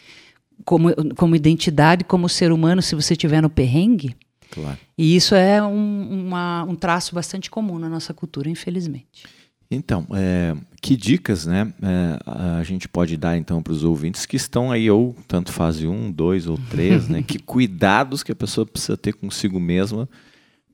como, 0.66 0.90
como 1.16 1.36
identidade, 1.36 2.04
como 2.04 2.30
ser 2.30 2.52
humano, 2.52 2.82
se 2.82 2.96
você 2.96 3.14
estiver 3.14 3.42
no 3.42 3.50
perrengue. 3.50 4.16
Claro. 4.52 4.78
E 4.98 5.16
isso 5.16 5.34
é 5.34 5.62
um, 5.62 6.28
uma, 6.28 6.64
um 6.64 6.76
traço 6.76 7.16
bastante 7.16 7.50
comum 7.50 7.80
na 7.80 7.90
nossa 7.90 8.14
cultura, 8.14 8.50
infelizmente. 8.50 9.24
Então, 9.70 10.06
é, 10.12 10.56
que 10.82 10.96
dicas 10.96 11.46
né, 11.46 11.74
é, 11.82 12.60
a 12.60 12.64
gente 12.64 12.88
pode 12.88 13.18
dar 13.18 13.38
então 13.38 13.64
para 13.64 13.74
os 13.74 13.84
ouvintes 13.84 14.26
que 14.26 14.36
estão 14.36 14.72
aí, 14.72 14.90
ou 14.92 15.16
tanto 15.28 15.52
fase 15.52 15.88
um, 15.88 16.12
dois 16.12 16.48
ou 16.48 16.60
três, 16.70 17.08
né? 17.08 17.24
que 17.26 17.40
cuidados 17.40 18.22
que 18.22 18.32
a 18.32 18.36
pessoa 18.36 18.66
precisa 18.66 18.96
ter 18.96 19.14
consigo 19.14 19.60
mesma 19.60 20.08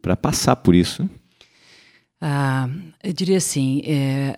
para 0.02 0.18
passar 0.18 0.58
por 0.58 0.76
isso? 0.76 1.10
Ah, 2.20 2.70
eu 3.02 3.14
diria 3.14 3.38
assim, 3.38 3.82
é, 3.86 4.36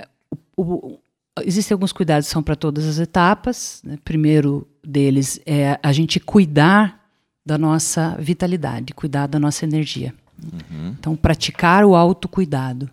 o, 0.55 0.63
o, 0.63 0.99
existem 1.43 1.73
alguns 1.73 1.91
cuidados 1.91 2.27
que 2.27 2.33
são 2.33 2.43
para 2.43 2.55
todas 2.55 2.85
as 2.85 2.99
etapas. 2.99 3.81
Né? 3.83 3.97
Primeiro 4.03 4.67
deles 4.83 5.39
é 5.45 5.79
a 5.81 5.91
gente 5.91 6.19
cuidar 6.19 6.99
da 7.45 7.57
nossa 7.57 8.15
vitalidade, 8.19 8.93
cuidar 8.93 9.27
da 9.27 9.39
nossa 9.39 9.65
energia. 9.65 10.13
Uhum. 10.43 10.95
Então, 10.99 11.15
praticar 11.15 11.85
o 11.85 11.95
autocuidado. 11.95 12.89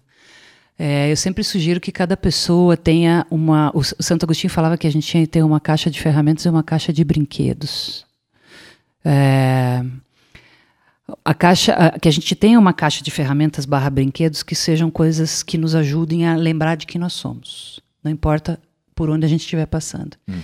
É, 0.78 1.11
eu 1.11 1.16
sempre 1.16 1.43
sugiro 1.43 1.80
que 1.80 1.91
cada 1.91 2.16
pessoa 2.16 2.76
tenha 2.76 3.26
uma. 3.30 3.72
O 3.74 3.82
Santo 3.82 4.24
Agostinho 4.24 4.51
falava 4.51 4.78
que 4.78 4.86
a 4.86 4.93
gente 4.93 5.07
tinha 5.07 5.22
que 5.24 5.32
ter 5.32 5.43
uma 5.43 5.59
caixa 5.59 5.91
de 5.91 6.01
ferramentas 6.01 6.45
e 6.45 6.49
uma 6.49 6.62
caixa 6.62 6.93
de 6.93 7.03
brinquedos. 7.03 8.07
É, 9.05 9.84
a 11.24 11.34
caixa, 11.34 11.72
a, 11.72 11.99
que 11.99 12.09
a 12.09 12.12
gente 12.12 12.34
tenha 12.36 12.59
uma 12.59 12.72
caixa 12.72 13.03
de 13.03 13.11
ferramentas 13.11 13.64
barra 13.64 13.91
brinquedos 13.91 14.43
que 14.43 14.55
sejam 14.55 14.91
coisas 14.91 15.43
que 15.43 15.59
nos 15.59 15.74
ajudem 15.74 16.26
a 16.26 16.36
lembrar 16.36 16.76
de 16.76 16.86
quem 16.86 17.01
nós 17.01 17.14
somos. 17.14 17.80
Não 18.05 18.12
importa 18.12 18.61
por 18.95 19.11
onde 19.11 19.24
a 19.24 19.28
gente 19.28 19.41
estiver 19.41 19.66
passando. 19.66 20.16
Uhum. 20.28 20.36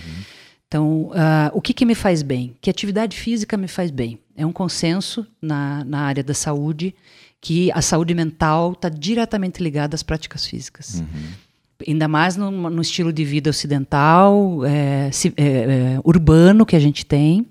Então, 0.67 1.07
uh, 1.07 1.51
o 1.53 1.61
que, 1.61 1.73
que 1.73 1.85
me 1.85 1.95
faz 1.95 2.21
bem? 2.21 2.55
Que 2.59 2.69
atividade 2.69 3.15
física 3.17 3.55
me 3.55 3.67
faz 3.67 3.91
bem? 3.91 4.19
É 4.35 4.45
um 4.45 4.51
consenso 4.51 5.25
na, 5.41 5.83
na 5.85 6.01
área 6.01 6.23
da 6.23 6.33
saúde 6.33 6.93
que 7.39 7.71
a 7.73 7.81
saúde 7.81 8.13
mental 8.15 8.71
está 8.71 8.89
diretamente 8.89 9.61
ligada 9.61 9.93
às 9.93 10.01
práticas 10.01 10.47
físicas. 10.47 10.95
Uhum. 10.95 11.85
Ainda 11.87 12.07
mais 12.07 12.35
no, 12.35 12.49
no, 12.49 12.81
estilo 12.81 13.13
de 13.13 13.23
vida 13.23 13.49
ocidental, 13.49 14.65
é, 14.65 15.11
é, 15.37 15.43
é, 15.43 15.99
urbano 16.03 16.65
que 16.65 16.75
a 16.75 16.79
gente 16.79 17.05
tem, 17.05 17.45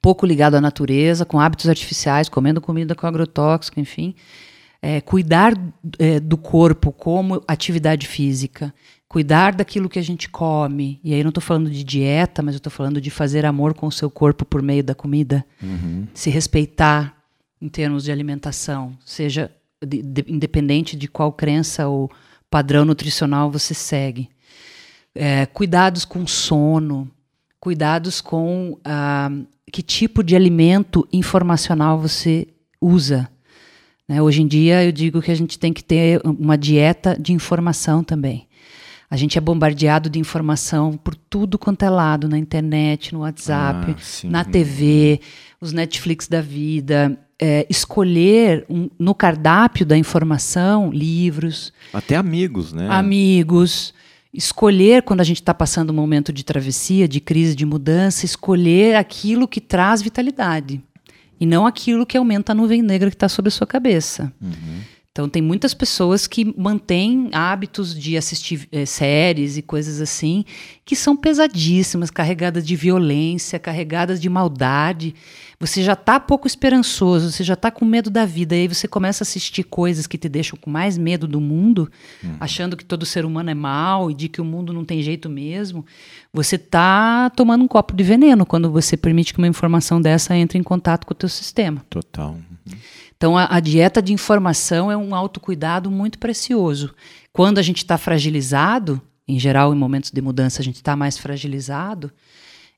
pouco 0.00 0.24
ligado 0.24 0.54
à 0.54 0.60
natureza, 0.60 1.24
com 1.24 1.40
hábitos 1.40 1.68
artificiais, 1.68 2.28
comendo 2.28 2.60
comida 2.60 2.94
com 2.94 3.06
agrotóxico, 3.06 3.80
enfim. 3.80 4.14
É, 4.80 5.00
cuidar 5.00 5.54
é, 5.98 6.20
do 6.20 6.36
corpo 6.36 6.92
como 6.92 7.42
atividade 7.48 8.06
física, 8.06 8.72
cuidar 9.14 9.54
daquilo 9.54 9.88
que 9.88 10.00
a 10.00 10.02
gente 10.02 10.28
come. 10.28 10.98
E 11.04 11.14
aí 11.14 11.22
não 11.22 11.28
estou 11.28 11.40
falando 11.40 11.70
de 11.70 11.84
dieta, 11.84 12.42
mas 12.42 12.56
eu 12.56 12.56
estou 12.56 12.72
falando 12.72 13.00
de 13.00 13.10
fazer 13.10 13.46
amor 13.46 13.72
com 13.72 13.86
o 13.86 13.92
seu 13.92 14.10
corpo 14.10 14.44
por 14.44 14.60
meio 14.60 14.82
da 14.82 14.92
comida. 14.92 15.46
Uhum. 15.62 16.08
Se 16.12 16.30
respeitar 16.30 17.16
em 17.62 17.68
termos 17.68 18.02
de 18.02 18.10
alimentação, 18.10 18.98
seja 19.06 19.52
de, 19.80 20.02
de, 20.02 20.24
independente 20.26 20.96
de 20.96 21.06
qual 21.06 21.32
crença 21.32 21.86
ou 21.86 22.10
padrão 22.50 22.84
nutricional 22.84 23.52
você 23.52 23.72
segue. 23.72 24.28
É, 25.14 25.46
cuidados 25.46 26.04
com 26.04 26.26
sono, 26.26 27.08
cuidados 27.60 28.20
com 28.20 28.80
ah, 28.84 29.30
que 29.70 29.80
tipo 29.80 30.24
de 30.24 30.34
alimento 30.34 31.06
informacional 31.12 32.00
você 32.00 32.48
usa. 32.80 33.30
Né? 34.08 34.20
Hoje 34.20 34.42
em 34.42 34.48
dia, 34.48 34.84
eu 34.84 34.90
digo 34.90 35.22
que 35.22 35.30
a 35.30 35.36
gente 35.36 35.56
tem 35.56 35.72
que 35.72 35.84
ter 35.84 36.20
uma 36.24 36.58
dieta 36.58 37.16
de 37.16 37.32
informação 37.32 38.02
também. 38.02 38.48
A 39.10 39.16
gente 39.16 39.38
é 39.38 39.40
bombardeado 39.40 40.08
de 40.08 40.18
informação 40.18 40.96
por 40.96 41.14
tudo 41.14 41.58
quanto 41.58 41.84
é 41.84 41.90
lado, 41.90 42.28
na 42.28 42.38
internet, 42.38 43.12
no 43.12 43.20
WhatsApp, 43.20 43.94
ah, 43.96 44.26
na 44.28 44.44
TV, 44.44 45.20
os 45.60 45.72
Netflix 45.72 46.26
da 46.26 46.40
vida. 46.40 47.18
É, 47.40 47.66
escolher 47.68 48.64
um, 48.70 48.88
no 48.98 49.14
cardápio 49.14 49.84
da 49.84 49.96
informação 49.96 50.90
livros. 50.90 51.72
Até 51.92 52.16
amigos, 52.16 52.72
né? 52.72 52.88
Amigos. 52.88 53.92
Escolher, 54.32 55.02
quando 55.02 55.20
a 55.20 55.24
gente 55.24 55.40
está 55.40 55.52
passando 55.52 55.90
um 55.90 55.94
momento 55.94 56.32
de 56.32 56.44
travessia, 56.44 57.06
de 57.06 57.20
crise, 57.20 57.54
de 57.54 57.66
mudança, 57.66 58.24
escolher 58.24 58.96
aquilo 58.96 59.46
que 59.46 59.60
traz 59.60 60.00
vitalidade. 60.00 60.82
E 61.38 61.46
não 61.46 61.66
aquilo 61.66 62.06
que 62.06 62.16
aumenta 62.16 62.52
a 62.52 62.54
nuvem 62.54 62.82
negra 62.82 63.10
que 63.10 63.16
está 63.16 63.28
sobre 63.28 63.48
a 63.48 63.52
sua 63.52 63.66
cabeça. 63.66 64.32
Uhum. 64.40 64.80
Então, 65.14 65.28
tem 65.28 65.40
muitas 65.40 65.72
pessoas 65.72 66.26
que 66.26 66.44
mantêm 66.58 67.30
hábitos 67.32 67.96
de 67.96 68.16
assistir 68.16 68.66
é, 68.72 68.84
séries 68.84 69.56
e 69.56 69.62
coisas 69.62 70.00
assim, 70.00 70.44
que 70.84 70.96
são 70.96 71.16
pesadíssimas, 71.16 72.10
carregadas 72.10 72.66
de 72.66 72.74
violência, 72.74 73.56
carregadas 73.60 74.20
de 74.20 74.28
maldade. 74.28 75.14
você 75.60 75.84
já 75.84 75.92
está 75.92 76.18
pouco 76.18 76.48
esperançoso, 76.48 77.30
você 77.30 77.44
já 77.44 77.54
está 77.54 77.70
com 77.70 77.84
medo 77.84 78.10
da 78.10 78.26
vida, 78.26 78.56
e 78.56 78.62
aí 78.62 78.68
você 78.68 78.88
começa 78.88 79.22
a 79.22 79.24
assistir 79.24 79.62
coisas 79.62 80.08
que 80.08 80.18
te 80.18 80.28
deixam 80.28 80.58
com 80.60 80.68
mais 80.68 80.98
medo 80.98 81.28
do 81.28 81.40
mundo, 81.40 81.88
uhum. 82.20 82.36
achando 82.40 82.76
que 82.76 82.84
todo 82.84 83.06
ser 83.06 83.24
humano 83.24 83.50
é 83.50 83.54
mal 83.54 84.10
e 84.10 84.14
de 84.14 84.28
que 84.28 84.40
o 84.40 84.44
mundo 84.44 84.72
não 84.72 84.84
tem 84.84 85.00
jeito 85.00 85.30
mesmo, 85.30 85.86
você 86.32 86.56
está 86.56 87.30
tomando 87.30 87.62
um 87.62 87.68
copo 87.68 87.94
de 87.94 88.02
veneno 88.02 88.44
quando 88.44 88.68
você 88.68 88.96
permite 88.96 89.32
que 89.32 89.38
uma 89.38 89.46
informação 89.46 90.00
dessa 90.00 90.36
entre 90.36 90.58
em 90.58 90.62
contato 90.64 91.06
com 91.06 91.12
o 91.12 91.16
teu 91.16 91.28
sistema. 91.28 91.86
Total. 91.88 92.30
Uhum. 92.32 92.78
Então, 93.24 93.38
a, 93.38 93.56
a, 93.56 93.58
dieta 93.58 94.02
de 94.02 94.12
informação 94.12 94.92
é 94.92 94.96
um 94.98 95.14
autocuidado 95.14 95.90
muito 95.90 96.18
precioso. 96.18 96.94
Quando 97.32 97.56
a 97.56 97.62
gente 97.62 97.78
está 97.78 97.96
fragilizado, 97.96 99.00
em 99.26 99.38
geral, 99.38 99.72
em 99.72 99.78
momentos 99.78 100.10
de 100.10 100.20
mudança, 100.20 100.60
a 100.60 100.62
gente 100.62 100.74
está 100.74 100.94
mais 100.94 101.16
fragilizado, 101.16 102.12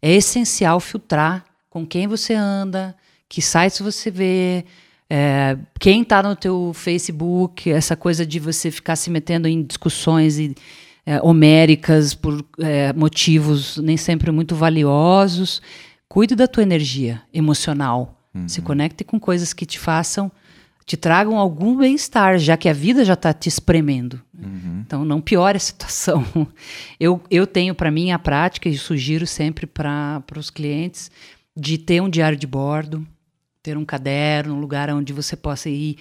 é 0.01 0.13
essencial 0.15 0.79
filtrar 0.79 1.45
com 1.69 1.85
quem 1.85 2.07
você 2.07 2.33
anda, 2.33 2.95
que 3.29 3.43
sites 3.43 3.81
você 3.81 4.09
vê, 4.09 4.65
é, 5.11 5.59
quem 5.81 6.03
está 6.03 6.23
no 6.23 6.37
teu 6.37 6.71
Facebook, 6.73 7.69
essa 7.69 7.97
coisa 7.97 8.25
de 8.25 8.39
você 8.39 8.71
ficar 8.71 8.95
se 8.95 9.11
metendo 9.11 9.49
em 9.49 9.65
discussões 9.65 10.39
e, 10.39 10.55
é, 11.05 11.21
homéricas 11.23 12.15
por 12.15 12.41
é, 12.61 12.93
motivos 12.93 13.79
nem 13.79 13.97
sempre 13.97 14.31
muito 14.31 14.55
valiosos. 14.55 15.61
Cuide 16.09 16.37
da 16.37 16.47
tua 16.47 16.63
energia 16.63 17.21
emocional. 17.35 18.16
Uhum. 18.37 18.49
Se 18.49 18.63
conecte 18.63 19.05
com 19.05 19.19
coisas 19.19 19.53
que 19.53 19.67
te 19.67 19.79
façam 19.79 20.31
te 20.87 20.97
tragam 20.97 21.37
algum 21.37 21.77
bem-estar, 21.77 22.39
já 22.39 22.57
que 22.57 22.69
a 22.69 22.73
vida 22.73 23.05
já 23.05 23.15
está 23.15 23.35
te 23.35 23.49
espremendo. 23.49 24.23
Uhum. 24.33 24.85
Então, 24.87 25.05
não 25.05 25.21
piore 25.21 25.57
a 25.57 25.61
situação. 25.61 26.25
Eu, 26.99 27.21
eu 27.29 27.47
tenho 27.47 27.75
para 27.75 27.91
mim 27.91 28.13
a 28.13 28.19
prática, 28.19 28.69
e 28.69 28.79
sugiro 28.79 29.27
sempre 29.27 29.67
para 29.67 30.23
os 30.37 30.49
clientes, 30.49 31.11
de 31.55 31.77
ter 31.77 32.01
um 32.01 32.09
diário 32.09 32.39
de 32.39 32.47
bordo, 32.47 33.07
ter 33.63 33.77
um 33.77 33.85
caderno, 33.85 34.55
um 34.55 34.61
lugar 34.61 34.89
onde 34.91 35.13
você 35.13 35.37
possa 35.37 35.69
ir 35.69 35.99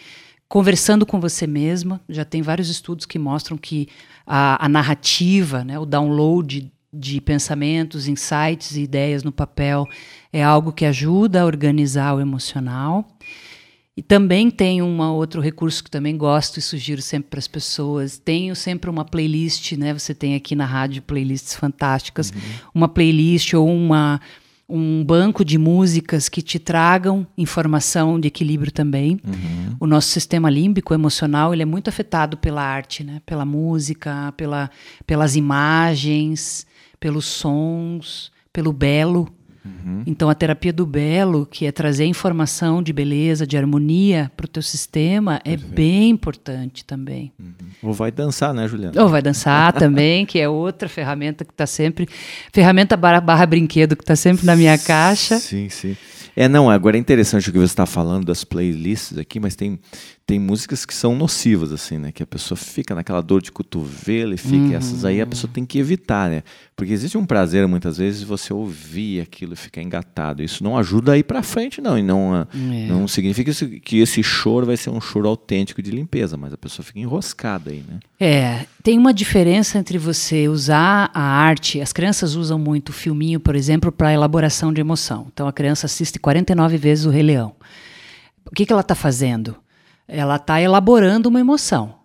conversando 0.48 1.06
com 1.06 1.20
você 1.20 1.48
mesma. 1.48 2.00
Já 2.08 2.24
tem 2.24 2.42
vários 2.42 2.70
estudos 2.70 3.06
que 3.06 3.18
mostram 3.18 3.58
que 3.58 3.90
a, 4.26 4.64
a 4.64 4.70
narrativa, 4.70 5.64
né, 5.64 5.80
o 5.80 5.86
download 5.86 6.72
de 6.96 7.20
pensamentos, 7.20 8.08
insights 8.08 8.76
e 8.76 8.82
ideias 8.82 9.24
no 9.24 9.32
papel 9.32 9.88
é 10.32 10.43
algo 10.43 10.72
que 10.72 10.86
ajuda 10.86 11.41
a 11.41 11.46
organizar 11.46 12.16
o 12.16 12.22
emocional. 12.22 13.08
E 13.98 14.02
também 14.02 14.52
tem 14.52 14.82
um 14.82 15.02
outro 15.02 15.39
recurso 15.39 15.82
que 15.82 15.89
também 15.89 16.18
gosto 16.18 16.58
e 16.58 16.62
sugiro 16.62 17.02
sempre 17.02 17.30
para 17.30 17.39
as 17.39 17.48
pessoas. 17.48 18.18
Tenho 18.18 18.54
sempre 18.54 18.89
uma 18.89 19.06
playlist, 19.06 19.72
né? 19.74 19.93
Você 19.93 20.14
tem 20.14 20.36
aqui 20.36 20.54
na 20.54 20.66
rádio 20.66 21.02
playlists 21.02 21.56
fantásticas, 21.56 22.30
uhum. 22.30 22.41
uma 22.74 22.89
playlist 22.89 23.54
ou 23.54 23.70
uma 23.70 24.20
um 24.68 25.04
banco 25.04 25.46
de 25.46 25.60
músicas 25.60 26.28
que 26.28 26.41
te 26.41 26.58
tragam 26.58 27.26
informação 27.38 28.20
de 28.20 28.28
equilíbrio 28.28 28.72
também. 28.72 29.20
Uhum. 29.24 29.76
O 29.80 29.86
nosso 29.86 30.08
sistema 30.10 30.50
límbico 30.50 30.91
emocional 30.93 31.54
ele 31.54 31.62
é 31.62 31.66
muito 31.66 31.88
afetado 31.88 32.36
pela 32.36 32.64
arte, 32.64 33.04
né? 33.04 33.22
Pela 33.26 33.46
música, 33.46 34.34
pela, 34.36 34.70
pelas 35.06 35.36
imagens, 35.36 36.66
pelos 37.00 37.26
sons, 37.26 38.32
pelo 38.52 38.72
belo. 38.72 39.28
Uhum. 39.66 40.04
Então, 40.06 40.30
a 40.30 40.36
terapia 40.36 40.72
do 40.72 40.86
belo, 40.86 41.48
que 41.50 41.66
é 41.66 41.72
trazer 41.72 42.06
informação 42.06 42.84
de 42.84 42.93
beleza, 42.93 43.48
de 43.48 43.58
harmonia 43.58 44.32
para 44.38 44.46
o 44.46 44.48
teu 44.48 44.62
sistema, 44.62 45.41
é 45.43 45.52
Perfeito. 45.52 45.74
bem 45.74 46.10
importante 46.12 46.86
também. 46.86 47.32
Uhum. 47.39 47.54
Ou 47.82 47.93
vai 47.93 48.12
dançar, 48.12 48.54
né, 48.54 48.68
Juliana? 48.68 49.02
Ou 49.02 49.10
vai 49.10 49.24
dançar 49.24 49.74
também, 49.74 50.24
que 50.26 50.39
é 50.39 50.48
outra 50.48 50.88
ferramenta 50.88 51.43
que 51.43 51.52
está 51.52 51.66
sempre. 51.66 52.08
Ferramenta 52.54 52.96
barra, 52.96 53.20
barra 53.20 53.46
brinquedo 53.48 53.96
que 53.96 54.04
está 54.04 54.16
sempre 54.16 54.46
na 54.46 54.56
minha 54.56 54.78
caixa. 54.78 55.39
Sim, 55.39 55.68
sim. 55.70 55.98
É, 56.36 56.50
não, 56.50 56.70
agora 56.70 56.98
é 56.98 57.00
interessante 57.00 57.50
o 57.50 57.54
que 57.54 57.58
você 57.58 57.66
está 57.66 57.86
falando 57.86 58.26
das 58.26 58.43
playlists 58.43 59.18
aqui, 59.18 59.39
mas 59.39 59.56
tem, 59.56 59.80
tem 60.28 60.39
músicas 60.39 60.86
que 60.86 60.93
são 60.93 61.15
nocivas, 61.15 61.71
assim, 61.71 61.99
né? 61.99 62.11
Que 62.11 62.23
a 62.23 62.26
pessoa 62.26 62.57
fica 62.57 62.95
naquela 62.95 63.21
dor 63.21 63.43
de 63.43 63.51
cotovelo 63.51 64.34
e 64.34 64.38
fica. 64.38 64.55
Uhum. 64.55 64.73
Essas 64.73 65.05
aí 65.05 65.21
a 65.21 65.28
pessoa 65.28 65.51
tem 65.53 65.63
que 65.63 65.78
evitar, 65.78 66.32
né? 66.32 66.41
Porque 66.76 66.91
existe 66.91 67.15
um 67.15 67.26
prazer, 67.26 67.67
muitas 67.67 67.99
vezes, 67.99 68.23
você 68.23 68.51
ouvir 68.51 69.21
aquilo 69.21 69.53
e 69.53 69.55
ficar 69.55 69.84
engatado. 69.84 70.41
Isso 70.41 70.63
não 70.63 70.76
ajuda 70.80 71.11
a 71.11 71.17
ir 71.17 71.23
para 71.23 71.43
frente, 71.43 71.80
não. 71.80 71.95
E 71.95 72.01
não, 72.01 72.47
é. 72.51 72.88
não 72.88 73.07
significa 73.07 73.51
que 73.80 73.99
esse 73.99 74.23
choro 74.23 74.65
vai 74.65 74.76
ser 74.76 74.89
um 74.89 74.99
choro 74.99 75.30
autêntico 75.30 75.80
de 75.80 75.91
limpeza, 75.91 76.36
mas 76.36 76.51
a 76.51 76.57
pessoa 76.57 76.84
fica 76.84 76.99
enroscada 76.99 77.69
aí, 77.69 77.84
né? 77.88 77.99
É, 78.19 78.65
tem 78.82 78.97
uma 78.97 79.13
diferença 79.13 79.78
entre 79.78 79.99
você 79.99 80.47
usar 80.47 81.11
a 81.13 81.21
arte. 81.21 81.80
As 81.80 81.93
crianças 81.93 82.34
usam 82.34 82.57
muito 82.57 82.89
o 82.89 82.93
filminho, 82.93 83.39
por 83.39 83.55
exemplo, 83.55 83.91
para 83.91 84.11
elaboração 84.11 84.73
de 84.73 84.82
emoção. 84.82 85.28
Então 85.32 85.47
a 85.47 85.53
criança 85.53 85.86
assiste 85.86 86.17
49 86.17 86.78
vezes 86.78 87.05
o 87.05 87.11
Rei 87.11 87.21
Leão. 87.21 87.53
O 88.43 88.55
que, 88.55 88.65
que 88.65 88.73
ela 88.73 88.82
está 88.82 88.95
fazendo? 88.95 89.55
Ela 90.08 90.36
está 90.36 90.62
elaborando 90.62 91.30
uma 91.30 91.39
emoção. 91.39 91.95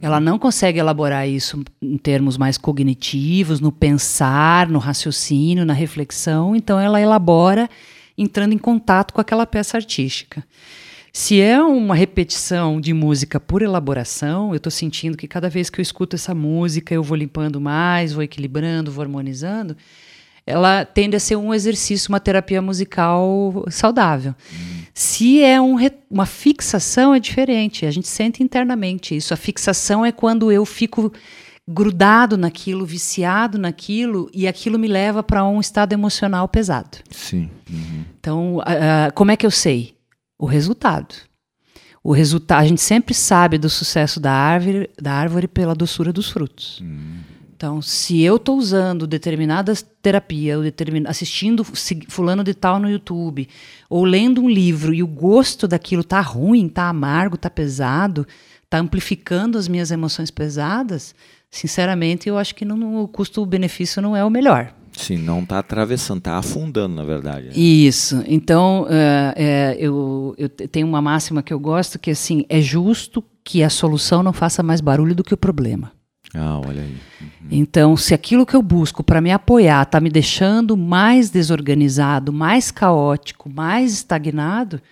Ela 0.00 0.20
não 0.20 0.38
consegue 0.38 0.78
elaborar 0.78 1.28
isso 1.28 1.64
em 1.82 1.96
termos 1.98 2.36
mais 2.36 2.56
cognitivos, 2.56 3.58
no 3.58 3.72
pensar, 3.72 4.68
no 4.68 4.78
raciocínio, 4.78 5.64
na 5.64 5.72
reflexão, 5.72 6.54
então 6.54 6.78
ela 6.78 7.00
elabora 7.00 7.68
entrando 8.16 8.52
em 8.52 8.58
contato 8.58 9.12
com 9.12 9.20
aquela 9.20 9.46
peça 9.46 9.76
artística. 9.76 10.44
Se 11.12 11.40
é 11.40 11.60
uma 11.62 11.94
repetição 11.94 12.80
de 12.80 12.92
música 12.92 13.40
por 13.40 13.62
elaboração, 13.62 14.50
eu 14.50 14.56
estou 14.56 14.70
sentindo 14.70 15.16
que 15.16 15.26
cada 15.26 15.48
vez 15.48 15.70
que 15.70 15.80
eu 15.80 15.82
escuto 15.82 16.16
essa 16.16 16.34
música 16.34 16.94
eu 16.94 17.02
vou 17.02 17.16
limpando 17.16 17.60
mais, 17.60 18.12
vou 18.12 18.22
equilibrando, 18.22 18.92
vou 18.92 19.02
harmonizando 19.02 19.76
ela 20.46 20.84
tende 20.84 21.16
a 21.16 21.20
ser 21.20 21.36
um 21.36 21.54
exercício, 21.54 22.10
uma 22.10 22.20
terapia 22.20 22.60
musical 22.60 23.64
saudável. 23.70 24.34
Hum. 24.52 24.83
Se 24.94 25.42
é 25.42 25.60
um, 25.60 25.76
uma 26.08 26.24
fixação, 26.24 27.12
é 27.12 27.18
diferente. 27.18 27.84
A 27.84 27.90
gente 27.90 28.06
sente 28.06 28.42
internamente 28.42 29.16
isso. 29.16 29.34
A 29.34 29.36
fixação 29.36 30.06
é 30.06 30.12
quando 30.12 30.52
eu 30.52 30.64
fico 30.64 31.12
grudado 31.66 32.36
naquilo, 32.36 32.86
viciado 32.86 33.58
naquilo, 33.58 34.30
e 34.32 34.46
aquilo 34.46 34.78
me 34.78 34.86
leva 34.86 35.22
para 35.22 35.44
um 35.44 35.60
estado 35.60 35.92
emocional 35.92 36.46
pesado. 36.46 36.98
Sim. 37.10 37.50
Uhum. 37.68 38.04
Então, 38.20 38.56
uh, 38.58 39.12
como 39.14 39.30
é 39.30 39.36
que 39.36 39.46
eu 39.46 39.50
sei? 39.50 39.96
O 40.38 40.46
resultado. 40.46 41.14
O 42.02 42.12
resultado, 42.12 42.60
a 42.60 42.66
gente 42.66 42.82
sempre 42.82 43.14
sabe 43.14 43.56
do 43.56 43.70
sucesso 43.70 44.20
da 44.20 44.30
árvore, 44.30 44.90
da 45.00 45.12
árvore 45.12 45.48
pela 45.48 45.74
doçura 45.74 46.12
dos 46.12 46.30
frutos. 46.30 46.80
Uhum. 46.80 47.20
Então, 47.64 47.80
se 47.80 48.20
eu 48.20 48.36
estou 48.36 48.58
usando 48.58 49.06
determinada 49.06 49.72
terapia, 50.02 50.58
ou 50.58 50.62
determin... 50.62 51.04
assistindo 51.06 51.64
fulano 52.08 52.44
de 52.44 52.52
tal 52.52 52.78
no 52.78 52.90
YouTube, 52.90 53.48
ou 53.88 54.04
lendo 54.04 54.42
um 54.42 54.50
livro 54.50 54.92
e 54.92 55.02
o 55.02 55.06
gosto 55.06 55.66
daquilo 55.66 56.04
tá 56.04 56.20
ruim, 56.20 56.68
tá 56.68 56.90
amargo, 56.90 57.38
tá 57.38 57.48
pesado, 57.48 58.26
tá 58.68 58.76
amplificando 58.76 59.56
as 59.56 59.66
minhas 59.66 59.90
emoções 59.90 60.30
pesadas, 60.30 61.14
sinceramente, 61.50 62.28
eu 62.28 62.36
acho 62.36 62.54
que 62.54 62.66
não, 62.66 63.02
o 63.02 63.08
custo-benefício 63.08 64.02
não 64.02 64.14
é 64.14 64.22
o 64.22 64.28
melhor. 64.28 64.74
Sim, 64.92 65.16
não 65.16 65.40
está 65.40 65.58
atravessando, 65.58 66.18
está 66.18 66.36
afundando, 66.36 66.94
na 66.94 67.02
verdade. 67.02 67.46
Né? 67.46 67.52
Isso. 67.56 68.22
Então, 68.26 68.86
é, 68.90 69.34
é, 69.36 69.76
eu, 69.78 70.34
eu 70.36 70.50
tenho 70.50 70.86
uma 70.86 71.00
máxima 71.00 71.42
que 71.42 71.54
eu 71.54 71.58
gosto, 71.58 71.98
que 71.98 72.10
assim, 72.10 72.44
é 72.50 72.60
justo 72.60 73.24
que 73.42 73.62
a 73.62 73.70
solução 73.70 74.22
não 74.22 74.34
faça 74.34 74.62
mais 74.62 74.82
barulho 74.82 75.14
do 75.14 75.24
que 75.24 75.32
o 75.32 75.38
problema. 75.38 75.92
Ah, 76.34 76.58
olha 76.58 76.82
aí. 76.82 76.96
Uhum. 77.20 77.48
Então, 77.50 77.96
se 77.96 78.12
aquilo 78.12 78.44
que 78.44 78.56
eu 78.56 78.62
busco 78.62 79.04
para 79.04 79.20
me 79.20 79.30
apoiar 79.30 79.82
está 79.82 80.00
me 80.00 80.10
deixando 80.10 80.76
mais 80.76 81.30
desorganizado, 81.30 82.32
mais 82.32 82.72
caótico, 82.72 83.48
mais 83.48 83.92
estagnado, 83.92 84.82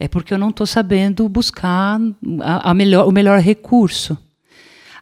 é 0.00 0.08
porque 0.08 0.32
eu 0.32 0.38
não 0.38 0.48
estou 0.48 0.66
sabendo 0.66 1.28
buscar 1.28 2.00
a, 2.40 2.70
a, 2.70 2.74
melhor, 2.74 3.06
o 3.06 3.12
melhor 3.12 3.40
recurso. 3.40 4.16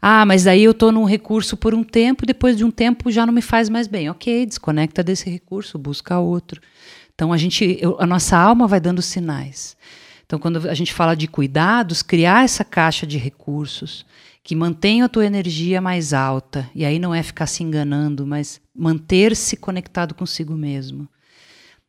Ah, 0.03 0.27
mas 0.27 0.47
aí 0.47 0.65
eu 0.65 0.73
estou 0.73 0.91
num 0.93 1.05
recurso 1.05 1.57
por 1.57 1.75
um 1.75 1.83
tempo, 1.83 2.27
depois 2.27 2.57
de 2.57 2.65
um 2.65 2.71
tempo 2.71 3.11
já 3.11 3.25
não 3.25 3.33
me 3.33 3.41
faz 3.41 3.69
mais 3.69 3.87
bem. 3.87 4.11
Ok, 4.11 4.47
desconecta 4.47 5.03
desse 5.03 5.31
recurso, 5.31 5.79
busca 5.79 6.19
outro. 6.19 6.61
Então 7.15 7.33
a 7.33 7.37
gente, 7.37 7.79
eu, 7.81 7.97
a 8.01 8.07
nossa 8.07 8.37
alma 8.37 8.67
vai 8.67 8.81
dando 8.81 9.01
sinais. 9.01 9.77
Então 10.27 10.39
quando 10.39 10.69
a 10.69 10.75
gente 10.75 10.93
fala 10.93 11.15
de 11.15 11.29
cuidados, 11.29 12.03
criar 12.03 12.45
essa 12.45 12.65
caixa 12.65 13.07
de 13.07 13.17
recursos 13.17 14.05
que 14.45 14.55
mantenha 14.55 15.07
a 15.07 15.09
tua 15.09 15.25
energia 15.25 15.81
mais 15.81 16.13
alta. 16.13 16.71
E 16.75 16.85
aí 16.85 16.99
não 16.99 17.15
é 17.15 17.23
ficar 17.23 17.47
se 17.47 17.63
enganando, 17.63 18.27
mas 18.27 18.61
manter-se 18.77 19.57
conectado 19.57 20.15
consigo 20.15 20.55
mesmo. 20.55 21.09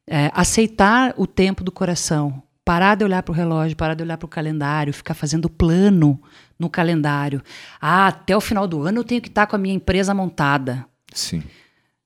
É, 0.07 0.31
aceitar 0.33 1.13
o 1.17 1.27
tempo 1.27 1.65
do 1.65 1.71
coração. 1.71 2.41
Parar 2.63 2.95
de 2.95 3.03
olhar 3.03 3.21
para 3.21 3.31
o 3.33 3.35
relógio, 3.35 3.75
parar 3.75 3.93
de 3.93 4.01
olhar 4.01 4.17
para 4.17 4.25
o 4.25 4.29
calendário, 4.29 4.93
ficar 4.93 5.13
fazendo 5.13 5.49
plano 5.49 6.19
no 6.57 6.69
calendário. 6.69 7.43
Ah, 7.79 8.07
até 8.07 8.35
o 8.35 8.41
final 8.41 8.67
do 8.67 8.81
ano 8.83 8.99
eu 8.99 9.03
tenho 9.03 9.21
que 9.21 9.27
estar 9.27 9.45
com 9.45 9.57
a 9.57 9.59
minha 9.59 9.75
empresa 9.75 10.13
montada. 10.13 10.85
Sim. 11.13 11.43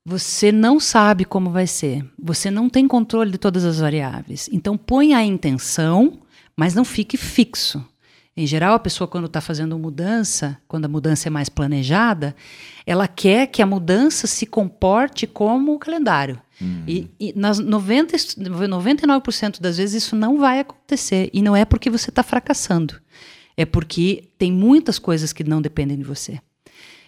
Você 0.03 0.51
não 0.51 0.79
sabe 0.79 1.25
como 1.25 1.51
vai 1.51 1.67
ser. 1.67 2.03
Você 2.17 2.49
não 2.49 2.67
tem 2.67 2.87
controle 2.87 3.29
de 3.31 3.37
todas 3.37 3.63
as 3.63 3.79
variáveis. 3.79 4.49
Então 4.51 4.75
põe 4.75 5.13
a 5.13 5.23
intenção, 5.23 6.19
mas 6.57 6.73
não 6.73 6.83
fique 6.83 7.15
fixo. 7.15 7.85
Em 8.39 8.47
geral, 8.47 8.73
a 8.73 8.79
pessoa, 8.79 9.05
quando 9.05 9.25
está 9.25 9.41
fazendo 9.41 9.77
mudança, 9.77 10.57
quando 10.65 10.85
a 10.85 10.87
mudança 10.87 11.27
é 11.27 11.29
mais 11.29 11.49
planejada, 11.49 12.33
ela 12.85 13.05
quer 13.05 13.47
que 13.47 13.61
a 13.61 13.65
mudança 13.65 14.27
se 14.27 14.45
comporte 14.45 15.27
como 15.27 15.73
o 15.73 15.77
calendário. 15.77 16.41
Uhum. 16.61 16.85
E, 16.87 17.11
e, 17.19 17.33
nas 17.37 17.59
90, 17.59 18.15
99% 18.15 19.59
das 19.59 19.75
vezes 19.75 20.03
isso 20.03 20.15
não 20.15 20.37
vai 20.37 20.61
acontecer. 20.61 21.29
E 21.33 21.41
não 21.41 21.53
é 21.53 21.65
porque 21.65 21.89
você 21.89 22.11
está 22.11 22.23
fracassando. 22.23 23.01
É 23.57 23.65
porque 23.65 24.29
tem 24.37 24.53
muitas 24.53 24.97
coisas 24.97 25.33
que 25.33 25.43
não 25.43 25.61
dependem 25.61 25.97
de 25.97 26.05
você. 26.05 26.39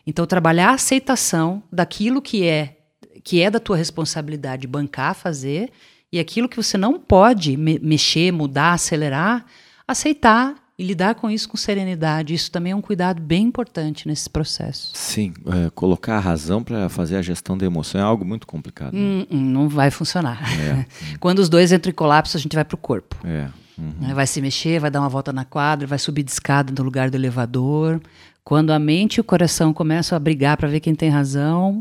Então, 0.05 0.25
trabalhar 0.25 0.71
a 0.71 0.73
aceitação 0.73 1.63
daquilo 1.71 2.21
que 2.21 2.43
é 2.43 2.77
que 3.23 3.39
é 3.39 3.49
da 3.49 3.59
tua 3.59 3.77
responsabilidade 3.77 4.67
bancar, 4.67 5.15
fazer, 5.15 5.71
e 6.11 6.19
aquilo 6.19 6.49
que 6.49 6.57
você 6.57 6.77
não 6.77 6.99
pode 6.99 7.55
me 7.55 7.79
mexer, 7.79 8.33
mudar, 8.33 8.73
acelerar, 8.73 9.45
aceitar 9.87 10.60
e 10.81 10.83
lidar 10.83 11.13
com 11.13 11.29
isso 11.29 11.47
com 11.47 11.55
serenidade. 11.55 12.33
Isso 12.33 12.49
também 12.49 12.71
é 12.71 12.75
um 12.75 12.81
cuidado 12.81 13.21
bem 13.21 13.43
importante 13.43 14.07
nesse 14.07 14.27
processo. 14.27 14.89
Sim, 14.95 15.31
é, 15.45 15.69
colocar 15.69 16.17
a 16.17 16.19
razão 16.19 16.63
para 16.63 16.89
fazer 16.89 17.17
a 17.17 17.21
gestão 17.21 17.55
da 17.55 17.63
emoção 17.63 18.01
é 18.01 18.03
algo 18.03 18.25
muito 18.25 18.47
complicado. 18.47 18.93
Né? 18.93 18.99
Hum, 18.99 19.27
hum, 19.29 19.45
não 19.51 19.69
vai 19.69 19.91
funcionar. 19.91 20.41
É. 20.59 20.85
Quando 21.21 21.37
os 21.37 21.49
dois 21.49 21.71
entram 21.71 21.91
em 21.91 21.93
colapso, 21.93 22.35
a 22.35 22.39
gente 22.39 22.55
vai 22.55 22.65
para 22.65 22.73
o 22.73 22.79
corpo. 22.79 23.15
É. 23.23 23.47
Uhum. 23.77 24.15
Vai 24.15 24.25
se 24.25 24.41
mexer, 24.41 24.79
vai 24.79 24.89
dar 24.89 25.01
uma 25.01 25.09
volta 25.09 25.31
na 25.31 25.45
quadra, 25.45 25.85
vai 25.85 25.99
subir 25.99 26.23
de 26.23 26.31
escada 26.31 26.73
no 26.75 26.83
lugar 26.83 27.11
do 27.11 27.15
elevador. 27.15 28.01
Quando 28.43 28.71
a 28.71 28.79
mente 28.79 29.17
e 29.17 29.21
o 29.21 29.23
coração 29.23 29.71
começam 29.71 30.15
a 30.15 30.19
brigar 30.19 30.57
para 30.57 30.67
ver 30.67 30.79
quem 30.79 30.95
tem 30.95 31.11
razão, 31.11 31.79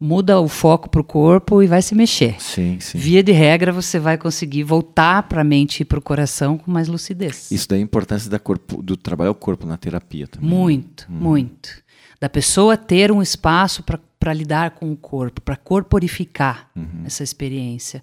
muda 0.00 0.40
o 0.40 0.46
foco 0.46 0.88
para 0.88 1.00
o 1.00 1.04
corpo 1.04 1.62
e 1.62 1.66
vai 1.66 1.82
se 1.82 1.94
mexer. 1.94 2.40
Sim, 2.40 2.78
sim. 2.80 2.98
Via 2.98 3.22
de 3.22 3.32
regra, 3.32 3.72
você 3.72 3.98
vai 3.98 4.16
conseguir 4.16 4.62
voltar 4.62 5.24
para 5.24 5.40
a 5.40 5.44
mente 5.44 5.80
e 5.80 5.84
para 5.84 5.98
o 5.98 6.02
coração 6.02 6.56
com 6.56 6.70
mais 6.70 6.88
lucidez. 6.88 7.50
Isso 7.50 7.68
daí 7.68 7.80
é 7.80 7.82
a 7.82 7.84
importância 7.84 8.30
da 8.30 8.38
corpo, 8.38 8.80
do 8.82 8.96
trabalho 8.96 9.28
ao 9.28 9.34
corpo 9.34 9.66
na 9.66 9.76
terapia 9.76 10.28
também. 10.28 10.48
Muito, 10.48 11.06
hum. 11.10 11.18
muito. 11.18 11.82
Da 12.20 12.28
pessoa 12.28 12.76
ter 12.76 13.10
um 13.10 13.22
espaço 13.22 13.82
para 14.18 14.32
lidar 14.34 14.72
com 14.72 14.90
o 14.92 14.96
corpo, 14.96 15.40
para 15.40 15.56
corporificar 15.56 16.68
uhum. 16.76 17.02
essa 17.04 17.22
experiência. 17.22 18.02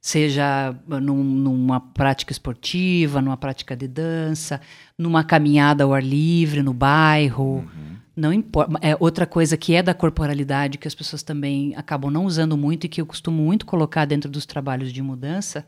Seja 0.00 0.74
num, 0.86 1.22
numa 1.22 1.78
prática 1.78 2.32
esportiva, 2.32 3.20
numa 3.20 3.36
prática 3.36 3.76
de 3.76 3.86
dança, 3.86 4.58
numa 4.96 5.22
caminhada 5.22 5.84
ao 5.84 5.92
ar 5.92 6.02
livre, 6.02 6.62
no 6.62 6.72
bairro. 6.72 7.56
Uhum 7.56 8.00
não 8.20 8.32
importa. 8.32 8.78
É 8.80 8.96
outra 9.00 9.26
coisa 9.26 9.56
que 9.56 9.74
é 9.74 9.82
da 9.82 9.94
corporalidade 9.94 10.78
que 10.78 10.86
as 10.86 10.94
pessoas 10.94 11.22
também 11.22 11.74
acabam 11.76 12.10
não 12.10 12.24
usando 12.24 12.56
muito 12.56 12.84
e 12.84 12.88
que 12.88 13.00
eu 13.00 13.06
costumo 13.06 13.42
muito 13.42 13.66
colocar 13.66 14.04
dentro 14.04 14.30
dos 14.30 14.46
trabalhos 14.46 14.92
de 14.92 15.02
mudança 15.02 15.66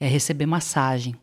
é 0.00 0.08
receber 0.08 0.46
massagem. 0.46 1.14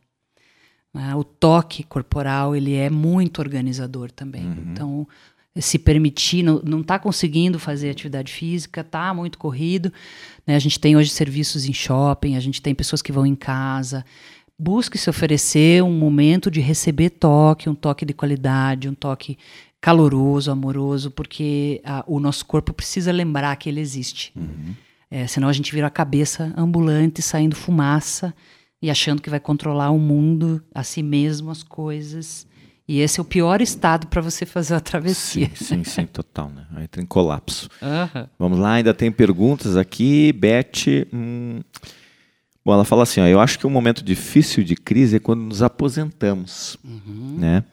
Né? 0.93 1.15
O 1.15 1.23
toque 1.23 1.83
corporal 1.83 2.55
ele 2.55 2.75
é 2.75 2.89
muito 2.89 3.39
organizador 3.39 4.11
também. 4.11 4.45
Uhum. 4.45 4.65
Então 4.71 5.07
se 5.61 5.79
permitir, 5.79 6.43
não 6.43 6.81
está 6.81 6.99
conseguindo 6.99 7.59
fazer 7.59 7.89
atividade 7.89 8.31
física, 8.31 8.81
está 8.81 9.13
muito 9.13 9.37
corrido. 9.37 9.91
Né? 10.45 10.55
A 10.55 10.59
gente 10.59 10.79
tem 10.79 10.95
hoje 10.95 11.09
serviços 11.09 11.65
em 11.65 11.73
shopping, 11.73 12.35
a 12.35 12.39
gente 12.39 12.61
tem 12.61 12.75
pessoas 12.75 13.01
que 13.01 13.11
vão 13.11 13.25
em 13.25 13.35
casa. 13.35 14.05
Busque 14.59 14.97
se 14.97 15.09
oferecer 15.09 15.83
um 15.83 15.91
momento 15.91 16.49
de 16.49 16.59
receber 16.59 17.11
toque, 17.11 17.69
um 17.69 17.75
toque 17.75 18.05
de 18.05 18.13
qualidade, 18.13 18.89
um 18.89 18.95
toque 18.95 19.37
caloroso, 19.87 20.51
amoroso, 20.51 21.09
porque 21.09 21.79
a, 21.85 22.03
o 22.05 22.19
nosso 22.19 22.45
corpo 22.45 22.73
precisa 22.73 23.09
lembrar 23.09 23.55
que 23.55 23.69
ele 23.69 23.79
existe. 23.79 24.33
Uhum. 24.35 24.75
É, 25.09 25.25
senão 25.27 25.47
a 25.47 25.53
gente 25.53 25.73
vira 25.73 25.87
a 25.87 25.89
cabeça 25.89 26.53
ambulante, 26.57 27.21
saindo 27.21 27.55
fumaça 27.55 28.33
e 28.81 28.91
achando 28.91 29.21
que 29.21 29.29
vai 29.29 29.39
controlar 29.39 29.91
o 29.91 29.97
mundo, 29.97 30.61
a 30.75 30.83
si 30.83 31.01
mesmo, 31.01 31.49
as 31.51 31.63
coisas. 31.63 32.45
E 32.85 32.99
esse 32.99 33.17
é 33.17 33.21
o 33.21 33.25
pior 33.25 33.61
estado 33.61 34.07
para 34.07 34.21
você 34.21 34.45
fazer 34.45 34.75
a 34.75 34.81
travessia. 34.81 35.49
Sim, 35.55 35.63
sim, 35.65 35.83
sim, 35.85 36.05
total. 36.05 36.51
Né? 36.53 36.65
Aí 36.75 36.87
tem 36.89 37.05
colapso. 37.05 37.69
Uhum. 37.81 38.27
Vamos 38.37 38.59
lá, 38.59 38.73
ainda 38.73 38.93
tem 38.93 39.09
perguntas 39.09 39.77
aqui. 39.77 40.33
Beth. 40.33 41.07
Hum... 41.13 41.61
Bom, 42.65 42.73
ela 42.73 42.83
fala 42.83 43.03
assim: 43.03 43.21
ó, 43.21 43.25
eu 43.25 43.39
acho 43.39 43.57
que 43.57 43.65
um 43.65 43.69
momento 43.69 44.03
difícil 44.03 44.65
de 44.65 44.75
crise 44.75 45.15
é 45.15 45.19
quando 45.21 45.43
nos 45.43 45.61
aposentamos. 45.61 46.77
Uhum. 46.83 47.37
Né? 47.39 47.63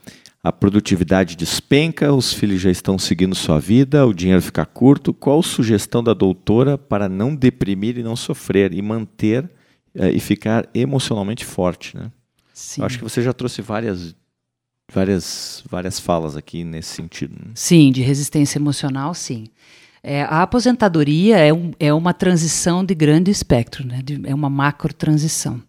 A 0.45 0.53
produtividade 0.53 1.37
despenca, 1.37 2.13
os 2.13 2.35
filhos 2.35 2.61
já 2.61 2.71
estão 2.71 2.99
seguindo 2.99 3.35
sua 3.35 3.59
vida, 3.59 4.07
o 4.07 4.13
dinheiro 4.13 4.43
fica 4.43 4.67
curto. 4.67 5.15
Qual 5.15 5.43
sugestão 5.43 6.05
da 6.05 6.13
doutora 6.13 6.77
para 6.77 7.09
não 7.09 7.35
deprimir 7.35 7.97
e 7.97 8.03
não 8.03 8.15
sofrer 8.15 8.75
e 8.75 8.83
manter 8.83 9.51
é, 9.95 10.11
e 10.11 10.21
ficar 10.21 10.69
emocionalmente 10.75 11.47
forte, 11.47 11.97
né? 11.97 12.13
Sim. 12.53 12.83
Eu 12.83 12.87
acho 12.87 12.99
que 12.99 13.05
você 13.05 13.23
já 13.23 13.33
trouxe 13.33 13.63
várias 13.63 14.15
várias 14.93 15.65
várias 15.67 15.99
falas 15.99 16.37
aqui 16.37 16.63
nesse 16.63 16.91
sentido. 16.91 17.33
Né? 17.35 17.53
Sim, 17.55 17.91
de 17.91 18.03
resistência 18.03 18.59
emocional, 18.59 19.15
sim. 19.15 19.47
É, 20.03 20.25
a 20.25 20.43
aposentadoria 20.43 21.39
é, 21.39 21.55
um, 21.55 21.73
é 21.81 21.91
uma 21.95 22.13
transição 22.13 22.85
de 22.85 22.95
grande 22.95 23.31
espectro, 23.31 23.87
né? 23.87 24.03
De, 24.05 24.21
é 24.27 24.35
uma 24.35 24.51
macro 24.51 24.93
transição. 24.93 25.63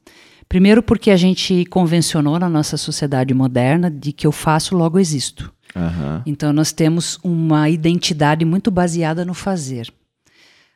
Primeiro, 0.47 0.83
porque 0.83 1.11
a 1.11 1.17
gente 1.17 1.65
convencionou 1.65 2.39
na 2.39 2.49
nossa 2.49 2.77
sociedade 2.77 3.33
moderna 3.33 3.89
de 3.89 4.11
que 4.11 4.27
eu 4.27 4.31
faço, 4.31 4.75
logo 4.75 4.99
existo. 4.99 5.51
Uhum. 5.75 6.21
Então, 6.25 6.53
nós 6.53 6.71
temos 6.71 7.19
uma 7.23 7.69
identidade 7.69 8.45
muito 8.45 8.71
baseada 8.71 9.25
no 9.25 9.33
fazer. 9.33 9.91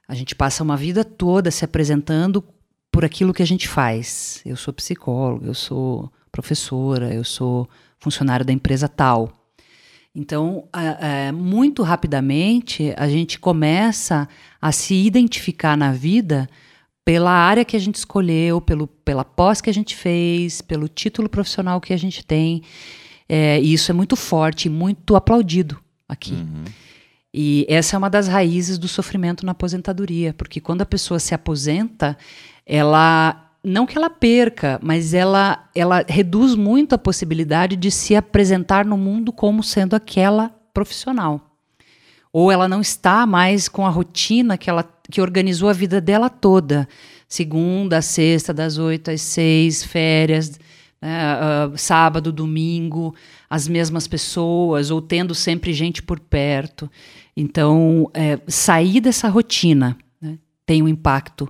A 0.08 0.16
gente 0.16 0.36
passa 0.36 0.64
uma 0.64 0.76
vida 0.76 1.06
toda 1.06 1.52
se 1.52 1.64
apresentando 1.64 2.44
por 2.92 3.06
aquilo 3.06 3.34
que 3.34 3.44
a 3.44 3.48
gente 3.48 3.68
faz. 3.68 4.42
Eu 4.46 4.58
sou 4.58 4.74
psicóloga, 4.74 5.48
eu 5.48 5.54
sou 5.54 6.12
professora, 6.32 7.14
eu 7.14 7.24
sou 7.24 7.70
funcionário 8.00 8.46
da 8.46 8.52
empresa 8.52 8.88
tal. 8.88 9.32
Então, 10.14 10.68
é, 11.00 11.32
muito 11.32 11.84
rapidamente, 11.84 12.94
a 12.98 13.08
gente 13.08 13.40
começa 13.40 14.28
a 14.60 14.72
se 14.72 14.96
identificar 14.96 15.78
na 15.78 15.92
vida 15.92 16.50
pela 17.10 17.32
área 17.32 17.66
que 17.66 17.76
a 17.76 17.80
gente 17.80 17.96
escolheu, 17.96 18.62
pelo, 18.62 18.86
pela 18.86 19.26
pós 19.26 19.62
que 19.62 19.70
a 19.72 19.74
gente 19.74 19.96
fez, 19.96 20.62
pelo 20.62 20.88
título 20.88 21.28
profissional 21.28 21.82
que 21.82 21.92
a 21.92 21.98
gente 21.98 22.24
tem. 22.24 22.62
É, 23.28 23.60
e 23.60 23.74
isso 23.74 23.90
é 23.90 23.96
muito 23.96 24.16
forte, 24.16 24.70
muito 24.70 25.16
aplaudido 25.16 25.80
aqui. 26.08 26.34
Uhum. 26.34 26.66
E 27.34 27.66
essa 27.68 27.96
é 27.96 27.98
uma 27.98 28.12
das 28.12 28.28
raízes 28.28 28.78
do 28.78 28.88
sofrimento 28.88 29.44
na 29.44 29.54
aposentadoria, 29.54 30.36
porque 30.36 30.62
quando 30.62 30.84
a 30.84 30.86
pessoa 30.86 31.20
se 31.20 31.34
aposenta, 31.34 32.16
ela 32.64 33.50
não 33.64 33.88
que 33.88 33.98
ela 33.98 34.12
perca, 34.12 34.80
mas 34.80 35.12
ela 35.12 35.68
ela 35.74 36.06
reduz 36.08 36.54
muito 36.54 36.94
a 36.94 36.98
possibilidade 37.00 37.76
de 37.76 37.90
se 37.90 38.16
apresentar 38.16 38.86
no 38.86 38.96
mundo 38.96 39.34
como 39.34 39.64
sendo 39.64 39.96
aquela 39.96 40.52
profissional. 40.72 41.58
Ou 42.32 42.52
ela 42.52 42.68
não 42.68 42.82
está 42.82 43.26
mais 43.26 43.68
com 43.68 43.84
a 43.84 43.90
rotina 43.90 44.60
que 44.60 44.70
ela 44.70 44.84
que 45.10 45.22
organizou 45.22 45.70
a 45.70 45.74
vida 45.74 46.00
dela 46.00 46.30
toda. 46.30 46.88
Segunda, 47.28 48.02
sexta, 48.02 48.54
das 48.54 48.78
oito 48.78 49.12
às 49.12 49.22
seis, 49.22 49.84
férias, 49.84 50.60
né, 51.02 51.36
uh, 51.68 51.78
sábado, 51.78 52.32
domingo, 52.32 53.16
as 53.50 53.68
mesmas 53.68 54.08
pessoas, 54.08 54.92
ou 54.92 55.02
tendo 55.02 55.34
sempre 55.36 55.74
gente 55.74 56.02
por 56.02 56.20
perto. 56.20 56.90
Então, 57.36 58.10
é, 58.14 58.40
sair 58.48 59.00
dessa 59.00 59.30
rotina 59.30 59.98
né, 60.22 60.38
tem 60.66 60.82
um 60.82 60.88
impacto 60.88 61.44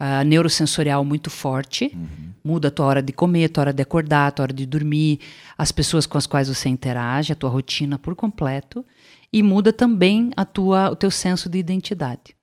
uh, 0.00 0.24
neurosensorial 0.24 1.04
muito 1.04 1.30
forte. 1.30 1.92
Uhum. 1.94 2.30
Muda 2.42 2.68
a 2.68 2.70
tua 2.70 2.86
hora 2.86 3.02
de 3.02 3.12
comer, 3.12 3.44
a 3.44 3.48
tua 3.48 3.62
hora 3.62 3.72
de 3.72 3.82
acordar, 3.82 4.26
a 4.26 4.30
tua 4.30 4.42
hora 4.44 4.52
de 4.52 4.66
dormir, 4.66 5.20
as 5.56 5.70
pessoas 5.70 6.06
com 6.06 6.18
as 6.18 6.26
quais 6.26 6.48
você 6.48 6.68
interage, 6.68 7.32
a 7.32 7.36
tua 7.36 7.50
rotina 7.50 7.98
por 7.98 8.14
completo. 8.14 8.84
E 9.32 9.42
muda 9.42 9.72
também 9.72 10.30
a 10.36 10.44
tua, 10.44 10.90
o 10.90 10.96
teu 10.96 11.10
senso 11.10 11.48
de 11.48 11.58
identidade. 11.58 12.34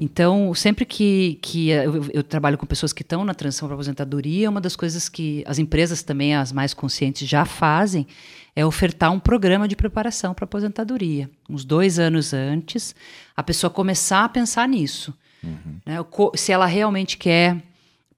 Então, 0.00 0.52
sempre 0.54 0.84
que, 0.84 1.38
que 1.42 1.68
eu, 1.68 2.06
eu 2.12 2.22
trabalho 2.22 2.58
com 2.58 2.66
pessoas 2.66 2.92
que 2.92 3.02
estão 3.02 3.24
na 3.24 3.34
transição 3.34 3.68
para 3.68 3.74
aposentadoria, 3.74 4.50
uma 4.50 4.60
das 4.60 4.74
coisas 4.74 5.08
que 5.08 5.44
as 5.46 5.58
empresas 5.58 6.02
também, 6.02 6.34
as 6.34 6.52
mais 6.52 6.74
conscientes, 6.74 7.28
já 7.28 7.44
fazem 7.44 8.06
é 8.54 8.64
ofertar 8.66 9.10
um 9.12 9.18
programa 9.18 9.66
de 9.66 9.76
preparação 9.76 10.34
para 10.34 10.44
aposentadoria. 10.44 11.30
Uns 11.48 11.64
dois 11.64 11.98
anos 11.98 12.34
antes, 12.34 12.94
a 13.36 13.42
pessoa 13.42 13.70
começar 13.70 14.24
a 14.24 14.28
pensar 14.28 14.68
nisso. 14.68 15.14
Uhum. 15.42 15.78
Né? 15.86 15.96
Se 16.34 16.52
ela 16.52 16.66
realmente 16.66 17.16
quer 17.16 17.62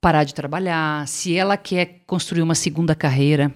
parar 0.01 0.25
de 0.25 0.35
trabalhar, 0.35 1.07
se 1.07 1.37
ela 1.37 1.57
quer 1.57 2.03
construir 2.07 2.43
uma 2.43 2.55
segunda 2.55 2.95
carreira, 2.95 3.55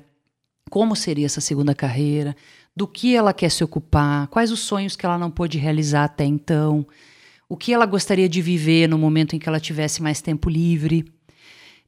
como 0.71 0.95
seria 0.95 1.27
essa 1.27 1.41
segunda 1.41 1.75
carreira, 1.75 2.37
do 2.75 2.87
que 2.87 3.15
ela 3.15 3.35
quer 3.35 3.51
se 3.51 3.65
ocupar, 3.65 4.29
quais 4.29 4.53
os 4.53 4.61
sonhos 4.61 4.95
que 4.95 5.05
ela 5.05 5.19
não 5.19 5.31
pôde 5.31 5.59
realizar 5.59 6.05
até 6.05 6.25
então 6.25 6.87
o 7.49 7.57
que 7.57 7.73
ela 7.73 7.87
gostaria 7.87 8.29
de 8.29 8.43
viver 8.43 8.89
no 8.89 8.99
momento 8.99 9.35
em 9.35 9.39
que 9.39 9.49
ela 9.49 9.59
tivesse 9.59 10.03
mais 10.03 10.21
tempo 10.21 10.51
livre. 10.51 11.05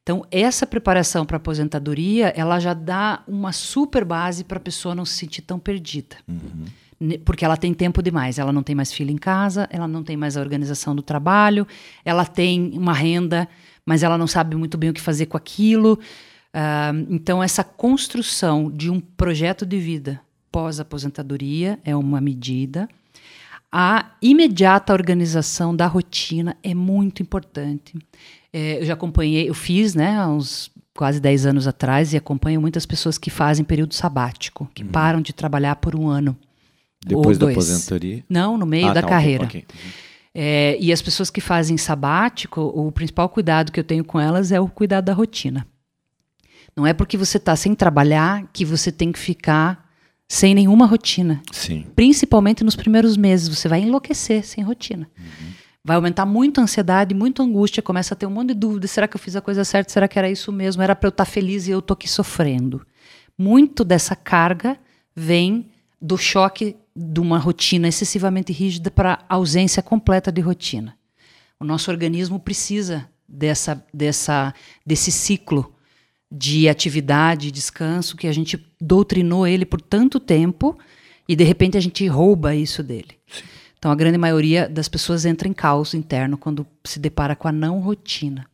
Então, 0.03 0.25
essa 0.31 0.67
preparação 0.67 1.27
para 1.27 1.37
a 1.37 1.39
aposentadoria, 1.39 2.29
ela 2.35 2.59
já 2.59 2.73
dá 2.73 3.23
uma 3.29 3.53
super 3.53 4.05
base 4.05 4.43
para 4.43 4.57
a 4.57 4.61
pessoa 4.61 4.95
não 4.95 5.05
se 5.05 5.15
sentir 5.15 5.43
tão 5.43 5.59
perdida. 5.59 6.17
Uhum. 6.27 7.19
Porque 7.25 7.45
ela 7.45 7.57
tem 7.57 7.73
tempo 7.73 8.03
demais, 8.03 8.39
ela 8.39 8.53
não 8.53 8.63
tem 8.63 8.75
mais 8.75 8.93
filho 8.93 9.11
em 9.11 9.17
casa, 9.17 9.69
ela 9.71 9.87
não 9.87 10.03
tem 10.03 10.17
mais 10.17 10.37
a 10.37 10.41
organização 10.41 10.95
do 10.95 11.03
trabalho, 11.03 11.67
ela 12.05 12.25
tem 12.25 12.73
uma 12.75 12.93
renda, 12.93 13.49
mas 13.85 14.03
ela 14.03 14.19
não 14.19 14.27
sabe 14.27 14.57
muito 14.57 14.77
bem 14.77 14.91
o 14.91 14.93
que 14.93 15.01
fazer 15.01 15.27
com 15.27 15.37
aquilo. 15.37 15.99
Uh, 16.55 17.07
então, 17.09 17.43
essa 17.43 17.63
construção 17.63 18.71
de 18.71 18.91
um 18.91 19.01
projeto 19.01 19.65
de 19.65 19.79
vida 19.79 20.21
pós-aposentadoria 20.51 21.79
é 21.85 21.95
uma 21.95 22.21
medida. 22.21 22.89
A 23.73 24.13
imediata 24.21 24.93
organização 24.93 25.75
da 25.75 25.87
rotina 25.87 26.57
é 26.63 26.75
muito 26.75 27.23
importante. 27.23 27.97
É, 28.53 28.81
eu 28.81 28.85
já 28.85 28.95
acompanhei, 28.95 29.49
eu 29.49 29.55
fiz, 29.55 29.95
né, 29.95 30.19
há 30.19 30.29
uns 30.29 30.71
quase 30.95 31.21
10 31.21 31.47
anos 31.47 31.67
atrás, 31.69 32.13
e 32.13 32.17
acompanho 32.17 32.61
muitas 32.61 32.85
pessoas 32.85 33.17
que 33.17 33.31
fazem 33.31 33.65
período 33.65 33.95
sabático, 33.95 34.69
que 34.75 34.83
uhum. 34.83 34.91
param 34.91 35.21
de 35.21 35.33
trabalhar 35.33 35.77
por 35.77 35.95
um 35.95 36.09
ano. 36.09 36.37
Depois 37.07 37.39
da 37.39 37.49
aposentadoria? 37.49 38.25
Não, 38.29 38.59
no 38.59 38.67
meio 38.67 38.89
ah, 38.89 38.93
da 38.93 39.03
tá, 39.03 39.09
carreira. 39.09 39.45
Okay, 39.45 39.63
okay. 39.63 39.81
Uhum. 39.83 39.91
É, 40.35 40.77
e 40.81 40.93
as 40.93 41.01
pessoas 41.01 41.31
que 41.31 41.41
fazem 41.41 41.77
sabático, 41.77 42.61
o 42.61 42.93
principal 42.93 43.29
cuidado 43.29 43.73
que 43.73 43.81
eu 43.81 43.85
tenho 43.85 44.05
com 44.05 44.21
elas 44.21 44.53
é 44.53 44.61
o 44.61 44.69
cuidado 44.69 45.07
da 45.07 45.13
rotina. 45.13 45.67
Não 46.77 46.87
é 46.87 46.93
porque 46.93 47.17
você 47.17 47.37
está 47.37 47.57
sem 47.57 47.75
trabalhar 47.75 48.49
que 48.53 48.65
você 48.65 48.93
tem 48.93 49.11
que 49.11 49.19
ficar 49.19 49.90
sem 50.31 50.55
nenhuma 50.55 50.87
rotina. 50.87 51.43
Sim. 51.51 51.85
Principalmente 51.97 52.63
nos 52.63 52.77
primeiros 52.77 53.17
meses, 53.17 53.49
você 53.49 53.67
vai 53.67 53.81
enlouquecer 53.81 54.47
sem 54.47 54.63
rotina. 54.63 55.11
Uhum. 55.19 55.51
Vai 55.85 55.97
aumentar 55.97 56.25
muito 56.25 56.61
a 56.61 56.63
ansiedade, 56.63 57.13
muito 57.13 57.43
a 57.43 57.45
angústia, 57.45 57.83
começa 57.83 58.15
a 58.15 58.17
ter 58.17 58.27
um 58.27 58.31
monte 58.31 58.51
de 58.51 58.55
dúvidas. 58.55 58.93
Será 58.93 59.09
que 59.09 59.17
eu 59.17 59.19
fiz 59.19 59.35
a 59.35 59.41
coisa 59.41 59.65
certa? 59.65 59.93
Será 59.93 60.07
que 60.07 60.17
era 60.17 60.31
isso 60.31 60.53
mesmo? 60.53 60.83
Era 60.83 60.95
para 60.95 61.09
eu 61.09 61.11
estar 61.11 61.25
tá 61.25 61.31
feliz 61.31 61.67
e 61.67 61.73
eu 61.73 61.81
estou 61.81 61.95
aqui 61.95 62.09
sofrendo. 62.09 62.87
Muito 63.37 63.83
dessa 63.83 64.15
carga 64.15 64.79
vem 65.17 65.69
do 66.01 66.17
choque 66.17 66.77
de 66.95 67.19
uma 67.19 67.37
rotina 67.37 67.89
excessivamente 67.89 68.53
rígida 68.53 68.89
para 68.89 69.25
ausência 69.29 69.83
completa 69.83 70.31
de 70.31 70.41
rotina. 70.41 70.97
O 71.59 71.65
nosso 71.65 71.91
organismo 71.91 72.39
precisa 72.39 73.05
dessa, 73.29 73.85
dessa, 73.93 74.55
desse 74.87 75.11
ciclo 75.11 75.75
de 76.31 76.69
atividade 76.69 77.49
e 77.49 77.51
descanso 77.51 78.17
que 78.17 78.27
a 78.27 78.33
gente 78.33 78.65
doutrinou 78.81 79.47
ele 79.47 79.65
por 79.65 79.81
tanto 79.81 80.21
tempo 80.21 80.79
e 81.29 81.35
de 81.35 81.45
repente 81.45 81.77
a 81.77 81.81
gente 81.81 82.07
rouba 82.07 82.55
isso 82.55 82.83
dele. 82.83 83.19
Sim. 83.27 83.43
Então 83.79 83.91
a 83.91 83.95
grande 83.95 84.19
maioria 84.19 84.69
das 84.69 84.89
pessoas 84.89 85.25
entra 85.25 85.49
em 85.49 85.55
caos 85.55 85.95
interno 85.95 86.37
quando 86.37 86.67
se 86.85 86.99
depara 87.01 87.35
com 87.35 87.49
a 87.49 87.53
não 87.53 87.81
rotina. 87.81 88.47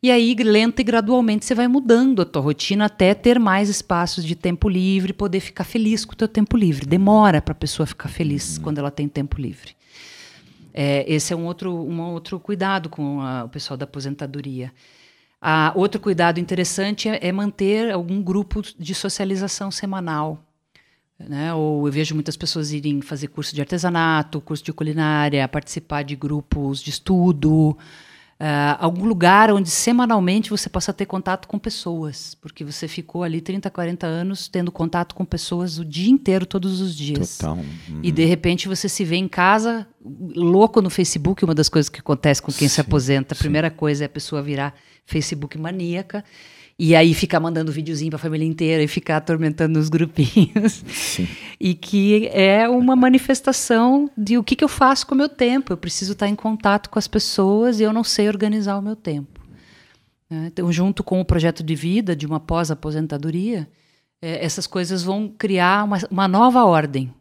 E 0.00 0.12
aí, 0.12 0.34
lenta 0.34 0.80
e 0.80 0.84
gradualmente, 0.84 1.44
você 1.44 1.56
vai 1.56 1.66
mudando 1.66 2.22
a 2.22 2.24
tua 2.24 2.40
rotina 2.40 2.84
até 2.84 3.14
ter 3.14 3.38
mais 3.38 3.68
espaços 3.68 4.24
de 4.24 4.36
tempo 4.36 4.68
livre, 4.68 5.12
poder 5.12 5.40
ficar 5.40 5.64
feliz 5.64 6.04
com 6.04 6.12
o 6.12 6.16
teu 6.16 6.28
tempo 6.28 6.56
livre. 6.56 6.86
Demora 6.86 7.42
para 7.42 7.50
a 7.50 7.54
pessoa 7.54 7.84
ficar 7.84 8.08
feliz 8.08 8.56
uhum. 8.56 8.62
quando 8.62 8.78
ela 8.78 8.92
tem 8.92 9.08
tempo 9.08 9.40
livre. 9.40 9.76
É, 10.72 11.04
esse 11.12 11.32
é 11.32 11.36
um 11.36 11.44
outro, 11.46 11.72
um 11.72 12.00
outro 12.00 12.38
cuidado 12.38 12.88
com 12.88 13.20
a, 13.20 13.44
o 13.44 13.48
pessoal 13.48 13.76
da 13.76 13.84
aposentadoria. 13.84 14.72
Ah, 15.40 15.72
outro 15.76 16.00
cuidado 16.00 16.40
interessante 16.40 17.08
é, 17.08 17.28
é, 17.28 17.32
manter 17.32 17.92
algum 17.92 18.20
grupo 18.22 18.60
de 18.78 18.94
socialização 18.94 19.70
semanal. 19.70 20.44
Né? 21.18 21.52
Ou 21.54 21.86
eu 21.86 21.92
vejo 21.92 22.14
muitas 22.14 22.36
pessoas 22.36 22.72
irem 22.72 23.00
fazer 23.00 23.28
curso 23.28 23.54
de 23.54 23.60
artesanato, 23.60 24.40
curso 24.40 24.64
de 24.64 24.72
culinária, 24.72 25.46
participar 25.48 26.02
de 26.02 26.14
grupos 26.14 26.80
de 26.80 26.90
estudo, 26.90 27.76
Uh, 28.40 28.78
algum 28.78 29.04
lugar 29.04 29.50
onde 29.50 29.68
semanalmente 29.68 30.50
você 30.50 30.68
possa 30.68 30.92
ter 30.92 31.06
contato 31.06 31.48
com 31.48 31.58
pessoas, 31.58 32.36
porque 32.36 32.62
você 32.62 32.86
ficou 32.86 33.24
ali 33.24 33.40
30, 33.40 33.68
40 33.68 34.06
anos 34.06 34.46
tendo 34.46 34.70
contato 34.70 35.12
com 35.16 35.24
pessoas 35.24 35.80
o 35.80 35.84
dia 35.84 36.08
inteiro, 36.08 36.46
todos 36.46 36.80
os 36.80 36.94
dias. 36.94 37.38
Total. 37.38 37.56
Uhum. 37.56 38.00
E 38.00 38.12
de 38.12 38.24
repente 38.24 38.68
você 38.68 38.88
se 38.88 39.04
vê 39.04 39.16
em 39.16 39.26
casa, 39.26 39.88
louco 40.36 40.80
no 40.80 40.88
Facebook, 40.88 41.44
uma 41.44 41.54
das 41.54 41.68
coisas 41.68 41.88
que 41.88 41.98
acontece 41.98 42.40
com 42.40 42.52
quem 42.52 42.68
sim, 42.68 42.76
se 42.76 42.80
aposenta. 42.80 43.34
A 43.34 43.36
primeira 43.36 43.72
coisa 43.72 44.04
é 44.04 44.06
a 44.06 44.08
pessoa 44.08 44.40
virar 44.40 44.72
Facebook 45.04 45.58
maníaca. 45.58 46.24
E 46.80 46.94
aí 46.94 47.12
ficar 47.12 47.40
mandando 47.40 47.72
videozinho 47.72 48.10
para 48.10 48.18
a 48.18 48.22
família 48.22 48.46
inteira 48.46 48.80
e 48.82 48.86
ficar 48.86 49.16
atormentando 49.16 49.80
os 49.80 49.88
grupinhos. 49.88 50.84
Sim. 50.86 51.26
E 51.58 51.74
que 51.74 52.28
é 52.28 52.68
uma 52.68 52.94
manifestação 52.94 54.08
de 54.16 54.38
o 54.38 54.44
que, 54.44 54.54
que 54.54 54.62
eu 54.62 54.68
faço 54.68 55.04
com 55.04 55.14
o 55.14 55.18
meu 55.18 55.28
tempo. 55.28 55.72
Eu 55.72 55.76
preciso 55.76 56.12
estar 56.12 56.28
em 56.28 56.36
contato 56.36 56.88
com 56.88 56.96
as 56.96 57.08
pessoas 57.08 57.80
e 57.80 57.82
eu 57.82 57.92
não 57.92 58.04
sei 58.04 58.28
organizar 58.28 58.78
o 58.78 58.82
meu 58.82 58.94
tempo. 58.94 59.40
É, 60.30 60.46
então, 60.46 60.70
junto 60.70 61.02
com 61.02 61.20
o 61.20 61.24
projeto 61.24 61.64
de 61.64 61.74
vida 61.74 62.14
de 62.14 62.26
uma 62.26 62.38
pós-aposentadoria, 62.38 63.68
é, 64.22 64.44
essas 64.44 64.66
coisas 64.66 65.02
vão 65.02 65.28
criar 65.28 65.84
uma, 65.84 65.98
uma 66.08 66.28
nova 66.28 66.64
ordem. 66.64 67.12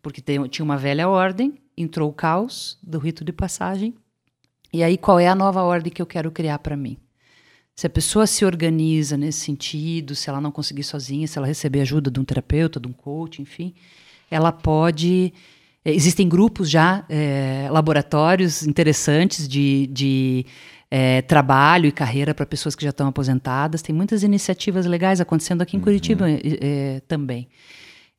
Porque 0.00 0.22
tem, 0.22 0.42
tinha 0.48 0.64
uma 0.64 0.78
velha 0.78 1.06
ordem, 1.06 1.58
entrou 1.76 2.08
o 2.08 2.14
caos 2.14 2.78
do 2.82 2.98
rito 2.98 3.22
de 3.22 3.32
passagem. 3.32 3.94
E 4.72 4.82
aí, 4.82 4.96
qual 4.96 5.20
é 5.20 5.28
a 5.28 5.34
nova 5.34 5.62
ordem 5.62 5.92
que 5.92 6.00
eu 6.00 6.06
quero 6.06 6.30
criar 6.30 6.60
para 6.60 6.76
mim? 6.76 6.96
Se 7.76 7.86
a 7.86 7.90
pessoa 7.90 8.26
se 8.26 8.42
organiza 8.42 9.18
nesse 9.18 9.40
sentido, 9.40 10.14
se 10.14 10.30
ela 10.30 10.40
não 10.40 10.50
conseguir 10.50 10.82
sozinha, 10.82 11.26
se 11.26 11.36
ela 11.36 11.46
receber 11.46 11.82
ajuda 11.82 12.10
de 12.10 12.18
um 12.18 12.24
terapeuta, 12.24 12.80
de 12.80 12.88
um 12.88 12.92
coach, 12.92 13.42
enfim, 13.42 13.74
ela 14.30 14.50
pode. 14.50 15.34
Eh, 15.84 15.92
existem 15.92 16.26
grupos 16.26 16.70
já, 16.70 17.04
é, 17.06 17.68
laboratórios 17.70 18.66
interessantes 18.66 19.46
de, 19.46 19.88
de 19.88 20.46
é, 20.90 21.20
trabalho 21.20 21.86
e 21.86 21.92
carreira 21.92 22.34
para 22.34 22.46
pessoas 22.46 22.74
que 22.74 22.82
já 22.82 22.88
estão 22.90 23.08
aposentadas. 23.08 23.82
Tem 23.82 23.94
muitas 23.94 24.22
iniciativas 24.22 24.86
legais 24.86 25.20
acontecendo 25.20 25.60
aqui 25.60 25.76
em 25.76 25.80
Curitiba 25.80 26.24
uhum. 26.24 26.38
é, 26.42 27.00
também. 27.06 27.46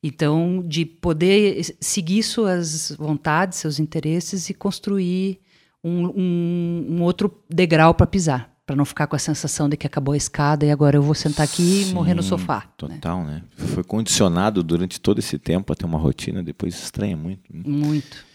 Então, 0.00 0.62
de 0.64 0.86
poder 0.86 1.76
seguir 1.80 2.22
suas 2.22 2.92
vontades, 2.96 3.58
seus 3.58 3.80
interesses 3.80 4.48
e 4.50 4.54
construir 4.54 5.40
um, 5.82 6.06
um, 6.06 6.86
um 6.90 7.02
outro 7.02 7.42
degrau 7.50 7.92
para 7.92 8.06
pisar 8.06 8.57
para 8.68 8.76
não 8.76 8.84
ficar 8.84 9.06
com 9.06 9.16
a 9.16 9.18
sensação 9.18 9.66
de 9.66 9.78
que 9.78 9.86
acabou 9.86 10.12
a 10.12 10.16
escada 10.18 10.66
e 10.66 10.70
agora 10.70 10.94
eu 10.94 11.00
vou 11.00 11.14
sentar 11.14 11.46
aqui 11.46 11.84
Sim, 11.84 11.90
e 11.90 11.94
morrer 11.94 12.12
no 12.12 12.22
sofá. 12.22 12.58
Né? 12.58 12.70
Total, 12.76 13.24
né? 13.24 13.42
né? 13.56 13.66
Foi 13.68 13.82
condicionado 13.82 14.62
durante 14.62 15.00
todo 15.00 15.20
esse 15.20 15.38
tempo 15.38 15.72
a 15.72 15.74
ter 15.74 15.86
uma 15.86 15.96
rotina, 15.96 16.42
depois 16.42 16.74
estranha 16.74 17.16
muito. 17.16 17.40
Né? 17.50 17.62
Muito. 17.64 18.26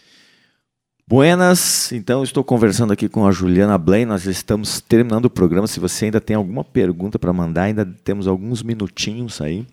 Buenas, 1.06 1.92
então 1.92 2.24
estou 2.24 2.42
conversando 2.42 2.92
aqui 2.92 3.08
com 3.08 3.24
a 3.24 3.30
Juliana 3.30 3.78
Blaine, 3.78 4.06
nós 4.06 4.26
estamos 4.26 4.80
terminando 4.80 5.26
o 5.26 5.30
programa. 5.30 5.68
Se 5.68 5.78
você 5.78 6.06
ainda 6.06 6.20
tem 6.20 6.34
alguma 6.34 6.64
pergunta 6.64 7.16
para 7.16 7.32
mandar, 7.32 7.64
ainda 7.64 7.86
temos 7.86 8.26
alguns 8.26 8.60
minutinhos 8.60 9.40
aí. 9.40 9.64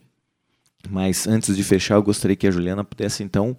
Mas 0.88 1.26
antes 1.26 1.56
de 1.58 1.64
fechar, 1.64 1.96
eu 1.96 2.04
gostaria 2.04 2.36
que 2.36 2.46
a 2.46 2.52
Juliana 2.52 2.84
pudesse 2.84 3.24
então, 3.24 3.58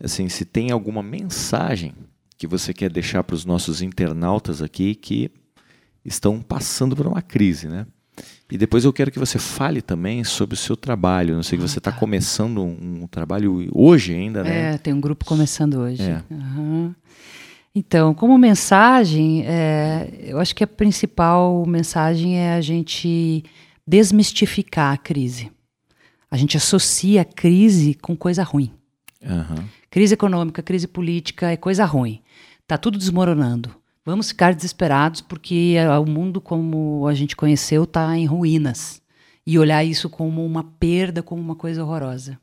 assim, 0.00 0.28
se 0.28 0.44
tem 0.44 0.70
alguma 0.70 1.02
mensagem 1.02 1.94
que 2.36 2.46
você 2.46 2.72
quer 2.72 2.92
deixar 2.92 3.24
para 3.24 3.34
os 3.34 3.44
nossos 3.44 3.82
internautas 3.82 4.62
aqui 4.62 4.94
que 4.94 5.32
estão 6.08 6.40
passando 6.40 6.96
por 6.96 7.06
uma 7.06 7.22
crise, 7.22 7.68
né? 7.68 7.86
E 8.50 8.56
depois 8.56 8.84
eu 8.84 8.92
quero 8.92 9.10
que 9.10 9.18
você 9.18 9.38
fale 9.38 9.82
também 9.82 10.24
sobre 10.24 10.54
o 10.54 10.56
seu 10.56 10.76
trabalho. 10.76 11.34
Não 11.34 11.42
sei 11.42 11.58
que 11.58 11.62
você 11.62 11.78
está 11.78 11.90
ah, 11.90 11.92
tá. 11.92 11.98
começando 11.98 12.62
um, 12.62 13.02
um, 13.02 13.06
trabalho 13.06 13.68
hoje 13.72 14.14
ainda, 14.14 14.42
né? 14.42 14.74
É, 14.74 14.78
tem 14.78 14.94
um 14.94 15.00
grupo 15.00 15.24
começando 15.24 15.74
hoje. 15.74 16.02
É. 16.02 16.22
Uhum. 16.30 16.94
Então, 17.74 18.14
como 18.14 18.36
mensagem, 18.38 19.44
é, 19.46 20.10
eu 20.22 20.38
acho 20.38 20.54
que 20.56 20.64
a 20.64 20.66
principal 20.66 21.64
mensagem 21.66 22.38
é 22.38 22.54
a 22.54 22.60
gente 22.60 23.44
desmistificar 23.86 24.94
a 24.94 24.96
crise. 24.96 25.52
A 26.30 26.36
gente 26.36 26.56
associa 26.56 27.22
a 27.22 27.24
crise 27.24 27.94
com 27.94 28.16
coisa 28.16 28.42
ruim. 28.42 28.72
Uhum. 29.22 29.64
Crise 29.90 30.14
econômica, 30.14 30.62
crise 30.62 30.88
política 30.88 31.50
é 31.50 31.56
coisa 31.56 31.84
ruim. 31.84 32.20
Tá 32.66 32.78
tudo 32.78 32.98
desmoronando. 32.98 33.74
Vamos 34.08 34.28
ficar 34.28 34.54
desesperados 34.54 35.20
porque 35.20 35.76
o 36.00 36.06
mundo 36.06 36.40
como 36.40 37.06
a 37.06 37.12
gente 37.12 37.36
conheceu 37.36 37.84
está 37.84 38.16
em 38.16 38.24
ruínas 38.24 39.02
e 39.46 39.58
olhar 39.58 39.84
isso 39.84 40.08
como 40.08 40.46
uma 40.46 40.64
perda, 40.64 41.22
como 41.22 41.42
uma 41.42 41.54
coisa 41.54 41.84
horrorosa. 41.84 42.40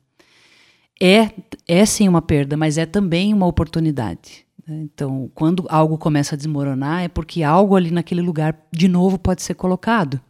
É, 1.02 1.28
é 1.66 1.84
sim 1.84 2.06
uma 2.06 2.22
perda, 2.22 2.56
mas 2.56 2.78
é 2.78 2.86
também 2.86 3.34
uma 3.34 3.46
oportunidade. 3.46 4.46
Né? 4.64 4.82
Então, 4.84 5.28
quando 5.34 5.66
algo 5.68 5.98
começa 5.98 6.36
a 6.36 6.38
desmoronar, 6.38 7.02
é 7.02 7.08
porque 7.08 7.42
algo 7.42 7.74
ali 7.74 7.90
naquele 7.90 8.22
lugar 8.22 8.56
de 8.70 8.86
novo 8.86 9.18
pode 9.18 9.42
ser 9.42 9.54
colocado. 9.54 10.20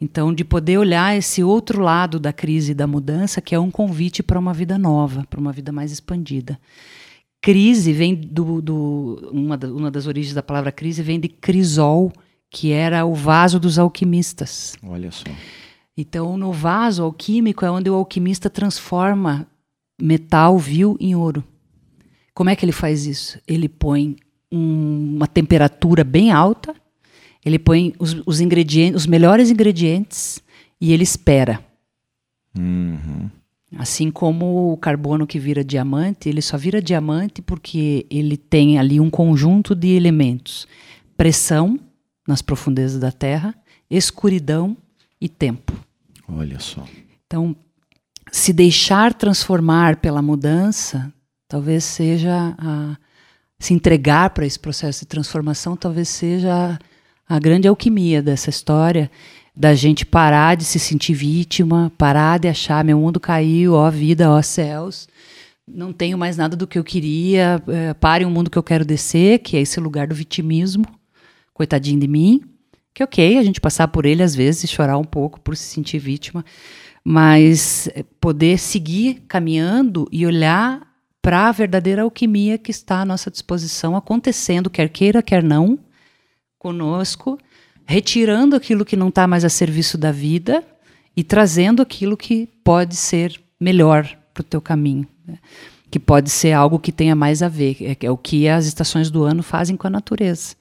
Então, 0.00 0.32
de 0.32 0.46
poder 0.46 0.78
olhar 0.78 1.14
esse 1.14 1.44
outro 1.44 1.82
lado 1.82 2.18
da 2.18 2.32
crise 2.32 2.72
e 2.72 2.74
da 2.74 2.86
mudança, 2.86 3.42
que 3.42 3.54
é 3.54 3.60
um 3.60 3.70
convite 3.70 4.22
para 4.22 4.38
uma 4.38 4.54
vida 4.54 4.78
nova, 4.78 5.26
para 5.28 5.38
uma 5.38 5.52
vida 5.52 5.70
mais 5.70 5.92
expandida. 5.92 6.58
Crise 7.44 7.92
vem 7.92 8.14
do, 8.14 8.62
do 8.62 9.30
uma, 9.30 9.54
da, 9.58 9.68
uma 9.68 9.90
das 9.90 10.06
origens 10.06 10.32
da 10.32 10.42
palavra 10.42 10.72
crise 10.72 11.02
vem 11.02 11.20
de 11.20 11.28
crisol, 11.28 12.10
que 12.50 12.72
era 12.72 13.04
o 13.04 13.14
vaso 13.14 13.60
dos 13.60 13.78
alquimistas. 13.78 14.74
Olha 14.82 15.10
só. 15.10 15.26
Então, 15.94 16.38
no 16.38 16.54
vaso 16.54 17.02
alquímico 17.02 17.62
é 17.62 17.70
onde 17.70 17.90
o 17.90 17.94
alquimista 17.94 18.48
transforma 18.48 19.46
metal 20.00 20.58
vil 20.58 20.96
em 20.98 21.14
ouro. 21.14 21.44
Como 22.32 22.48
é 22.48 22.56
que 22.56 22.64
ele 22.64 22.72
faz 22.72 23.04
isso? 23.04 23.38
Ele 23.46 23.68
põe 23.68 24.16
um, 24.50 25.16
uma 25.16 25.26
temperatura 25.26 26.02
bem 26.02 26.32
alta, 26.32 26.74
ele 27.44 27.58
põe 27.58 27.92
os, 27.98 28.22
os, 28.24 28.40
ingredientes, 28.40 29.02
os 29.02 29.06
melhores 29.06 29.50
ingredientes 29.50 30.42
e 30.80 30.94
ele 30.94 31.02
espera. 31.02 31.62
Uhum. 32.56 33.28
Assim 33.78 34.10
como 34.10 34.72
o 34.72 34.76
carbono 34.76 35.26
que 35.26 35.38
vira 35.38 35.64
diamante, 35.64 36.28
ele 36.28 36.40
só 36.40 36.56
vira 36.56 36.80
diamante 36.80 37.42
porque 37.42 38.06
ele 38.10 38.36
tem 38.36 38.78
ali 38.78 39.00
um 39.00 39.10
conjunto 39.10 39.74
de 39.74 39.88
elementos: 39.88 40.66
pressão 41.16 41.78
nas 42.26 42.40
profundezas 42.40 43.00
da 43.00 43.10
Terra, 43.12 43.54
escuridão 43.90 44.76
e 45.20 45.28
tempo. 45.28 45.72
Olha 46.28 46.58
só. 46.58 46.84
Então, 47.26 47.54
se 48.30 48.52
deixar 48.52 49.12
transformar 49.14 49.96
pela 49.96 50.22
mudança, 50.22 51.12
talvez 51.48 51.84
seja 51.84 52.54
a, 52.58 52.96
se 53.58 53.74
entregar 53.74 54.30
para 54.30 54.46
esse 54.46 54.58
processo 54.58 55.00
de 55.00 55.06
transformação, 55.06 55.76
talvez 55.76 56.08
seja 56.08 56.78
a, 57.28 57.36
a 57.36 57.38
grande 57.38 57.68
alquimia 57.68 58.22
dessa 58.22 58.50
história 58.50 59.10
da 59.56 59.74
gente 59.74 60.04
parar 60.04 60.56
de 60.56 60.64
se 60.64 60.78
sentir 60.78 61.14
vítima, 61.14 61.92
parar 61.96 62.38
de 62.38 62.48
achar 62.48 62.84
meu 62.84 62.98
mundo 62.98 63.20
caiu, 63.20 63.74
ó 63.74 63.88
vida, 63.90 64.30
ó 64.30 64.42
céus, 64.42 65.08
não 65.66 65.92
tenho 65.92 66.18
mais 66.18 66.36
nada 66.36 66.56
do 66.56 66.66
que 66.66 66.78
eu 66.78 66.84
queria, 66.84 67.62
é, 67.68 67.94
pare 67.94 68.24
o 68.24 68.30
mundo 68.30 68.50
que 68.50 68.58
eu 68.58 68.62
quero 68.62 68.84
descer, 68.84 69.38
que 69.38 69.56
é 69.56 69.60
esse 69.60 69.78
lugar 69.78 70.08
do 70.08 70.14
vitimismo, 70.14 70.84
coitadinho 71.52 72.00
de 72.00 72.08
mim, 72.08 72.42
que 72.92 73.02
ok 73.04 73.38
a 73.38 73.42
gente 73.42 73.60
passar 73.60 73.88
por 73.88 74.04
ele 74.04 74.22
às 74.22 74.34
vezes 74.34 74.68
chorar 74.68 74.98
um 74.98 75.04
pouco 75.04 75.40
por 75.40 75.56
se 75.56 75.64
sentir 75.64 75.98
vítima, 75.98 76.44
mas 77.04 77.88
é, 77.94 78.02
poder 78.20 78.58
seguir 78.58 79.22
caminhando 79.28 80.08
e 80.10 80.26
olhar 80.26 80.82
para 81.22 81.48
a 81.48 81.52
verdadeira 81.52 82.02
alquimia 82.02 82.58
que 82.58 82.70
está 82.70 83.00
à 83.00 83.04
nossa 83.04 83.30
disposição, 83.30 83.96
acontecendo, 83.96 84.68
quer 84.68 84.88
queira, 84.90 85.22
quer 85.22 85.42
não, 85.42 85.78
conosco, 86.58 87.38
retirando 87.86 88.56
aquilo 88.56 88.84
que 88.84 88.96
não 88.96 89.08
está 89.08 89.26
mais 89.26 89.44
a 89.44 89.48
serviço 89.48 89.98
da 89.98 90.10
vida 90.10 90.64
e 91.16 91.22
trazendo 91.22 91.82
aquilo 91.82 92.16
que 92.16 92.48
pode 92.62 92.96
ser 92.96 93.40
melhor 93.60 94.08
para 94.32 94.40
o 94.40 94.44
teu 94.44 94.60
caminho. 94.60 95.06
Né? 95.26 95.38
Que 95.90 95.98
pode 95.98 96.30
ser 96.30 96.52
algo 96.52 96.78
que 96.78 96.90
tenha 96.90 97.14
mais 97.14 97.42
a 97.42 97.48
ver, 97.48 97.76
é, 97.80 97.96
é 98.06 98.10
o 98.10 98.16
que 98.16 98.48
as 98.48 98.66
estações 98.66 99.10
do 99.10 99.22
ano 99.22 99.42
fazem 99.42 99.76
com 99.76 99.86
a 99.86 99.90
natureza. 99.90 100.56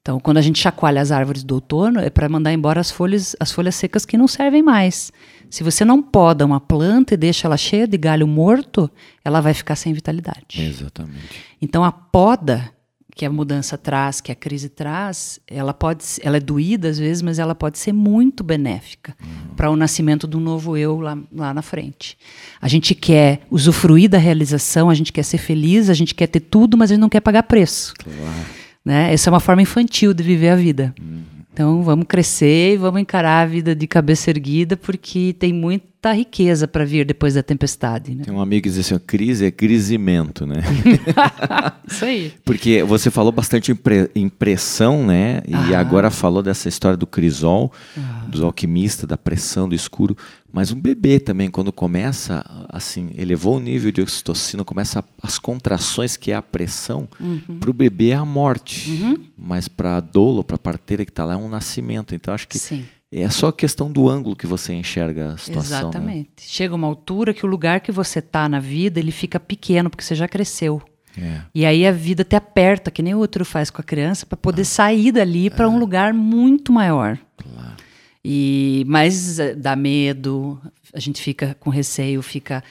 Então, 0.00 0.18
quando 0.20 0.38
a 0.38 0.42
gente 0.42 0.58
chacoalha 0.58 1.02
as 1.02 1.10
árvores 1.10 1.42
do 1.42 1.56
outono, 1.56 2.00
é 2.00 2.08
para 2.08 2.28
mandar 2.28 2.52
embora 2.52 2.80
as 2.80 2.90
folhas, 2.90 3.36
as 3.38 3.52
folhas 3.52 3.74
secas 3.74 4.06
que 4.06 4.16
não 4.16 4.26
servem 4.26 4.62
mais. 4.62 5.12
Se 5.50 5.62
você 5.62 5.84
não 5.84 6.02
poda 6.02 6.46
uma 6.46 6.60
planta 6.60 7.14
e 7.14 7.16
deixa 7.16 7.46
ela 7.46 7.56
cheia 7.56 7.86
de 7.86 7.98
galho 7.98 8.26
morto, 8.26 8.90
ela 9.24 9.40
vai 9.40 9.52
ficar 9.52 9.76
sem 9.76 9.92
vitalidade. 9.92 10.62
Exatamente. 10.62 11.44
Então, 11.60 11.84
a 11.84 11.92
poda 11.92 12.72
que 13.18 13.26
a 13.26 13.30
mudança 13.30 13.76
traz, 13.76 14.20
que 14.20 14.30
a 14.30 14.34
crise 14.36 14.68
traz, 14.68 15.40
ela 15.48 15.74
pode, 15.74 16.04
ela 16.22 16.36
é 16.36 16.40
doída 16.40 16.88
às 16.88 17.00
vezes, 17.00 17.20
mas 17.20 17.40
ela 17.40 17.52
pode 17.52 17.76
ser 17.76 17.92
muito 17.92 18.44
benéfica 18.44 19.12
uhum. 19.20 19.56
para 19.56 19.68
o 19.68 19.74
nascimento 19.74 20.24
do 20.24 20.38
novo 20.38 20.76
eu 20.76 21.00
lá, 21.00 21.18
lá 21.34 21.52
na 21.52 21.60
frente. 21.60 22.16
A 22.62 22.68
gente 22.68 22.94
quer 22.94 23.40
usufruir 23.50 24.08
da 24.08 24.18
realização, 24.18 24.88
a 24.88 24.94
gente 24.94 25.12
quer 25.12 25.24
ser 25.24 25.38
feliz, 25.38 25.90
a 25.90 25.94
gente 25.94 26.14
quer 26.14 26.28
ter 26.28 26.38
tudo, 26.38 26.78
mas 26.78 26.92
a 26.92 26.94
gente 26.94 27.00
não 27.00 27.08
quer 27.08 27.18
pagar 27.18 27.42
preço. 27.42 27.92
Claro. 27.98 28.46
Né? 28.84 29.12
Essa 29.12 29.30
é 29.30 29.32
uma 29.32 29.40
forma 29.40 29.62
infantil 29.62 30.14
de 30.14 30.22
viver 30.22 30.50
a 30.50 30.56
vida. 30.56 30.94
Uhum. 31.00 31.22
Então 31.52 31.82
vamos 31.82 32.06
crescer 32.06 32.74
e 32.74 32.76
vamos 32.76 33.00
encarar 33.00 33.42
a 33.42 33.46
vida 33.46 33.74
de 33.74 33.88
cabeça 33.88 34.30
erguida, 34.30 34.76
porque 34.76 35.34
tem 35.40 35.52
muita 35.98 36.12
riqueza 36.12 36.68
para 36.68 36.84
vir 36.84 37.04
depois 37.04 37.34
da 37.34 37.42
tempestade. 37.42 38.14
Né? 38.14 38.24
Tem 38.24 38.32
um 38.32 38.40
amigo 38.40 38.62
que 38.62 38.68
diz 38.68 38.78
assim: 38.78 38.98
crise 39.04 39.46
é 39.46 39.50
crisimento, 39.50 40.46
né? 40.46 40.62
Isso 41.86 42.04
aí. 42.04 42.32
Porque 42.44 42.82
você 42.84 43.10
falou 43.10 43.32
bastante 43.32 43.72
impre 43.72 44.08
impressão, 44.14 45.04
né? 45.04 45.42
E 45.46 45.54
ah. 45.54 45.80
agora 45.80 46.10
falou 46.10 46.42
dessa 46.42 46.68
história 46.68 46.96
do 46.96 47.06
crisol, 47.06 47.72
ah. 47.96 48.26
dos 48.28 48.42
alquimistas, 48.42 49.08
da 49.08 49.18
pressão, 49.18 49.68
do 49.68 49.74
escuro. 49.74 50.16
Mas 50.50 50.72
um 50.72 50.80
bebê 50.80 51.18
também, 51.18 51.50
quando 51.50 51.72
começa, 51.72 52.44
assim, 52.70 53.10
elevou 53.16 53.56
o 53.56 53.60
nível 53.60 53.92
de 53.92 54.00
oxitocina, 54.00 54.64
começa 54.64 55.04
as 55.22 55.38
contrações, 55.38 56.16
que 56.16 56.30
é 56.30 56.34
a 56.34 56.40
pressão, 56.40 57.06
uhum. 57.20 57.58
para 57.60 57.70
o 57.70 57.72
bebê 57.72 58.10
é 58.10 58.14
a 58.14 58.24
morte. 58.24 58.90
Uhum. 58.90 59.24
Mas 59.36 59.68
para 59.68 59.96
a 59.96 60.00
doula, 60.00 60.42
para 60.42 60.56
a 60.56 60.58
parteira 60.58 61.04
que 61.04 61.10
está 61.10 61.24
lá, 61.24 61.34
é 61.34 61.36
um 61.36 61.48
nascimento. 61.48 62.14
Então, 62.14 62.32
acho 62.32 62.48
que 62.48 62.58
Sim. 62.58 62.86
É 63.10 63.30
só 63.30 63.50
questão 63.50 63.90
do 63.90 64.08
ângulo 64.08 64.36
que 64.36 64.46
você 64.46 64.74
enxerga 64.74 65.32
a 65.32 65.36
situação. 65.38 65.72
Né? 65.72 65.82
Exatamente. 65.82 66.18
Né? 66.18 66.26
Chega 66.36 66.74
uma 66.74 66.86
altura 66.86 67.32
que 67.32 67.44
o 67.44 67.48
lugar 67.48 67.80
que 67.80 67.90
você 67.90 68.18
está 68.18 68.48
na 68.48 68.60
vida, 68.60 69.00
ele 69.00 69.12
fica 69.12 69.40
pequeno, 69.40 69.88
porque 69.88 70.04
você 70.04 70.14
já 70.14 70.28
cresceu. 70.28 70.82
É. 71.16 71.40
E 71.54 71.64
aí 71.64 71.86
a 71.86 71.92
vida 71.92 72.22
te 72.22 72.36
aperta, 72.36 72.90
que 72.90 73.02
nem 73.02 73.14
o 73.14 73.18
outro 73.18 73.44
faz 73.44 73.70
com 73.70 73.80
a 73.80 73.84
criança, 73.84 74.26
para 74.26 74.36
poder 74.36 74.62
ah. 74.62 74.66
sair 74.66 75.10
dali 75.10 75.48
para 75.48 75.64
é. 75.64 75.68
um 75.68 75.78
lugar 75.78 76.12
muito 76.12 76.72
maior. 76.72 77.18
Claro. 77.36 77.76
E 78.24 78.84
mas 78.86 79.38
eh, 79.38 79.54
dá 79.54 79.74
medo, 79.74 80.60
a 80.92 81.00
gente 81.00 81.22
fica 81.22 81.56
com 81.58 81.70
receio, 81.70 82.20
fica 82.20 82.62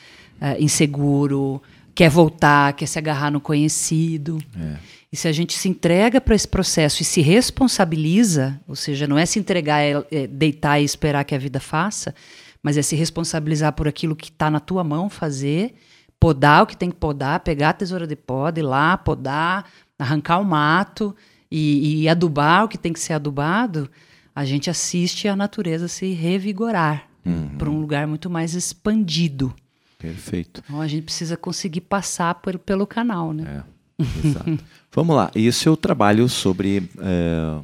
uh, 0.42 0.62
inseguro, 0.62 1.62
quer 1.96 2.10
voltar, 2.10 2.74
quer 2.74 2.86
se 2.86 3.00
agarrar 3.00 3.32
no 3.32 3.42
conhecido. 3.42 4.38
É. 4.56 4.76
E 5.12 5.16
se 5.16 5.28
a 5.28 5.32
gente 5.32 5.54
se 5.54 5.70
entrega 5.70 6.20
para 6.20 6.36
esse 6.36 6.48
processo 6.48 7.02
e 7.02 7.06
se 7.06 7.22
responsabiliza, 7.22 8.60
ou 8.68 8.76
seja, 8.76 9.08
não 9.08 9.18
é 9.18 9.26
se 9.26 9.40
entregar, 9.40 9.82
é, 9.82 10.06
é 10.12 10.28
deitar 10.28 10.80
e 10.82 10.84
esperar 10.84 11.24
que 11.24 11.34
a 11.34 11.38
vida 11.38 11.60
faça, 11.60 12.14
mas 12.62 12.78
é 12.78 12.82
se 12.82 12.96
responsabilizar 12.96 13.74
por 13.74 13.88
aquilo 13.88 14.16
que 14.16 14.30
está 14.30 14.52
na 14.52 14.60
tua 14.60 14.84
mão 14.84 15.10
fazer, 15.10 15.76
podar 16.20 16.64
o 16.64 16.68
que 16.68 16.76
tem 16.76 16.90
que 16.90 16.98
podar, 16.98 17.40
pegar 17.40 17.70
a 17.70 17.74
tesoura 17.74 18.06
de 18.06 18.16
poda, 18.16 18.60
ir 18.60 18.64
lá, 18.64 18.98
podar, 18.98 19.70
arrancar 19.98 20.40
o 20.40 20.44
mato 20.44 21.16
e, 21.50 22.02
e 22.02 22.10
adubar 22.10 22.66
o 22.66 22.68
que 22.68 22.78
tem 22.78 22.92
que 22.92 23.00
ser 23.00 23.14
adubado 23.14 23.90
a 24.38 24.46
gente 24.46 24.70
assiste 24.70 25.28
a 25.28 25.36
natureza 25.36 25.88
se 25.88 26.14
revigorar 26.14 27.10
uhum. 27.26 27.58
para 27.58 27.68
um 27.72 27.80
lugar 27.80 28.06
muito 28.06 28.30
mais 28.30 28.54
expandido. 28.54 29.52
Perfeito. 29.98 30.62
Então 30.64 30.80
a 30.80 30.88
gente 30.88 31.06
precisa 31.06 31.36
conseguir 31.36 31.82
passar 31.82 32.36
por, 32.36 32.60
pelo 32.60 32.86
canal, 32.86 33.34
né? 33.34 33.64
É, 33.66 33.77
exato. 34.24 34.60
Vamos 34.92 35.16
lá. 35.16 35.32
E 35.36 35.48
o 35.48 35.54
seu 35.54 35.76
trabalho 35.76 36.30
sobre 36.30 36.90
é, 37.00 37.60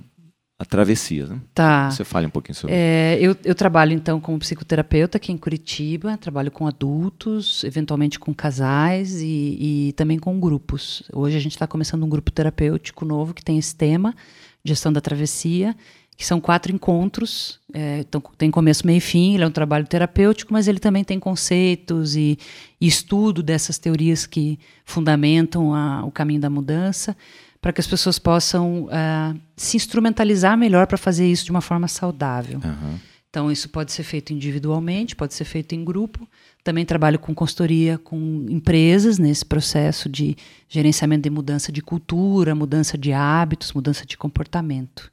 a 0.60 0.66
travessia, 0.66 1.26
né? 1.28 1.42
Tá. 1.54 1.92
Você 1.92 2.04
fale 2.04 2.26
um 2.26 2.30
pouquinho 2.30 2.56
sobre 2.56 2.76
é, 2.76 3.18
eu, 3.20 3.36
eu 3.44 3.54
trabalho, 3.54 3.94
então, 3.94 4.20
como 4.20 4.40
psicoterapeuta 4.40 5.18
aqui 5.18 5.32
em 5.32 5.38
Curitiba. 5.38 6.18
Trabalho 6.18 6.52
com 6.52 6.68
adultos, 6.68 7.64
eventualmente 7.64 8.20
com 8.20 8.34
casais 8.34 9.22
e, 9.22 9.90
e 9.90 9.94
também 9.94 10.18
com 10.18 10.40
grupos. 10.40 11.04
Hoje 11.12 11.38
a 11.38 11.40
gente 11.40 11.54
está 11.54 11.68
começando 11.68 12.04
um 12.04 12.10
grupo 12.10 12.32
terapêutico 12.32 13.06
novo 13.06 13.34
que 13.34 13.44
tem 13.44 13.58
esse 13.58 13.76
tema, 13.76 14.16
gestão 14.64 14.92
da 14.92 15.02
travessia 15.02 15.76
que 16.16 16.26
são 16.26 16.40
quatro 16.40 16.74
encontros, 16.74 17.60
é, 17.74 18.00
então 18.00 18.22
tem 18.38 18.52
começo, 18.52 18.86
meio 18.86 18.98
e 18.98 19.02
fim, 19.02 19.34
ele 19.34 19.44
é 19.44 19.48
um 19.48 19.52
trabalho 19.52 19.86
terapêutico, 19.86 20.54
mas 20.54 20.68
ele 20.68 20.80
também 20.80 21.04
tem 21.04 21.20
conceitos 21.20 22.16
e, 22.16 22.38
e 22.80 22.88
estudo 22.88 23.42
dessas 23.42 23.78
teorias 23.78 24.26
que 24.26 24.60
fundamentam 24.86 25.74
a, 25.74 26.06
o 26.06 26.12
caminho 26.12 26.40
da 26.40 26.50
mudança, 26.50 27.16
para 27.60 27.72
que 27.72 27.80
as 27.80 27.88
pessoas 27.88 28.20
possam 28.20 28.84
uh, 28.84 29.40
se 29.56 29.78
instrumentalizar 29.78 30.58
melhor 30.58 30.86
para 30.86 30.98
fazer 30.98 31.26
isso 31.26 31.46
de 31.46 31.52
uma 31.52 31.62
forma 31.62 31.88
saudável. 31.88 32.60
Uhum. 32.64 33.00
Então, 33.30 33.52
isso 33.52 33.70
pode 33.70 33.92
ser 33.92 34.04
feito 34.04 34.32
individualmente, 34.32 35.16
pode 35.16 35.34
ser 35.34 35.46
feito 35.46 35.74
em 35.74 35.84
grupo. 35.84 36.28
Também 36.64 36.86
trabalho 36.86 37.18
com 37.18 37.34
consultoria 37.34 37.98
com 37.98 38.46
empresas 38.48 39.18
nesse 39.18 39.44
processo 39.44 40.08
de 40.08 40.38
gerenciamento 40.70 41.24
de 41.24 41.30
mudança 41.32 41.72
de 41.72 41.82
cultura, 41.82 42.54
mudança 42.54 42.96
de 42.96 43.12
hábitos, 43.12 43.74
mudança 43.74 44.06
de 44.06 44.18
comportamento. 44.18 45.13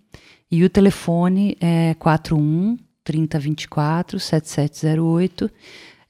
e 0.51 0.64
o 0.64 0.69
telefone 0.69 1.56
é 1.60 1.93
41 1.95 2.77
3024 3.03 4.19
7708. 4.19 5.51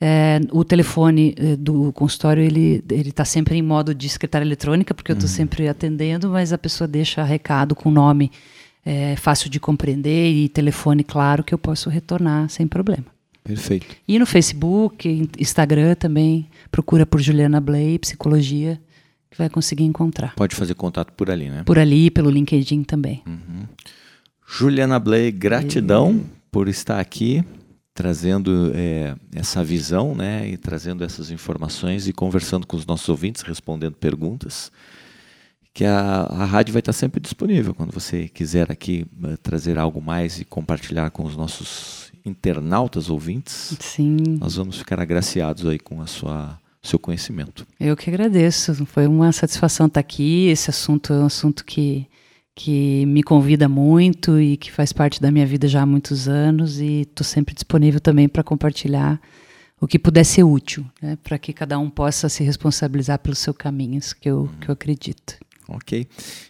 É, 0.02 0.40
o 0.54 0.64
telefone 0.64 1.36
é, 1.38 1.58
do 1.58 1.92
consultório 1.92 2.42
ele 2.42 2.82
ele 2.90 3.10
está 3.10 3.26
sempre 3.26 3.58
em 3.58 3.62
modo 3.62 3.94
de 3.94 4.08
secretária 4.08 4.46
eletrônica 4.46 4.94
porque 4.94 5.12
eu 5.12 5.16
estou 5.16 5.30
uhum. 5.30 5.36
sempre 5.36 5.68
atendendo, 5.68 6.30
mas 6.30 6.54
a 6.54 6.58
pessoa 6.58 6.88
deixa 6.88 7.22
recado 7.22 7.76
com 7.76 7.92
nome 7.92 8.32
é, 8.86 9.18
fácil 9.18 9.50
de 9.50 9.60
compreender 9.60 10.32
e 10.32 10.48
telefone 10.48 11.04
claro 11.04 11.44
que 11.44 11.54
eu 11.54 11.58
posso 11.58 11.90
retornar 11.90 12.50
sem 12.50 12.66
problema. 12.66 13.06
Perfeito. 13.44 13.96
E 14.08 14.18
no 14.18 14.26
Facebook, 14.26 15.30
Instagram 15.38 15.96
também 15.96 16.48
procura 16.72 17.06
por 17.06 17.20
Juliana 17.20 17.60
Blay 17.60 18.00
Psicologia 18.00 18.80
que 19.30 19.38
vai 19.38 19.50
conseguir 19.50 19.84
encontrar. 19.84 20.34
Pode 20.36 20.56
fazer 20.56 20.74
contato 20.74 21.14
por 21.14 21.30
ali, 21.30 21.50
né? 21.50 21.64
Por 21.64 21.78
ali, 21.78 22.10
pelo 22.10 22.30
LinkedIn 22.30 22.84
também. 22.84 23.22
Uhum. 23.28 23.66
Juliana 24.48 25.00
Blay, 25.00 25.32
gratidão 25.32 26.14
e... 26.14 26.26
por 26.52 26.68
estar 26.68 27.00
aqui 27.00 27.44
trazendo 27.94 28.72
é, 28.74 29.14
essa 29.36 29.62
visão, 29.62 30.16
né, 30.16 30.48
e 30.48 30.56
trazendo 30.56 31.04
essas 31.04 31.32
informações 31.32 32.08
e 32.08 32.14
conversando 32.14 32.66
com 32.66 32.78
os 32.78 32.86
nossos 32.86 33.10
ouvintes, 33.10 33.42
respondendo 33.42 33.96
perguntas. 33.96 34.72
que 35.74 35.86
a, 35.86 36.22
a 36.24 36.46
rádio 36.46 36.74
vai 36.74 36.80
estar 36.80 36.94
sempre 36.94 37.20
disponível 37.20 37.74
quando 37.74 37.92
você 37.92 38.28
quiser 38.28 38.72
aqui 38.72 39.06
uh, 39.24 39.38
trazer 39.38 39.78
algo 39.78 40.02
mais 40.02 40.40
e 40.40 40.46
compartilhar 40.46 41.10
com 41.12 41.24
os 41.24 41.36
nossos 41.36 42.12
internautas 42.26 43.10
ouvintes. 43.10 43.78
Sim. 43.80 44.18
Nós 44.40 44.56
vamos 44.56 44.78
ficar 44.78 45.00
agraciados 45.00 45.66
aí 45.66 45.80
com 45.80 46.02
a 46.02 46.08
sua 46.08 46.59
seu 46.82 47.00
conhecimento. 47.00 47.66
Eu 47.80 47.96
que 47.96 48.10
agradeço. 48.10 48.86
Foi 48.86 49.08
uma 49.08 49.32
satisfação 49.32 49.88
estar 49.88 50.00
aqui. 50.00 50.48
Esse 50.48 50.70
assunto 50.70 51.14
é 51.14 51.20
um 51.20 51.26
assunto 51.26 51.66
que 51.66 52.08
que 52.60 53.06
me 53.06 53.24
convida 53.24 53.70
muito 53.70 54.38
e 54.38 54.58
que 54.58 54.70
faz 54.70 54.92
parte 54.92 55.22
da 55.22 55.32
minha 55.32 55.46
vida 55.46 55.66
já 55.66 55.84
há 55.84 55.86
muitos 55.86 56.28
anos 56.28 56.78
e 56.82 57.04
estou 57.04 57.24
sempre 57.24 57.54
disponível 57.54 58.02
também 58.02 58.28
para 58.28 58.44
compartilhar 58.44 59.18
o 59.80 59.88
que 59.88 59.98
puder 59.98 60.26
ser 60.26 60.44
útil, 60.44 60.86
né, 61.02 61.18
para 61.24 61.40
que 61.40 61.54
cada 61.54 61.80
um 61.80 61.90
possa 61.90 62.28
se 62.28 62.44
responsabilizar 62.44 63.20
pelos 63.20 63.40
seus 63.40 63.56
caminhos, 63.56 64.12
que 64.12 64.30
eu, 64.30 64.50
que 64.60 64.68
eu 64.68 64.74
acredito. 64.74 65.38
Ok. 65.70 66.08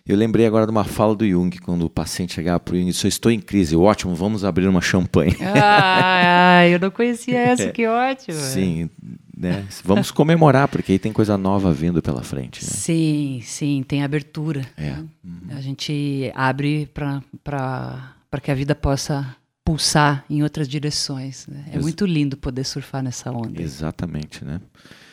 Eu 0.07 0.15
lembrei 0.15 0.45
agora 0.45 0.65
de 0.65 0.71
uma 0.71 0.85
fala 0.85 1.13
do 1.13 1.27
Jung, 1.27 1.57
quando 1.59 1.83
o 1.83 1.89
paciente 1.89 2.33
chegava 2.33 2.59
para 2.59 2.73
o 2.73 2.77
Jung 2.77 2.89
e 2.89 2.91
disse: 2.91 3.07
Estou 3.07 3.31
em 3.31 3.39
crise. 3.39 3.75
Ótimo, 3.75 4.15
vamos 4.15 4.45
abrir 4.45 4.67
uma 4.67 4.81
champanhe. 4.81 5.35
Ah, 5.41 6.65
eu 6.67 6.79
não 6.79 6.89
conhecia 6.89 7.37
essa, 7.39 7.71
que 7.71 7.85
ótimo. 7.85 8.37
Sim, 8.37 8.89
né? 9.35 9.65
Vamos 9.83 10.11
comemorar, 10.11 10.67
porque 10.67 10.93
aí 10.93 10.99
tem 10.99 11.11
coisa 11.11 11.37
nova 11.37 11.71
vindo 11.73 12.01
pela 12.01 12.23
frente. 12.23 12.63
Né? 12.63 12.71
Sim, 12.71 13.41
sim, 13.43 13.83
tem 13.87 14.03
abertura. 14.03 14.65
É. 14.77 14.91
Uhum. 15.23 15.39
A 15.51 15.61
gente 15.61 16.31
abre 16.35 16.89
para 16.93 18.13
que 18.41 18.51
a 18.51 18.55
vida 18.55 18.73
possa 18.73 19.35
pulsar 19.63 20.25
em 20.29 20.41
outras 20.43 20.67
direções. 20.67 21.45
Né? 21.47 21.65
É 21.71 21.75
Ex 21.75 21.81
muito 21.81 22.05
lindo 22.05 22.35
poder 22.35 22.63
surfar 22.63 23.03
nessa 23.03 23.31
onda. 23.31 23.61
Exatamente, 23.61 24.43
né? 24.43 24.59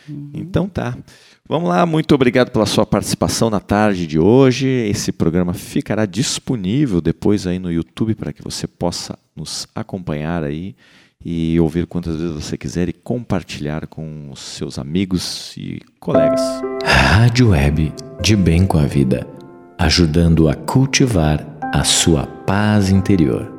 Uhum. 0.09 0.31
Então 0.35 0.69
tá. 0.69 0.97
Vamos 1.49 1.69
lá, 1.69 1.87
muito 1.87 2.15
obrigado 2.15 2.51
pela 2.51 2.67
sua 2.67 2.85
participação 2.85 3.51
na 3.51 3.61
tarde 3.61 4.07
de 4.07 4.19
hoje. 4.19 4.67
Esse 4.67 5.13
programa 5.13 5.55
ficará 5.55 6.05
disponível 6.07 7.01
depois 7.01 7.47
aí 7.47 7.59
no 7.59 7.71
YouTube 7.71 8.15
para 8.15 8.33
que 8.33 8.43
você 8.43 8.67
possa 8.67 9.19
nos 9.35 9.67
acompanhar 9.75 10.43
aí 10.43 10.75
e 11.25 11.59
ouvir 11.59 11.87
quantas 11.87 12.17
vezes 12.17 12.33
você 12.33 12.57
quiser 12.57 12.89
e 12.89 12.93
compartilhar 12.93 13.87
com 13.87 14.31
os 14.31 14.41
seus 14.41 14.79
amigos 14.79 15.57
e 15.57 15.81
colegas. 15.99 16.41
Rádio 16.85 17.51
Web 17.51 17.93
de 18.23 18.37
Bem 18.37 18.67
com 18.67 18.79
a 18.79 18.87
Vida, 18.87 19.27
ajudando 19.79 20.49
a 20.49 20.55
cultivar 20.55 21.47
a 21.73 21.85
sua 21.85 22.27
paz 22.27 22.91
interior. 22.91 23.56